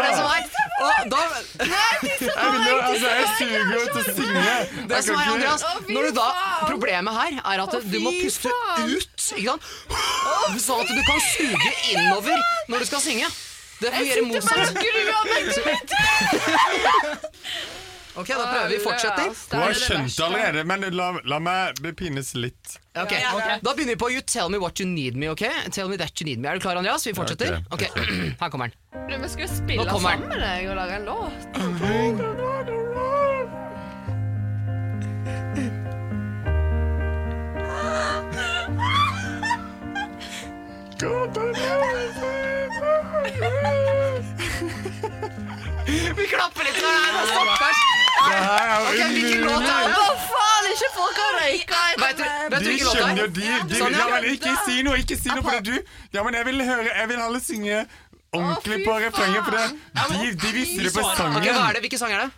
det 0.08 0.13
som 0.17 0.28
er 0.32 0.62
da, 1.12 1.20
Jeg, 1.64 2.48
vil 2.54 2.64
jo, 2.68 2.78
altså, 2.78 3.08
jeg 3.10 3.28
suger 3.38 3.64
jo 3.74 3.82
til 3.86 4.02
å 4.02 4.04
synge. 4.18 4.56
Det 4.90 5.00
som 5.06 5.16
er, 5.16 5.32
Andreas, 5.34 5.64
når 5.90 6.02
du 6.08 6.12
da. 6.18 6.28
Problemet 6.68 7.14
her 7.20 7.32
er 7.44 7.64
at 7.66 7.74
du 7.94 7.98
må 8.04 8.12
puste 8.22 8.50
ut, 8.50 9.30
ikke 9.38 9.50
sant? 9.52 9.64
Sånn 10.64 10.84
at 10.84 10.90
du 10.90 11.02
kan 11.08 11.20
suge 11.30 11.72
innover 11.94 12.38
når 12.72 12.78
du 12.84 12.86
skal 12.92 13.02
synge. 13.06 13.28
Det 13.84 13.90
fungerer 13.92 14.18
Jeg 14.18 14.24
sitter 14.24 14.50
bare 14.50 14.64
og 14.64 14.68
skrur 14.72 15.08
av 15.14 15.24
meg 15.34 15.44
Ok, 18.15 18.28
da 18.30 18.45
prøver 18.45 18.69
vi. 18.69 18.78
Fortsetter. 18.84 19.30
Hun 19.52 19.62
har 19.63 19.73
skjønt 19.78 20.12
det 20.17 20.26
allerede, 20.26 20.63
men 20.69 20.86
la, 20.93 21.08
la 21.26 21.39
meg 21.41 21.80
bepines 21.82 22.34
litt. 22.38 22.76
Ok, 22.93 23.13
Da 23.63 23.73
begynner 23.73 23.95
vi 23.95 23.99
på 24.04 24.10
You 24.13 24.21
tell 24.21 24.49
me 24.54 24.60
what 24.62 24.80
you 24.80 24.86
need 24.89 25.15
me, 25.17 25.30
ok? 25.34 25.43
Tell 25.71 25.89
me 25.89 25.97
that 25.97 26.21
you 26.21 26.26
need 26.30 26.39
me. 26.39 26.49
Er 26.49 26.54
du 26.54 26.65
klar, 26.67 26.76
Andreas? 26.78 27.08
Vi 27.08 27.13
fortsetter? 27.17 27.63
Ok, 27.73 27.88
Her 28.41 28.49
kommer 28.54 28.69
den. 28.69 28.78
Du, 29.10 29.17
Vi 29.17 29.30
skulle 29.30 29.49
spille 29.49 29.82
Nå 29.84 29.89
kommer 29.89 30.10
sammen 30.13 30.30
med 30.30 30.39
deg 30.45 30.69
og 30.69 30.76
lage 30.78 30.93
en 31.02 31.06
låt. 31.10 32.54
Vi 46.17 46.26
klapper 46.28 46.63
litt 46.67 46.78
for 46.78 46.89
deg, 46.93 47.28
stakkars. 47.32 47.82
Det 48.13 48.39
her 48.47 48.67
er 48.73 48.88
Ok, 48.88 48.99
hvilken 49.13 49.41
låt 49.47 49.67
er 49.67 49.88
det? 49.88 49.95
Hva 49.97 50.15
faen, 50.30 50.69
ikke 50.73 50.89
folk 50.95 51.17
har 51.23 51.32
røyka 51.41 51.82
Vet 52.04 52.17
du, 52.17 52.23
vet 52.23 52.60
du 52.60 52.65
De 52.65 52.69
hvilken 52.69 52.86
låt 52.86 52.93
det 52.93 53.02
skjønner 53.02 53.21
jo, 53.21 53.26
er? 53.26 53.34
de, 53.38 53.73
de 53.73 53.80
Sånn, 53.82 53.93
ja, 53.97 54.06
ja. 54.08 54.08
men 54.13 54.28
Ikke 54.34 54.54
si 54.67 54.76
noe, 54.88 54.97
ikke 55.04 55.17
si 55.19 55.30
noe, 55.34 55.43
for 55.43 55.52
det 55.52 55.60
er 55.62 55.67
du 55.69 56.17
Ja, 56.17 56.23
men 56.28 56.38
jeg 56.39 56.45
vil 56.49 56.63
høre 56.69 56.89
Jeg 56.93 57.10
vil 57.13 57.23
alle 57.28 57.41
synge 57.43 57.84
ordentlig 58.34 58.80
på 58.88 58.93
refrenget, 58.97 59.43
for 59.45 59.54
det, 59.54 59.65
de, 60.10 60.32
de 60.41 60.52
visste 60.56 60.82
det 60.88 60.93
på 60.95 61.04
Ok, 61.06 61.17
sangen. 61.19 61.43
hva 61.45 61.67
er 61.69 61.76
det? 61.78 61.82
Hvilken 61.86 61.99
sang 62.02 62.13
er 62.15 62.23
det? 62.23 62.32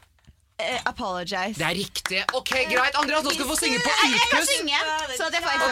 Eh, 0.58 0.80
apologize. 0.86 1.54
Det 1.60 1.66
er 1.68 1.76
riktig. 1.76 2.24
Ok, 2.34 2.50
greit. 2.50 2.96
Andreas, 2.96 3.24
nå 3.24 3.30
skal 3.34 3.44
du 3.44 3.50
få 3.50 3.56
synge 3.60 3.80
på 3.84 3.90
utpust. 3.92 4.14
jeg 4.16 4.28
kan 4.32 4.46
synge, 4.48 4.78
så 5.18 5.24
det 5.34 5.40
får 5.44 5.50
jeg 5.52 5.60
får 5.62 5.72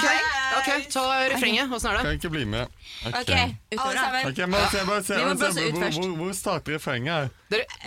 Ok, 0.57 0.69
ta 0.91 1.03
refrenget. 1.33 1.65
Åssen 1.71 1.89
er 1.89 1.93
det? 1.93 2.01
Kan 2.03 2.11
ikke 2.19 2.29
bli 2.29 2.45
med. 2.45 2.65
Ok. 3.07 3.15
okay. 3.21 3.45
alle 3.79 3.99
sammen. 3.99 4.25
Ok, 4.27 4.35
bare 4.51 4.67
se, 4.71 4.77
bare 4.89 5.03
se, 5.03 5.13
Vi 5.15 5.23
må 5.23 5.33
bare 5.33 5.53
se 5.53 5.61
hvor, 5.71 5.79
hvor, 5.79 6.15
hvor 6.17 6.33
starter 6.33 6.71
refrenget 6.75 7.13
her? 7.13 7.27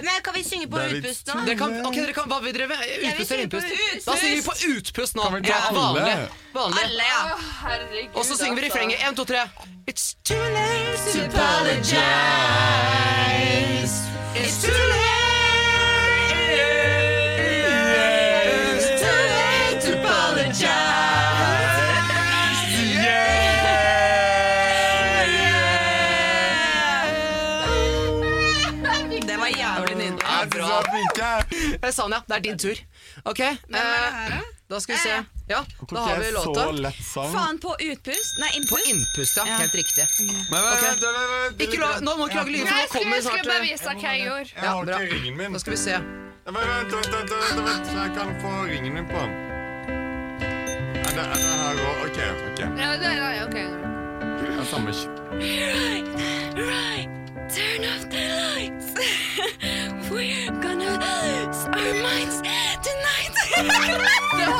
Men 0.07 0.15
kan 0.25 0.35
vi 0.35 0.43
synge 0.45 0.67
på 0.73 0.77
utpust 0.79 1.27
nå? 1.29 1.35
Dere 1.47 1.57
kan, 1.61 1.87
ok, 1.87 1.95
dere 2.01 2.13
kan, 2.17 2.25
hva 2.33 2.39
vil 2.47 2.55
dere? 2.57 2.69
Jeg 2.81 3.13
Utpust 3.13 3.31
eller 3.31 3.45
innpust? 3.45 3.67
utpust. 3.67 4.07
Da 4.07 4.13
synger 4.17 4.37
vi 4.37 4.43
på 4.49 4.55
utpust 4.77 5.13
nå. 5.17 5.23
Kan 5.23 5.35
vi 5.37 5.41
ta 5.43 5.49
Ja, 5.53 5.59
alle? 5.69 5.79
vanlig. 5.81 6.17
vanlig. 6.55 6.83
Alle, 6.85 7.05
ja. 7.13 7.21
Og 8.15 8.25
så 8.25 8.35
synger 8.41 8.57
vi 8.61 8.63
refrenget. 8.71 8.99
Én, 9.05 9.13
to, 9.17 9.25
tre. 9.29 9.45
It's 9.87 10.07
too 10.25 10.41
late 10.57 10.97
to 11.13 11.19
apologize. 11.29 11.97
It's 14.35 14.63
too 14.65 14.73
late. 14.73 15.16
Er 31.83 31.89
Eh, 31.89 31.93
Sanja, 31.93 32.23
det 32.29 32.37
er 32.37 32.41
din 32.41 32.59
tur. 32.59 32.77
Ok, 33.25 33.41
eh, 33.41 33.57
da 34.69 34.81
skal 34.81 34.95
vi 34.97 35.01
se. 35.01 35.17
Ja, 35.49 35.61
da 35.91 36.01
har 36.01 36.19
vi 36.19 36.31
låta. 36.35 36.65
Så 36.65 36.73
lett 36.73 37.05
sang. 37.05 37.33
Faen 37.33 37.59
på 37.63 37.77
utpust? 37.79 38.39
Nei, 38.43 38.51
innpust. 38.57 38.71
På 38.73 38.91
innpust. 38.91 39.37
ja. 39.37 39.45
Helt 39.45 39.75
riktig. 39.75 40.05
Men 40.51 40.63
vent, 40.63 40.75
Ok. 40.75 40.83
vent, 40.83 41.03
vent, 41.03 41.31
vent, 41.31 41.61
Ikke 41.63 41.79
nå 42.03 42.17
må 42.17 42.27
du 42.27 42.31
ikke 42.31 42.37
lage 42.37 42.51
lyder, 42.51 42.67
for 42.67 42.77
nå 42.77 42.87
kommer 42.99 43.17
jeg 43.17 43.25
skulle 43.25 43.45
bare 43.45 43.57
eh, 43.57 43.69
vise 43.71 43.85
hva 43.85 44.13
jeg 44.13 44.25
gjorde. 44.27 44.51
Jeg 44.57 44.69
har 44.69 44.83
ikke 44.83 45.15
ringen 45.15 45.37
min. 45.37 45.53
Da 45.53 45.59
skal 45.59 45.73
vi 45.73 45.77
se. 45.77 45.93
Vent, 46.47 46.57
vent, 46.57 46.93
vent, 46.95 47.31
vent, 47.31 47.61
vent, 47.69 47.87
så 47.87 47.97
jeg 48.03 48.13
kan 48.19 48.29
få 48.43 48.53
ringen 48.73 48.93
min 48.95 49.07
på. 49.07 49.23
Er 51.07 51.13
det, 51.15 51.25
det 51.33 51.55
her 51.63 51.75
òg? 51.87 51.97
OK. 52.07 52.19
ok. 52.49 52.61
Ja, 52.83 52.91
det 53.01 53.07
er 53.07 53.47
ok. 53.47 53.57
Det 54.41 54.49
er 54.59 54.65
samme. 54.65 54.91
Right, 55.31 56.09
right. 56.71 57.09
Turn 57.55 57.85
off 57.85 58.05
the 58.11 58.19
lights. 58.19 58.46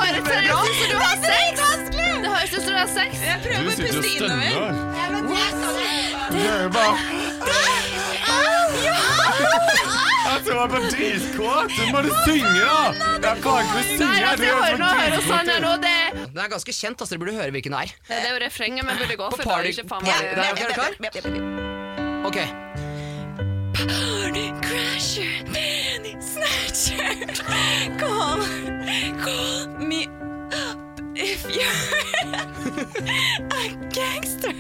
Det 0.07 0.23
høres 0.51 0.79
ut 0.83 0.91
du 0.91 0.99
har 1.03 1.17
sex! 1.25 1.55
Det 1.97 2.29
høres 2.31 2.53
ut 2.53 2.63
som 2.63 2.73
du 2.73 2.79
har 2.79 2.91
sex. 2.95 3.11
Jeg 3.27 3.39
prøver 3.45 3.63
Du 3.63 3.69
å 3.69 3.71
sitter 3.77 3.87
og 3.87 4.03
puste 4.03 4.11
innover. 4.17 4.47
Jeg 4.97 5.09
Du 6.31 6.39
er 6.39 6.63
jo 6.63 6.71
bare 6.77 6.97
Altså, 10.27 10.51
jeg 10.53 10.59
var 10.59 10.81
dritkåt! 10.91 11.71
Du 11.77 11.83
må 11.93 11.99
synge, 12.27 12.65
da! 12.67 12.83
Jeg 13.27 13.37
kan 13.43 13.57
ikke 13.63 13.83
synge. 13.89 14.07
Du 14.07 14.11
jeg 14.17 14.27
er 14.27 14.37
for 14.37 15.33
dritkåt. 15.33 15.85
Den 16.35 16.39
er 16.45 16.49
ganske 16.53 16.73
kjent, 16.77 16.99
altså. 17.01 17.13
Dere 17.15 17.21
burde 17.25 17.37
høre 17.39 17.51
hvilken 17.57 17.73
det 17.73 17.81
er. 17.83 17.89
det 18.11 18.17
er 18.21 18.33
jo 18.35 18.41
refrenget 18.45 18.83
vi 18.85 18.93
burde 19.03 19.17
gå 19.23 19.27
for. 19.31 19.43
da, 19.43 19.49
party- 19.51 19.71
ikke 19.73 19.85
snatcher. 26.77 27.45
Call, 27.99 28.41
call 29.25 29.67
me 29.91 30.01
up 30.53 30.79
if 31.17 31.41
you're 31.57 31.83
a 33.61 33.63
gangster. 33.97 34.53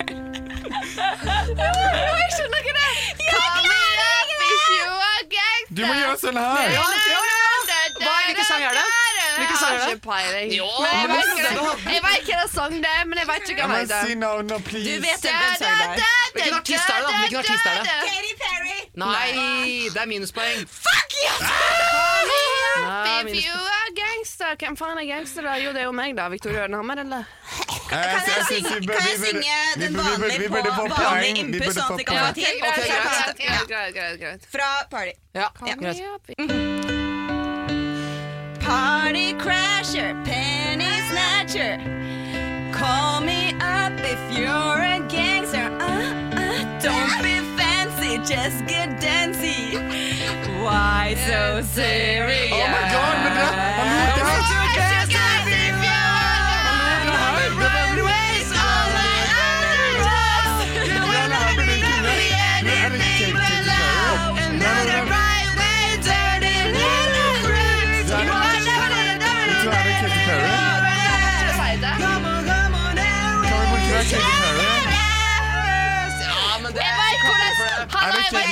Jeg 1.61 2.29
skjønner 2.37 2.59
ikke 2.63 2.75
det. 2.81 2.93
Call 3.33 3.61
me 3.71 3.83
up 4.11 4.29
if 4.49 4.65
you're 4.77 5.01
a 5.13 5.25
gangster. 5.37 5.75
Du 5.77 5.83
må 5.87 5.95
gjøre 6.01 6.17
sånn 6.25 6.39
her. 6.41 6.71
Ja, 6.73 6.87
ja, 6.97 7.05
ja. 7.13 7.23
Hva, 7.97 8.13
hvilken 8.27 8.47
sang 8.49 8.63
er 8.63 8.75
det? 8.77 8.87
Hvilken 9.37 9.59
sang 9.61 9.73
er 9.75 9.79
det? 9.83 9.89
Jeg 9.91 10.01
peiling. 10.01 10.49
Vet 10.51 10.61
det- 11.37 11.57
ikke- 12.21 12.37
hva 12.37 12.49
sang 12.55 12.73
det 12.83 12.91
er, 13.01 13.05
men 13.07 13.19
jeg 13.19 13.27
vet 13.29 13.49
ikke 13.53 13.67
hva 13.69 13.79
det 13.87 14.01
si 14.07 14.15
no, 14.15 14.31
no, 14.43 14.59
please. 14.59 14.89
Du 14.89 15.01
vet 15.01 15.21
hvem 15.21 15.55
sang 15.59 15.77
det 15.81 15.89
er. 15.93 16.01
Hvilken 16.33 16.55
artist 16.55 16.89
er 16.89 16.97
det, 16.97 17.09
da? 17.09 17.19
Hvilken 17.21 17.39
artist 17.39 17.67
er 17.67 17.75
det? 17.75 17.85
Katy 18.09 18.33
Perry. 18.43 18.79
Nei, 18.97 19.89
det 19.93 20.01
er 20.03 20.07
minuspoeng. 20.07 20.67
Fuck 20.69 21.11
yes! 21.25 21.96
Nei, 23.05 23.21
If 23.27 23.45
you 23.45 23.53
are 23.53 23.91
gangster 23.95 24.57
Hvem 24.57 24.77
faen 24.77 24.99
er 24.99 25.07
gangster, 25.11 25.43
da? 25.43 25.55
Jo, 25.61 25.73
det 25.73 25.81
er 25.83 25.85
jo 25.85 25.93
meg, 25.93 26.15
da. 26.17 26.29
Victoria 26.33 26.65
Ørnhammer, 26.67 26.99
eller? 27.05 27.25
Kan 27.89 27.99
jeg 28.03 28.45
synge- 28.49 28.87
kan 28.87 29.05
jeg 29.07 29.19
synge 29.23 29.59
den 29.79 29.97
vanlige 29.97 30.49
på 30.51 30.87
vanlig 30.91 31.37
innpust, 31.39 31.77
sånn 31.79 31.93
at 31.93 31.99
det 31.99 32.07
kan 32.07 32.17
Ja, 32.17 32.27
få 32.27 32.33
tid? 32.35 32.45
ok, 32.57 32.61
greit, 32.87 33.61
Ok, 33.63 33.73
greit, 33.95 34.21
greit. 34.21 34.43
Fra 34.51 34.71
Party. 34.91 35.13
Ja, 35.35 35.49
Call 35.59 35.69
me 35.69 35.83
greit. 35.83 36.01
up. 36.15 36.23
Party 38.67 39.33
crasher, 39.39 40.15
penny 40.25 40.91
snatcher. 41.11 41.79
Call 42.73 43.21
me 43.21 43.55
up 43.61 43.93
if 44.01 44.19
you're 44.37 44.83
a 44.83 44.99
gangster. 45.09 45.36
Get 48.67 49.01
dancy. 49.01 49.77
Why 50.63 51.15
so 51.27 51.63
serious? 51.63 52.51
Oh 52.53 52.67
my 52.67 52.83
god, 52.91 53.17
oh 53.19 54.51
men 54.51 54.56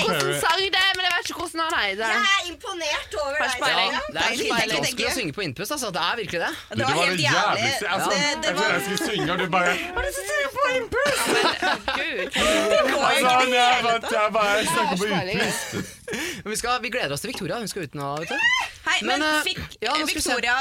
hvordan 0.04 0.40
sang 0.44 0.60
det 0.74 0.80
er, 0.80 0.92
men 0.96 1.02
jeg 1.06 1.12
vet 1.14 1.24
ikke 1.30 1.38
hvordan 1.40 1.60
han 1.64 1.74
heter. 1.84 2.06
Jeg 2.14 2.20
er 2.34 2.44
imponert 2.52 3.10
over 3.20 3.32
deg. 3.34 3.42
Ja, 3.64 4.00
det 4.14 4.22
er 4.24 4.34
litt, 4.40 4.52
vanskelig 4.52 5.08
å 5.08 5.14
synge 5.18 5.32
på 5.38 5.42
innpust, 5.46 5.72
altså. 5.76 5.88
Det 5.96 6.02
er 6.08 6.14
virkelig 6.22 6.40
det. 6.44 6.52
Det 6.78 6.84
var 6.88 6.94
helt 7.04 7.22
jævlig. 7.24 7.70
Altså, 7.94 8.10
Det- 8.10 8.38
det 8.42 8.48
jeg 8.48 8.56
trodde 8.56 8.72
jeg 8.74 8.82
skulle 8.86 9.02
synge, 9.10 9.28
og 9.32 9.38
du 9.38 9.46
bare 9.56 9.72
Hva 9.74 10.00
er 10.00 10.04
det 10.04 10.14
som 10.18 10.24
synger 10.30 10.50
på 10.56 10.62
innpust? 10.78 11.26
Ja, 11.64 11.72
Altså, 13.04 13.32
gud. 13.44 13.54
er 13.54 13.82
bare, 13.84 14.00
jeg 14.22 14.32
bare 14.32 14.66
snakker 14.66 14.96
på 14.96 15.04
innpust. 15.04 15.66
Vi, 16.44 16.56
skal, 16.56 16.82
vi 16.82 16.88
gleder 16.90 17.12
oss 17.12 17.20
til 17.20 17.28
Victoria. 17.32 17.58
Hun 17.58 17.68
skal 17.68 17.82
ut 17.88 17.94
nå. 17.94 18.08
vet 18.20 18.28
du. 18.28 18.34
Hei, 18.88 18.98
men, 19.02 19.18
Men, 19.18 19.22
eh, 19.22 19.42
fikk 19.46 19.60
ja. 19.82 19.94
Victoria 20.04 20.56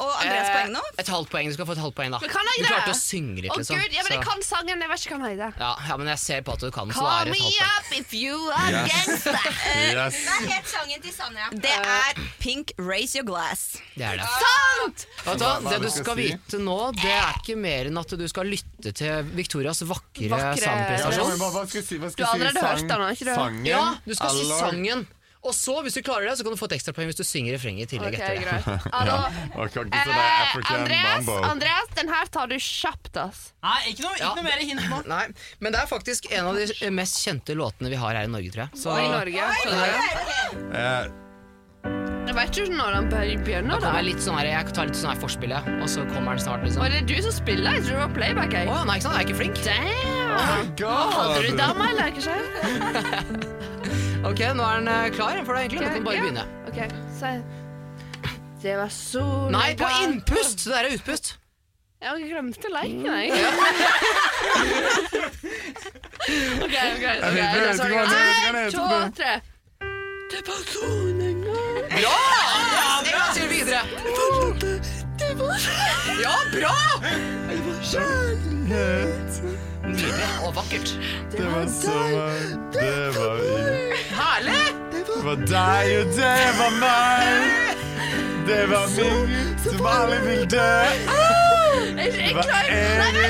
og 0.00 0.10
Andreas 0.22 0.48
poeng 0.54 0.70
nå? 0.72 0.78
Eh, 0.78 1.00
Et 1.02 1.08
halvt 1.10 1.30
poeng. 1.32 1.48
Du 1.48 1.54
skal 1.56 1.66
få 1.66 1.72
et 1.74 1.82
halvt 1.82 1.94
poeng, 1.98 2.10
da. 2.14 2.18
Men 2.22 2.30
kan 2.30 2.46
jeg 2.46 2.56
Du 2.58 2.62
det? 2.62 2.70
klarte 2.70 2.92
å 2.94 2.98
synge 2.98 3.42
litt, 3.42 3.50
Å 3.50 3.56
liksom. 3.58 3.76
gud, 3.82 3.92
ja, 3.92 4.02
men 4.06 4.12
jeg 4.12 4.20
så- 4.22 4.28
kan 4.30 4.42
sangen, 4.46 4.78
jeg 4.80 4.88
vet 4.88 5.00
ikke 5.02 5.14
hva 5.18 5.18
den 5.18 5.38
heter. 5.38 5.52
ja, 5.58 5.72
ja, 5.88 5.96
men 5.96 6.06
jeg 6.06 6.18
ser 6.18 6.40
på 6.42 6.52
at 6.52 6.60
du 6.60 6.70
kan, 6.70 6.88
så 6.88 6.94
Call 6.94 7.24
det 7.24 7.28
er 7.28 7.30
me 7.30 7.38
et 7.38 7.42
halvt 7.42 7.58
poeng. 7.58 7.78
up 7.78 7.98
if 7.98 8.14
you 8.14 8.36
are 8.50 8.70
Yes. 8.70 8.92
gangster. 8.92 9.38
Yes. 9.98 10.14
Hva 10.28 10.36
het 10.54 10.66
sangen 10.70 11.02
til 11.02 11.12
Sanja? 11.12 11.50
Det 11.50 11.74
er 11.74 12.14
Pink 12.38 12.72
Raise 12.78 13.14
Your 13.16 13.24
Glass. 13.26 13.78
Det 13.96 14.04
er 14.06 14.16
det. 14.18 14.26
Sant! 14.38 15.06
Vet 15.24 15.38
du, 15.38 15.44
Hva 15.44 15.58
hva? 15.58 15.62
det 15.62 15.70
det 15.70 15.80
du 15.80 15.86
du 15.86 15.90
skal 15.90 16.04
skal 16.04 16.16
si? 16.16 16.28
vite 16.30 16.58
nå, 16.62 16.78
det 16.94 17.10
er 17.10 17.32
ikke 17.42 17.56
mer 17.58 17.86
enn 17.90 17.98
at 17.98 18.08
du 18.08 18.28
skal 18.28 18.44
lytte 18.46 18.92
til 18.94 19.22
Victorias 19.34 19.82
vakre, 19.82 20.28
Vakre- 20.30 20.62
Ja, 20.62 20.68
sangprestasjon. 20.68 21.38
hva, 21.38 21.50
hva 21.52 21.66
skal 21.68 21.80
jeg 21.82 21.88
si? 21.88 21.98
Hva 21.98 22.06
Du 22.06 22.10
skal 22.12 22.26
har 22.26 22.38
jeg 22.38 22.52
si? 22.52 22.58
allerede 22.58 22.68
hørt 22.70 22.88
den, 22.88 23.00
har 23.00 23.10
ikke 23.10 23.24
du? 23.26 23.34
Sangen? 23.34 23.64
Ja, 23.66 23.94
du 24.06 24.14
skal 24.14 24.30
si 24.30 24.40
eller- 24.40 24.58
sangen. 24.62 25.06
Og 25.46 25.54
så, 25.54 25.76
hvis 25.86 25.94
du 25.94 26.00
klarer 26.02 26.26
det, 26.26 26.32
så 26.38 26.42
kan 26.44 26.50
du 26.52 26.58
få 26.58 26.66
et 26.66 26.74
ekstrapoeng 26.78 27.06
hvis 27.12 27.18
du 27.20 27.22
synger 27.24 27.54
refrenget 27.54 27.86
i 27.86 27.96
tillegg 27.96 28.16
Okay, 28.18 28.40
etter 28.42 28.58
det. 28.58 28.78
Ja. 29.08 29.18
Altså, 29.54 29.84
eh, 29.86 30.74
Andreas, 30.74 31.22
Mambo. 31.26 31.36
Andreas, 31.46 31.92
den 31.94 32.08
her 32.10 32.26
tar 32.34 32.50
du 32.50 32.56
kjapt, 32.58 33.14
ass. 33.22 33.44
Nei, 33.62 33.76
ikke 33.92 34.02
noe, 34.08 34.16
ikke 34.18 34.34
noe 34.40 34.46
mer 34.48 34.64
hint 34.66 34.82
nå. 34.90 34.98
Nei, 35.08 35.22
men 35.62 35.72
det 35.76 35.80
er 35.84 35.88
faktisk 35.90 36.26
en 36.34 36.50
av 36.50 36.58
de 36.58 36.90
mest 36.90 37.22
kjente 37.22 37.54
låtene 37.56 37.92
vi 37.94 38.00
har 38.02 38.18
her 38.18 38.26
i 38.26 38.32
Norge, 38.34 38.50
tror 38.56 38.66
jeg. 38.66 38.82
Så, 38.82 38.90
Og 38.90 38.98
i 38.98 39.08
Norge. 39.14 39.48
skjønner? 39.62 39.88
Eh, 40.82 41.08
Jeg 42.28 42.34
vet 42.36 42.58
ikke 42.60 42.74
når 42.76 42.92
han 42.98 43.06
begynner, 43.08 43.80
da. 43.80 43.94
jeg 43.96 44.04
litt 44.10 44.20
sånn 44.20 44.36
her, 44.36 44.50
jeg 44.50 44.74
tar 44.76 44.90
litt 44.90 44.98
sånn 44.98 45.14
her 45.14 45.20
forspill, 45.22 45.54
og 45.54 45.86
så 45.88 46.02
kommer 46.10 46.34
den 46.36 46.42
snart, 46.44 46.66
liksom. 46.66 46.82
Og 46.84 46.90
det 46.92 46.98
er 47.00 47.06
du 47.08 47.16
som 47.24 47.32
spiller, 47.32 47.78
jeg 47.78 47.86
tror 47.86 47.94
det 47.94 48.02
var 48.02 48.12
playback. 48.18 48.52
Jeg. 48.58 48.68
Oh, 48.68 48.82
nei, 48.84 48.98
ikke 48.98 49.06
sant, 49.06 49.16
jeg 49.16 49.22
er 49.22 49.28
ikke 49.30 49.38
flink. 49.38 49.56
Damn! 49.64 50.74
God. 50.76 51.14
Hadde 51.14 51.40
du 51.46 51.56
dama, 51.56 51.88
eller 51.94 52.12
ikke? 52.12 53.54
Ok, 54.26 54.40
nå 54.54 54.62
er 54.64 54.80
den 54.80 54.88
eh, 54.88 55.10
klar 55.14 55.38
for 55.46 55.54
deg, 55.54 55.68
egentlig. 55.68 55.80
Nå 55.80 55.88
kan 55.88 55.98
du 55.98 56.04
bare 56.04 56.14
Ja. 56.16 56.22
begynne. 56.22 56.44
Ok, 56.68 56.78
Så, 57.18 57.26
Det 58.62 58.76
var 58.76 58.88
sol 58.88 59.50
Nei, 59.52 59.74
på 59.78 59.86
innpust! 60.02 60.64
Det 60.64 60.72
der 60.74 60.78
er 60.88 60.94
utpust. 60.96 61.36
Ja, 62.02 62.12
jeg 62.14 62.30
glemte 62.30 62.68
leken, 62.70 63.06
jeg. 63.06 63.30
OK, 66.62 66.64
OK. 66.64 66.72
Jeg 66.72 67.18
ok, 67.22 67.34
vet 67.34 67.54
ikke 67.54 67.76
så- 67.76 67.88
Ja, 71.98 72.14
det 73.02 73.34
ser 73.34 73.48
videre. 73.48 73.82
det 73.82 73.98
En, 73.98 74.16
heter. 74.44 74.57
Det 75.18 75.34
var 75.38 75.56
Ja, 76.22 76.34
Bra! 76.52 76.74
Kjærlighet! 77.82 79.42
Nydelig 79.88 80.28
og 80.44 80.54
vakkert. 80.56 80.90
Det 81.32 81.44
var 81.46 81.66
sommer, 81.72 82.40
det 82.74 82.96
var. 83.16 83.38
Herlig! 84.18 84.66
Det 84.92 85.24
var 85.24 85.38
deg, 85.52 85.92
og 86.00 86.12
det 86.18 86.34
var 86.58 86.74
meg. 86.82 87.84
Det 88.48 88.60
var 88.70 88.86
min 88.96 89.58
som 89.64 89.86
aldri 89.86 90.18
vil 90.26 90.44
dø. 90.52 90.66
Jeg, 91.98 92.34
klarer 92.34 92.70
Nei, 92.98 93.28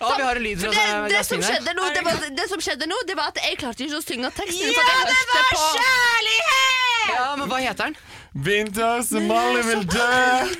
Ja, 0.00 0.12
vi 0.16 0.22
har 0.22 0.36
en 0.36 0.42
lyd 0.42 0.60
fra 0.60 0.70
det, 0.70 1.14
det, 1.14 1.22
som 1.26 1.42
skjedde 1.42 1.72
nå, 1.74 1.86
det, 1.94 2.02
var, 2.04 2.20
det 2.38 2.46
som 2.50 2.60
skjedde 2.62 2.86
nå, 2.90 2.98
det 3.08 3.16
var 3.18 3.32
at 3.32 3.40
jeg 3.42 3.58
klarte 3.62 3.86
ikke 3.86 3.98
å 3.98 4.04
synge 4.04 4.30
teksten. 4.36 4.68
Ja, 4.70 4.76
for 4.76 4.92
at 4.92 4.92
jeg 4.92 5.06
det 5.10 5.26
var 5.32 5.48
på 5.50 5.64
kjærlighet! 5.80 7.10
Ja, 7.16 7.26
men 7.40 7.50
hva 7.50 7.58
heter 7.64 7.90
den? 7.90 7.98
Vinter 8.44 9.02
som 9.02 9.30
alle 9.32 9.62
vil 9.64 9.84
dø. 9.88 10.06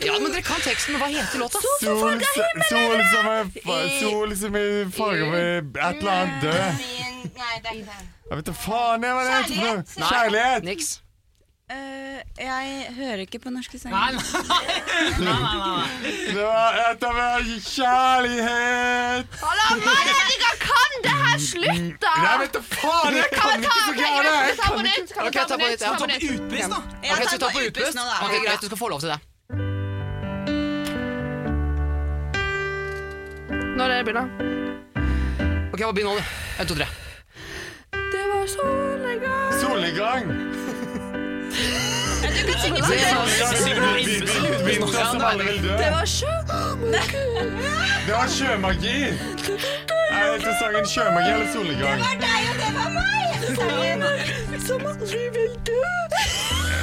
Ja, 0.06 0.14
men 0.18 0.32
dere 0.32 0.42
kan 0.42 0.60
teksten, 0.64 0.96
men 0.96 1.02
hva 1.02 1.08
heter 1.12 1.42
låta? 1.42 1.60
Sol, 1.60 2.22
sol 2.70 3.02
som 3.12 3.28
er 3.28 3.50
Sol 4.00 4.36
som 4.40 4.56
er 4.56 4.90
farge 4.96 5.26
med 5.30 5.76
et 5.76 6.00
eller 6.00 6.12
annet 6.12 6.46
død. 6.46 6.84
Nei, 7.36 7.54
det 7.60 7.70
er 7.70 7.74
ikke 7.74 7.90
det. 7.90 8.06
Jeg 8.30 8.38
vet 8.40 8.46
da 8.48 8.54
faen 8.58 9.04
jeg 9.06 9.16
hva 9.18 9.26
det 9.26 9.34
heter 9.34 9.54
for 9.54 9.66
noe. 9.66 9.82
Nei. 10.00 10.08
Kjærlighet. 10.12 10.64
Niks. 10.70 10.88
Eh, 11.70 12.20
jeg 12.38 12.86
hører 12.94 13.16
ikke 13.24 13.38
på 13.42 13.50
norske 13.50 13.78
sanger. 13.78 13.96
nei, 13.98 14.12
nei, 15.18 15.34
nei, 15.42 15.54
nei. 15.78 16.10
Det 16.30 16.44
var 16.46 16.76
et 16.82 17.06
av 17.08 17.16
kjærlighet. 17.66 19.32
Hallo, 19.40 19.64
mannen, 19.82 20.20
dere 20.30 20.52
kan 20.62 20.94
det 21.06 21.14
her! 21.22 21.40
Slutt, 21.42 21.96
da! 22.04 22.12
Nei, 22.22 22.34
vet 22.44 22.54
du 22.54 22.60
faen, 22.70 23.16
jeg 23.18 23.32
kan 23.34 23.64
ikke 23.64 23.80
så 23.80 23.94
gærent. 23.98 24.30
Jeg 24.46 24.56
ta 24.60 24.68
kan 24.68 24.78
vi 24.78 24.92
Ok, 25.26 25.34
ta 25.34 25.42
ta 25.42 25.56
på 25.58 25.66
nytt? 25.66 25.82
Ta 25.82 25.90
på 25.90 26.06
Ta 26.06 26.20
utpust, 26.36 26.70
da. 26.70 26.78
Ok, 27.10 27.24
ta 27.24 27.30
så 27.32 27.40
tar 27.42 27.50
på 27.56 27.64
utpust? 27.66 27.98
nå. 27.98 28.04
Ok, 28.28 28.36
Greit, 28.46 28.60
du 28.62 28.66
skal 28.70 28.80
få 28.84 28.88
lov 28.94 29.00
til 29.02 29.10
det. 29.10 29.18
Når 33.76 33.84
er 33.90 33.96
det 33.96 34.04
begynner? 34.06 34.30
Ok, 35.74 35.82
bare 35.82 35.96
begynn 35.98 36.12
nå, 36.12 36.14
du? 36.14 36.22
En, 36.62 36.70
to, 36.70 36.78
tre. 36.78 36.86
Det 38.14 38.22
var 38.30 38.46
solnedgang. 38.54 39.50
Solnedgang. 39.60 40.55
Du 42.22 42.28
kan 42.46 42.58
synge 42.60 42.80
vil 45.44 45.62
dø. 45.62 45.76
Det 45.76 45.90
var 45.92 46.04
sjø... 46.04 46.32
Det 48.06 48.14
var 48.14 48.28
sjømagi. 48.36 48.98
Jeg 50.10 50.32
heter 50.32 50.52
sangen 50.60 50.86
sjømagi 50.92 51.30
eller 51.32 51.48
solnedgang. 51.52 51.98
Deg, 52.22 52.42
og 52.50 52.56
det 52.62 52.70
var 52.76 52.88
meg! 52.94 53.06
Som 54.66 54.86
aldri 54.86 55.22
vil 55.36 55.52
dø. 55.66 55.82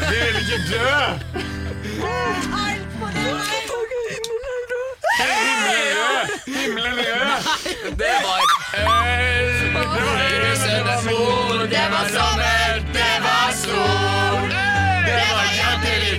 Vi 0.09 0.17
vil 0.23 0.37
ikke 0.41 0.59
dø. 0.71 0.91
Alt 2.63 2.87
på 2.99 3.05
det 3.15 3.23
var 3.25 3.43
Himmelen 4.13 5.83
rød. 5.97 6.25
Himmelen 6.45 6.97
rød. 6.97 7.41
Det 8.01 8.15
var 8.25 8.39
Det 11.73 11.85
var 11.91 12.05
sommer, 12.07 12.73
det 12.93 13.13
var 13.23 13.51
sol. 13.63 14.22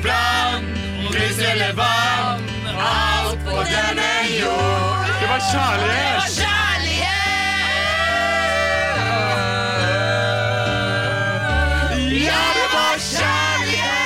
Det 0.04 0.10
var. 0.10 0.60
Lys 1.14 1.38
eller 1.38 1.72
vann. 1.72 2.40
Alt 2.78 3.38
på 3.46 3.56
denne 3.74 4.10
jord. 4.40 5.06
Det 5.20 5.28
var 5.32 5.40
kjærlighet. 5.52 6.14
Ja, 12.28 12.42
det 12.58 12.68
var 12.76 12.94
kjærlighet. 13.12 14.04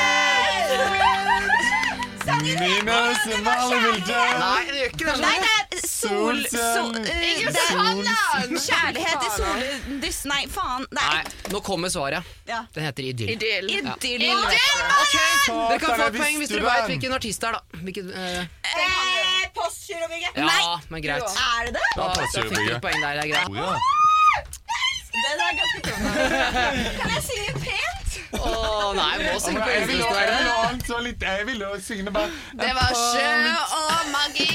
Som 3.25 3.49
alle 3.49 3.77
vil 3.85 4.01
dø. 4.07 4.25
Nei, 4.39 4.63
det 4.69 4.77
gjør 4.79 4.91
ikke 4.93 5.05
det. 5.05 5.15
Nei, 5.21 5.37
det 5.45 5.51
er 5.58 5.58
sol... 6.09 6.39
sol! 6.53 6.93
Kjærlighet 8.59 9.25
i 9.25 9.31
soldyss 9.37 10.21
Nei, 10.31 10.43
faen. 10.53 10.85
Nei, 10.97 11.05
Nei. 11.15 11.23
nå 11.53 11.61
kommer 11.65 11.89
svaret. 11.93 12.23
Ja. 12.49 12.61
Den 12.75 12.85
heter 12.89 13.03
Idyll. 13.11 13.31
Idyll. 13.35 13.69
Idyll. 13.71 14.39
Ok, 14.39 15.17
Dere 15.49 15.79
kan 15.83 15.91
få 15.99 16.07
et 16.09 16.17
poeng 16.19 16.37
hvis 16.43 16.51
dere 16.53 16.65
vet 16.67 16.87
hvilken 16.93 17.13
artist 17.19 17.41
det 17.45 17.49
er, 17.49 17.53
da. 17.59 17.61
Hvilken, 17.85 18.07
eh, 18.13 18.43
Eh, 18.69 19.45
Postgirobygget. 19.57 20.33
ja, 20.37 20.81
men 20.93 21.03
greit. 21.03 21.23
Er 21.23 21.63
det 21.67 21.73
det? 21.79 21.87
Da, 21.97 22.03
da 22.03 22.09
fikk 22.09 22.19
dere 22.19 22.25
Postgirobygget. 22.25 22.77
et 22.77 22.83
poeng 22.83 22.99
der, 23.03 23.13
det 23.15 23.23
er 23.25 23.29
greit. 23.33 23.49
Ja. 23.57 23.71
Den 25.19 25.39
er 25.45 25.53
ganske 25.59 25.79
kul. 25.87 25.99
Kan 27.01 27.09
jeg 27.15 27.23
synge 27.29 27.53
pent? 27.65 27.98
Å 28.37 28.93
nei, 28.93 29.07
jeg 29.17 29.33
må 29.33 29.41
synge 29.41 29.63
på 29.65 29.71
engelsk. 29.73 31.23
jeg 31.25 31.45
ville 31.49 31.65
jo 31.65 31.79
synge 31.81 32.05
det 32.09 32.13
bare 32.13 32.31
Det 32.61 32.73
var 32.77 32.91
sjø 32.93 33.29
og 33.79 34.11
magi. 34.13 34.49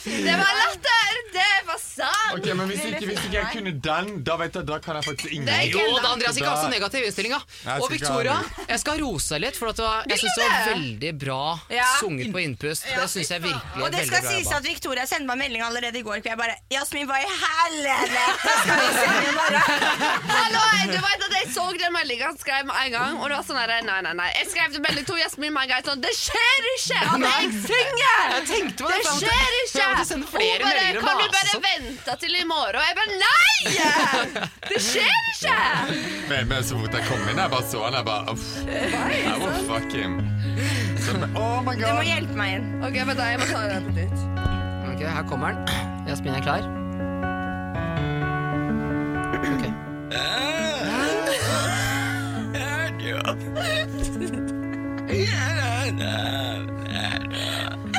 Det 0.00 0.34
var 0.40 0.52
latter, 0.58 1.18
det 1.34 1.52
var 1.68 1.78
sang. 1.78 2.34
Ok, 2.34 2.48
men 2.58 2.70
hvis 2.70 2.82
ikke, 2.88 3.06
hvis 3.10 3.20
ikke 3.28 3.36
jeg 3.36 3.48
kunne 3.54 3.74
den, 3.84 4.10
da 4.26 4.36
vet 4.40 4.58
jeg, 4.58 4.66
da 4.66 4.78
kan 4.82 4.98
jeg 4.98 5.06
faktisk 5.06 5.34
ingen 5.34 5.46
Det 5.46 5.54
er 5.54 5.68
ikke 5.68 5.84
Jo 5.84 6.00
da, 6.00 6.12
Andreas, 6.16 6.40
ikke 6.40 6.50
ha 6.50 6.58
så 6.64 6.70
negativ 6.72 7.06
innstilling, 7.06 7.36
Og 7.76 7.86
Victoria, 7.92 8.36
jeg 8.66 8.82
skal 8.82 9.02
rose 9.04 9.34
deg 9.34 9.44
litt, 9.46 9.60
for 9.60 9.70
at 9.70 9.78
du 9.78 9.86
jeg 10.10 10.22
syns 10.24 10.34
du 10.34 10.42
var 10.42 10.66
veldig 10.72 11.12
bra 11.24 11.40
Ja. 11.70 11.86
sunget 12.00 12.32
på 12.34 12.42
innpust. 12.42 12.88
Det 12.90 13.06
syns 13.14 13.30
jeg 13.36 13.44
virkelig 13.46 13.84
Og 13.86 13.94
det 13.94 14.06
skal 14.10 14.26
sies 14.26 14.50
at 14.56 14.66
Victoria 14.66 15.06
sendte 15.06 15.30
meg 15.30 15.44
melding 15.44 15.62
allerede 15.66 16.00
i 16.00 16.04
går 16.06 16.18
kveld. 16.24 16.30
Jeg 16.30 16.38
bare 16.38 16.56
'Jasmin, 16.70 17.06
hva 17.10 17.18
i 17.18 17.30
helvete 17.44 18.24
skal 18.62 18.76
vi 18.80 18.90
synge 18.98 19.26
i 19.30 19.34
morgen?' 19.38 19.64
Hallo, 20.30 20.62
du 20.90 20.98
vet 21.06 21.24
at 21.26 21.34
jeg 21.38 21.48
så 21.54 21.64
den 21.80 21.92
meldinga 21.94 22.24
han 22.30 22.38
skrev 22.38 22.66
med 22.66 22.74
en 22.80 22.92
gang, 22.94 23.16
og 23.20 23.28
det 23.28 23.36
var 23.36 23.44
sånn 23.44 23.58
her, 23.60 23.72
nei, 23.84 23.98
nei, 24.04 24.12
nei. 24.16 24.28
Jeg 24.38 24.46
skrev 24.52 24.72
til 24.74 24.82
melding 24.84 25.06
to 25.08 25.16
Jasmin 25.20 25.52
med 25.54 25.66
en 25.66 25.70
gang 25.74 25.82
sånn 25.86 26.00
Det 26.04 26.12
skjer 26.16 26.68
ikke 26.74 27.00
at 27.00 27.24
jeg 27.26 27.50
synger! 27.66 28.22
Jeg 28.34 28.44
tenkte 28.50 28.84
på 28.84 28.90
det, 28.90 29.00
Det 29.00 29.14
skjer 29.20 29.50
ikke! 29.60 29.84
Hun 30.10 30.24
bare, 30.64 30.86
Kan 31.04 31.20
du 31.20 31.26
bare 31.36 31.60
vente 31.66 32.16
til 32.24 32.38
i 32.40 32.44
morgen? 32.48 32.80
Og 32.80 32.84
jeg 32.86 32.94
bare 33.00 33.12
Nei! 33.20 33.60
Det 34.70 34.80
skjer 34.86 35.20
ikke! 35.34 35.58
Men, 36.30 36.48
men 36.50 36.64
så 36.64 36.78
fort 36.80 36.96
jeg 36.96 37.08
kom 37.10 37.24
inn, 37.28 37.40
jeg 37.42 37.54
bare 37.56 37.68
så 37.70 37.84
han, 37.84 37.98
jeg 37.98 38.06
bare 38.08 38.34
uff. 38.34 38.46
Jeg 38.66 39.36
will 39.42 39.58
fuck 39.68 39.96
him. 39.96 40.18
Så, 41.00 41.16
oh 41.34 41.58
my 41.66 41.74
Du 41.80 41.86
må 41.96 42.04
hjelpe 42.06 42.36
meg 42.38 42.58
inn. 42.58 42.68
Ok, 42.84 43.00
vent 43.08 43.18
da, 43.18 43.30
jeg 43.32 43.40
må 43.42 43.48
ta 43.50 43.64
det 43.70 43.80
på 43.88 43.96
nytt. 43.96 44.18
Ok, 44.92 45.04
her 45.08 45.26
kommer 45.30 45.56
den. 45.56 45.82
Jasmin 46.08 46.38
er 46.38 46.44
klar. 46.44 46.64
Ok. 49.50 50.49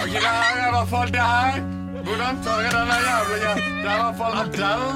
Ok, 0.01 0.13
det 0.13 0.25
er 0.25 0.67
i 0.67 0.71
hvert 0.73 0.89
fall 0.89 1.09
det 1.13 1.21
her. 1.21 1.61
Hvordan 2.05 2.33
tar 2.43 2.57
jeg 2.65 2.71
denne 2.73 2.95
jævla 3.07 3.35
Det 3.37 3.89
er 3.89 3.95
i 3.95 4.01
hvert 4.01 4.17
fall 4.17 4.33
Adele. 4.41 4.89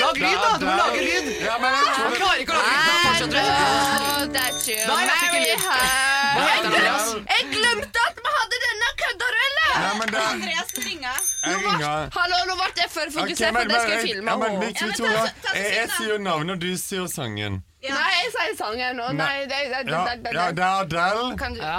Lag 0.00 0.14
lyd, 0.16 0.36
da! 0.40 0.50
Du 0.60 0.64
må 0.66 0.74
lage 0.80 1.00
lyd! 1.04 1.26
Ja, 1.44 1.54
men 1.62 1.70
jeg 1.76 1.86
tror 1.96 2.10
klarer 2.20 2.38
ikke 2.42 2.54
å 2.54 2.60
lage 2.60 2.70
lyd. 2.70 2.84
Da 2.86 2.94
fortsetter 3.04 3.36
du. 3.36 3.42
Oh, 3.50 4.22
that 4.36 4.68
you 4.70 4.78
Nei, 4.88 5.00
jeg 5.02 5.16
fikk 5.20 5.30
ikke 5.30 5.42
lyd. 5.46 5.60
Hva 5.66 6.42
heter 6.46 6.68
Andreas? 6.70 7.06
Jeg 7.34 7.42
glemte 7.54 7.98
at 8.08 8.20
vi 8.24 8.30
hadde 8.38 8.56
denne, 8.66 8.88
kødder 9.02 9.30
du, 9.36 9.40
eller? 9.48 9.72
Ja, 9.74 9.90
men 10.00 10.06
det 10.14 10.20
Andreas 10.28 10.70
ringa. 10.86 11.14
Jeg 11.44 11.56
ringer. 11.66 11.98
Hallo, 12.18 12.38
nå 12.48 12.54
ble 12.60 12.68
jeg 12.84 12.90
for 12.94 13.04
Ok, 13.10 13.14
fokusert, 13.18 13.52
men, 13.52 13.60
for 13.60 13.74
det 13.74 13.80
skal 13.82 13.94
jeg 13.96 14.02
filme. 14.08 14.30
ja, 14.30 14.36
men, 14.44 14.52
Victoria, 14.64 15.26
jeg, 15.50 15.66
jeg 15.74 15.88
jo 15.88 15.98
sier 15.98 16.22
navnet, 16.30 16.54
og 16.54 16.60
du 16.64 16.70
sier 16.86 17.10
sangen. 17.10 17.60
Nei, 17.80 18.08
jeg 18.20 18.30
sier 18.34 18.56
sangen. 18.58 18.96
nå. 18.98 19.06
nei, 19.16 19.46
det, 19.48 19.56
det, 19.72 19.78
det, 19.86 19.92
Ja, 19.92 20.00
det, 20.04 20.16
det, 20.24 20.32
ja 20.36 20.50
det 20.52 20.64
er 20.64 20.80
Adele, 20.84 21.36
Kan 21.40 21.54
du 21.54 21.60
Ja. 21.62 21.78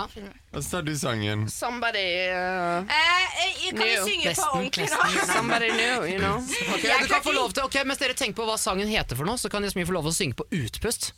og 0.53 0.63
så 0.63 0.69
tar 0.71 0.81
du 0.87 0.95
sangen. 0.97 1.43
Somebody 1.47 2.07
uh, 2.33 2.81
Eh, 2.89 3.21
eh, 3.45 3.69
kan 3.69 3.85
vi 3.85 3.93
New. 3.95 4.05
synge 4.07 4.23
på 4.23 4.29
Nesten, 4.29 4.49
ordentlig 4.55 4.87
nå? 4.89 4.97
Somebody 5.35 5.69
new, 5.77 6.05
you 6.09 6.17
know. 6.17 6.41
Ok, 6.73 6.81
du 7.01 7.07
kan 7.07 7.21
få 7.23 7.31
lov 7.37 7.53
til, 7.53 7.63
ok, 7.69 7.77
Mens 7.85 7.99
dere 8.01 8.13
tenker 8.17 8.33
på 8.41 8.47
hva 8.49 8.57
sangen 8.57 8.87
heter 8.89 9.15
for 9.15 9.25
noe, 9.29 9.37
så 9.37 9.47
kan 9.53 9.63
Jasmin 9.63 9.85
få 9.85 9.93
lov 9.93 10.09
til 10.09 10.13
å 10.15 10.17
synge 10.17 10.35
på 10.41 10.47
utpust. 10.49 11.11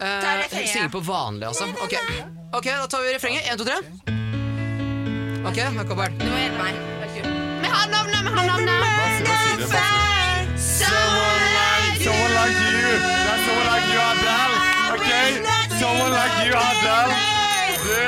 Eh, 0.00 0.06
refrenget. 0.42 0.72
synge 0.74 0.90
på 0.90 1.00
vanlig, 1.06 1.46
altså. 1.48 1.70
Ok, 1.86 1.94
Ok, 2.58 2.64
da 2.74 2.86
tar 2.90 3.02
vi 3.06 3.14
refrenget. 3.14 3.46
Én, 3.46 3.56
to, 3.58 3.64
tre. 3.64 3.78
Ok, 5.46 5.56
her 5.62 5.84
kommer 5.86 6.10
den. 6.10 6.18
Du 6.18 6.26
må 6.32 6.38
hjelpe 6.42 6.58
meg. 6.58 6.74
Vi 7.62 7.68
har 7.70 7.86
navnet, 7.94 8.18
vi 8.24 8.34
har 8.34 8.46
navnet. 8.50 8.82
Bare 8.82 9.14
si- 9.14 9.24
bare 9.30 9.38
si 9.46 9.56
det, 9.62 9.68
bare. 9.72 10.58
Someone 10.58 12.34
like 12.34 12.58
you. 13.12 13.17
That's 13.78 13.94
someone 13.94 13.94
like 13.94 13.94
you, 13.94 14.00
Adele. 14.10 14.54
Okay? 14.94 15.28
Someone 15.78 16.12
like 16.20 16.36
you, 16.46 16.52
Adele. 16.68 17.12
Du, 17.84 18.00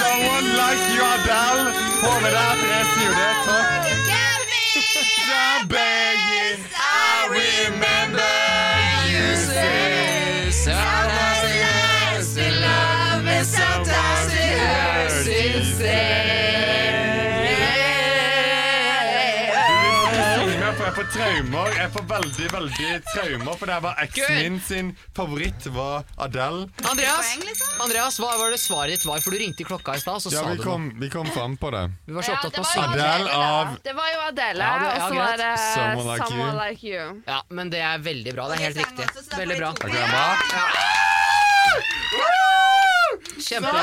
someone 0.00 0.48
like 0.62 0.82
you, 0.94 1.02
Adele. 1.14 1.64
Få 2.00 2.10
med 2.22 2.30
deg 2.30 2.46
at 2.52 2.60
jeg 2.70 2.84
sier 2.94 3.12
det. 3.18 3.32
Takk. 3.46 3.86
I'm 5.38 5.66
begging, 5.68 6.60
I 6.74 7.28
remember 7.30 8.34
you 9.10 9.36
say 9.36 10.50
Sometimes 10.50 11.42
it 11.44 11.64
hurts 11.64 12.34
to 12.34 12.46
love 12.66 13.26
and 13.26 13.46
sometimes 13.46 14.32
it 14.32 14.58
hurts 14.58 15.24
to 15.24 15.30
Jeg 15.84 16.85
traumer. 21.12 21.70
Jeg 21.76 21.90
får 21.94 22.04
veldig, 22.10 22.46
veldig 22.52 22.90
traumer, 23.12 23.56
for 23.60 23.70
det 23.70 23.76
var 23.84 24.00
eksen 24.04 24.36
min 24.40 24.56
sin 24.66 24.90
favoritt 25.16 25.66
var 25.74 26.04
Adele. 26.26 26.66
Andreas, 26.90 27.30
Andreas, 27.84 28.18
hva 28.22 28.32
var 28.40 28.50
det 28.54 28.60
svaret 28.62 28.96
ditt 28.96 29.06
var? 29.08 29.20
For 29.24 29.30
du 29.34 29.38
ringte 29.42 29.62
i 29.64 29.68
klokka 29.68 29.96
i 29.96 30.02
stad, 30.02 30.22
så 30.24 30.32
Ja, 30.32 30.42
sa 30.42 30.50
vi 30.50 30.56
du 30.56 30.64
kom, 30.64 30.88
noe. 30.90 31.00
vi 31.00 31.10
kom 31.12 31.26
fram 31.34 31.56
på 31.56 31.70
det. 31.74 31.84
Vi 32.06 32.12
var 32.16 32.22
så 32.26 32.32
opptatt 32.36 32.56
jo 32.60 32.64
synge. 32.64 32.96
Adele 32.96 33.30
av 33.32 33.76
Det 33.84 33.94
var 33.96 34.08
jo 34.14 34.20
Adele, 34.28 34.64
Ja, 34.64 34.74
og 34.76 35.00
så 35.08 35.14
var 35.20 35.36
det 35.42 35.52
Someone 35.64 36.06
Like 36.12 36.26
Someone 36.26 36.52
You. 36.52 36.58
Like 36.60 36.82
You. 36.86 37.22
Ja, 37.26 37.40
men 37.50 37.70
det 37.70 37.80
er 37.80 37.98
veldig 37.98 38.34
bra. 38.36 38.48
Det 38.48 38.58
er 38.60 38.64
helt 38.66 38.76
riktig. 38.84 39.06
Veldig 39.36 39.56
bra. 39.62 39.70
Ok, 39.70 39.90
bra. 39.90 40.26
Kjempebra. 43.46 43.82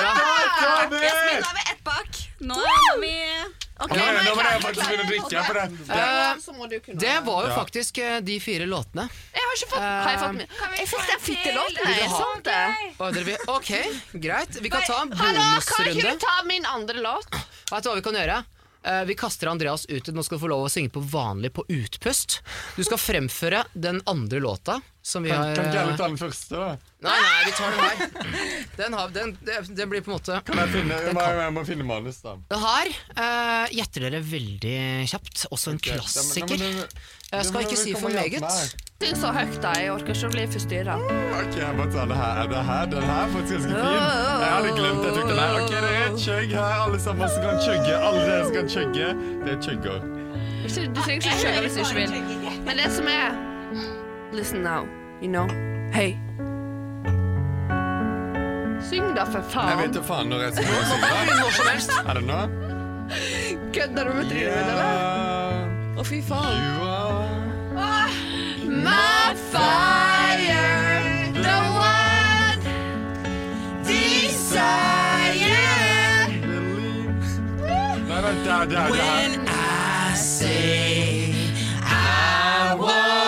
Jasmin, 1.03 1.39
nå 1.39 1.49
er 1.49 1.55
vi 1.57 1.63
ett 1.71 1.84
bak. 1.86 2.17
Nå 2.43 2.55
er 2.59 2.97
vi 2.99 3.13
Ok, 3.82 3.89
nå 3.89 4.03
er 4.05 4.13
nå 4.21 4.34
må 4.38 4.43
jeg 4.43 4.49
jeg 4.53 4.57
er 4.57 4.61
faktisk 4.61 4.86
begynne 4.86 5.03
å 5.03 5.09
drikke. 5.09 5.43
For 5.47 5.57
det, 5.57 5.63
det. 5.88 5.97
Eh, 5.97 6.41
Så 6.43 6.53
må 6.53 6.67
du 6.69 6.76
kunne 6.80 6.99
Det 7.01 7.13
var 7.26 7.47
jo 7.47 7.53
faktisk 7.57 7.97
eh, 7.97 8.19
de 8.21 8.36
fire 8.39 8.67
låtene. 8.69 9.07
Jeg 9.34 9.47
har 9.47 9.55
ikke 9.57 9.69
fått 9.71 9.82
Har 9.82 10.11
jeg 10.13 10.88
fått? 10.93 11.07
Jeg 11.09 11.19
fittelåten. 11.26 11.82
Vil 11.88 11.97
jeg, 11.97 12.09
ha- 12.13 12.19
det? 12.45 12.59
Å, 12.99 13.11
dere 13.17 13.26
vil- 13.32 13.47
Ok, 13.49 13.71
greit. 14.28 14.59
Vi 14.61 14.69
kan 14.69 14.86
ta 14.86 15.01
en 15.01 15.11
Hallo, 15.17 15.47
kan 15.65 15.89
ikke 15.89 16.11
du 16.13 16.19
ta 16.21 16.36
min 16.45 16.65
andre 16.69 17.01
låt? 17.01 17.26
Vet 17.71 17.84
du 17.84 17.89
hva 17.89 17.95
vi 17.97 18.05
kan 18.05 18.13
gjøre? 18.21 18.43
Eh, 18.84 19.03
vi 19.07 19.15
kaster 19.15 19.47
Andreas 19.47 19.86
ut. 19.86 20.07
Nå 20.11 20.23
skal 20.23 20.38
du 20.38 20.41
få 20.43 20.49
lov 20.51 20.65
å 20.67 20.71
synge 20.71 20.91
på 20.91 20.99
vanlig 21.07 21.53
på 21.55 21.63
utpust. 21.71 22.41
Du 22.75 22.84
skal 22.84 22.99
fremføre 22.99 23.63
den 23.73 24.01
andre 24.09 24.41
låta 24.43 24.81
som 25.03 25.23
vi 25.23 25.31
Kan, 25.31 25.39
har 25.41 25.55
kan 25.55 25.65
ikke 25.69 25.79
alle 25.84 25.93
eh, 25.93 25.97
ta 25.99 26.07
den 26.07 26.17
første? 26.19 26.59
da? 26.59 26.67
Nei, 27.03 27.15
nei, 27.23 27.39
vi 27.47 27.51
tar 27.57 27.71
den 27.71 27.81
her. 27.84 28.43
Den, 28.77 28.93
har, 28.97 29.09
den, 29.15 29.34
den 29.75 29.89
blir 29.91 30.01
på 30.03 30.11
en 30.11 30.15
måte 30.15 30.38
Kan 30.47 30.61
jeg 30.61 30.71
finne, 30.71 30.99
Den 31.03 31.17
kan- 31.19 31.41
jeg 31.43 31.53
må 31.55 31.63
finne 31.67 31.88
manus, 31.88 32.21
da. 32.23 32.36
Den 32.51 32.63
her 32.63 32.93
uh, 33.19 33.65
gjetter 33.75 34.07
dere 34.07 34.23
veldig 34.23 34.77
kjapt. 35.11 35.45
Også 35.51 35.73
en 35.75 35.81
klassiker. 35.84 36.63
Jeg 36.63 37.45
skal 37.49 37.67
ikke 37.67 37.79
si 37.79 37.95
for 37.99 38.11
meget. 38.15 38.75
Syng 39.02 39.16
så 39.20 39.32
høyt, 39.36 39.56
da. 39.64 39.72
Jeg 39.80 39.91
orker 39.91 40.14
ikke 40.14 40.28
å 40.28 40.32
bli 40.32 40.44
forstyrra. 40.54 40.94
Ok, 41.41 41.56
jeg 41.60 41.76
bare 41.78 41.91
tar 41.91 42.06
det 42.12 42.18
her. 42.20 42.38
Er 42.44 42.48
det 42.52 42.62
her? 42.68 42.86
Den 42.94 43.04
her 43.10 43.24
er 43.26 43.32
faktisk 43.34 43.54
ganske 43.54 43.74
fin. 43.74 44.04
Jeg 44.44 44.52
hadde 44.54 44.72
glemt 44.78 45.04
jeg 45.08 45.14
tok 45.18 45.28
den 45.32 45.39
her. 45.41 45.56
Ok, 45.60 45.72
det 45.74 45.89
er 45.94 46.06
et 46.12 46.20
kjøgg 46.24 46.54
her. 46.56 46.76
Alle 46.86 47.00
sammen 47.04 47.30
som 47.34 47.41
kan 47.48 47.58
chugge. 47.66 47.96
Alle 48.10 48.22
dere 48.30 48.44
som 48.46 48.54
kan 48.60 48.70
chugge. 48.76 49.08
Det 49.44 49.52
er 49.56 49.62
chugger. 49.68 49.98
Ikke- 50.64 50.88
Du 50.96 51.02
trenger 51.02 51.20
ikke 51.20 51.36
kjøre 51.44 51.60
hvis 51.66 51.74
du 51.74 51.80
ikke 51.80 51.96
vil. 51.96 52.12
Men 52.66 52.78
det 52.78 52.91
som 52.91 53.08
er 53.08 53.28
Listen 54.34 54.64
now, 54.64 54.88
you 55.22 55.28
know. 55.30 55.48
hey 55.94 56.16
Syng 58.89 59.14
da, 59.16 59.24
for 59.26 59.41
faen. 59.52 59.70
Jeg 59.70 59.78
vet 59.88 59.94
da 59.96 60.02
faen 60.02 60.30
når 60.30 60.39
jeg 60.41 60.54
skal 60.54 60.66
synge. 60.66 62.10
Er 62.10 62.14
det 62.14 62.24
nå? 62.24 62.39
Kødder 63.74 64.04
du 64.08 64.14
med 64.14 64.26
trynet 64.32 64.56
mitt, 64.56 64.70
eller? 64.72 65.98
Å, 65.98 66.04
fy 66.08 66.22
faen. 66.22 67.22
You 68.84 68.89
are 68.89 68.91
My 68.91 69.34
fire, 69.53 71.31
the 71.34 71.57
one 71.79 72.61
desire. 73.84 75.47
Nei, 78.07 78.21
vent, 78.21 78.39
det 78.43 78.51
er 78.51 78.65
det 78.65 78.77
er- 78.77 78.88
det 78.88 78.99
er- 78.99 79.43
I 79.47 80.15
say 80.15 81.34
I 81.81 82.75
want 82.77 83.22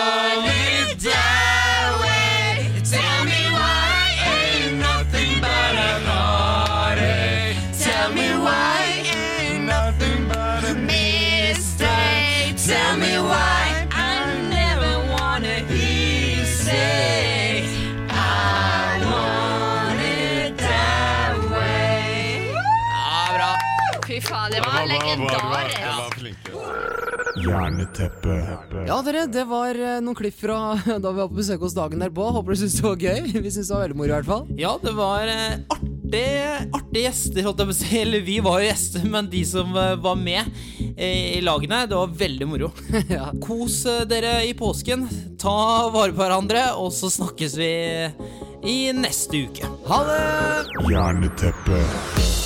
Jerneteppe. 27.36 28.36
Ja, 28.86 29.00
dere, 29.04 29.26
det 29.32 29.44
var 29.48 29.76
eh, 29.76 29.98
noen 30.04 30.16
klipp 30.18 30.38
fra 30.40 30.76
da 31.02 31.12
vi 31.12 31.20
var 31.20 31.28
på 31.30 31.40
besøk 31.40 31.64
hos 31.66 31.76
Dagen 31.76 32.02
derpå. 32.02 32.30
Håper 32.36 32.54
dere 32.54 32.62
syntes 32.64 32.80
det 32.80 32.86
var 32.88 33.04
gøy. 33.08 33.20
Vi 33.36 33.50
syntes 33.50 33.68
det 33.68 33.76
var 33.76 33.84
veldig 33.86 34.00
moro, 34.00 34.10
i 34.10 34.16
hvert 34.16 34.30
fall. 34.32 34.48
Ja, 34.60 34.72
det 34.82 34.96
var 34.96 35.32
artig 35.32 35.96
artige, 36.96 37.02
gjester, 37.06 37.42
holdt 37.44 37.60
jeg 37.60 37.68
på 37.68 37.74
å 37.74 37.76
si. 37.76 37.98
Eller 38.00 38.24
vi 38.24 38.38
var 38.40 38.60
jo 38.60 38.68
gjester, 38.68 39.04
men 39.08 39.30
de 39.30 39.44
som 39.44 39.76
eh, 39.76 39.94
var 39.96 40.16
med 40.16 40.44
eh, 40.96 41.36
i 41.38 41.40
lagene, 41.42 41.86
det 41.86 41.96
var 41.96 42.16
veldig 42.16 42.48
moro. 42.48 42.72
Kos 43.44 43.84
eh, 43.86 44.04
dere 44.08 44.44
i 44.46 44.54
påsken. 44.54 45.06
Ta 45.38 45.90
vare 45.92 46.12
på 46.12 46.22
hverandre, 46.22 46.72
og 46.76 46.92
så 46.92 47.10
snakkes 47.10 47.56
vi 47.58 47.70
i 48.66 48.92
neste 48.96 49.46
uke. 49.46 49.68
Ha 49.86 50.02
det! 50.08 50.90
Jerneteppe. 50.90 52.45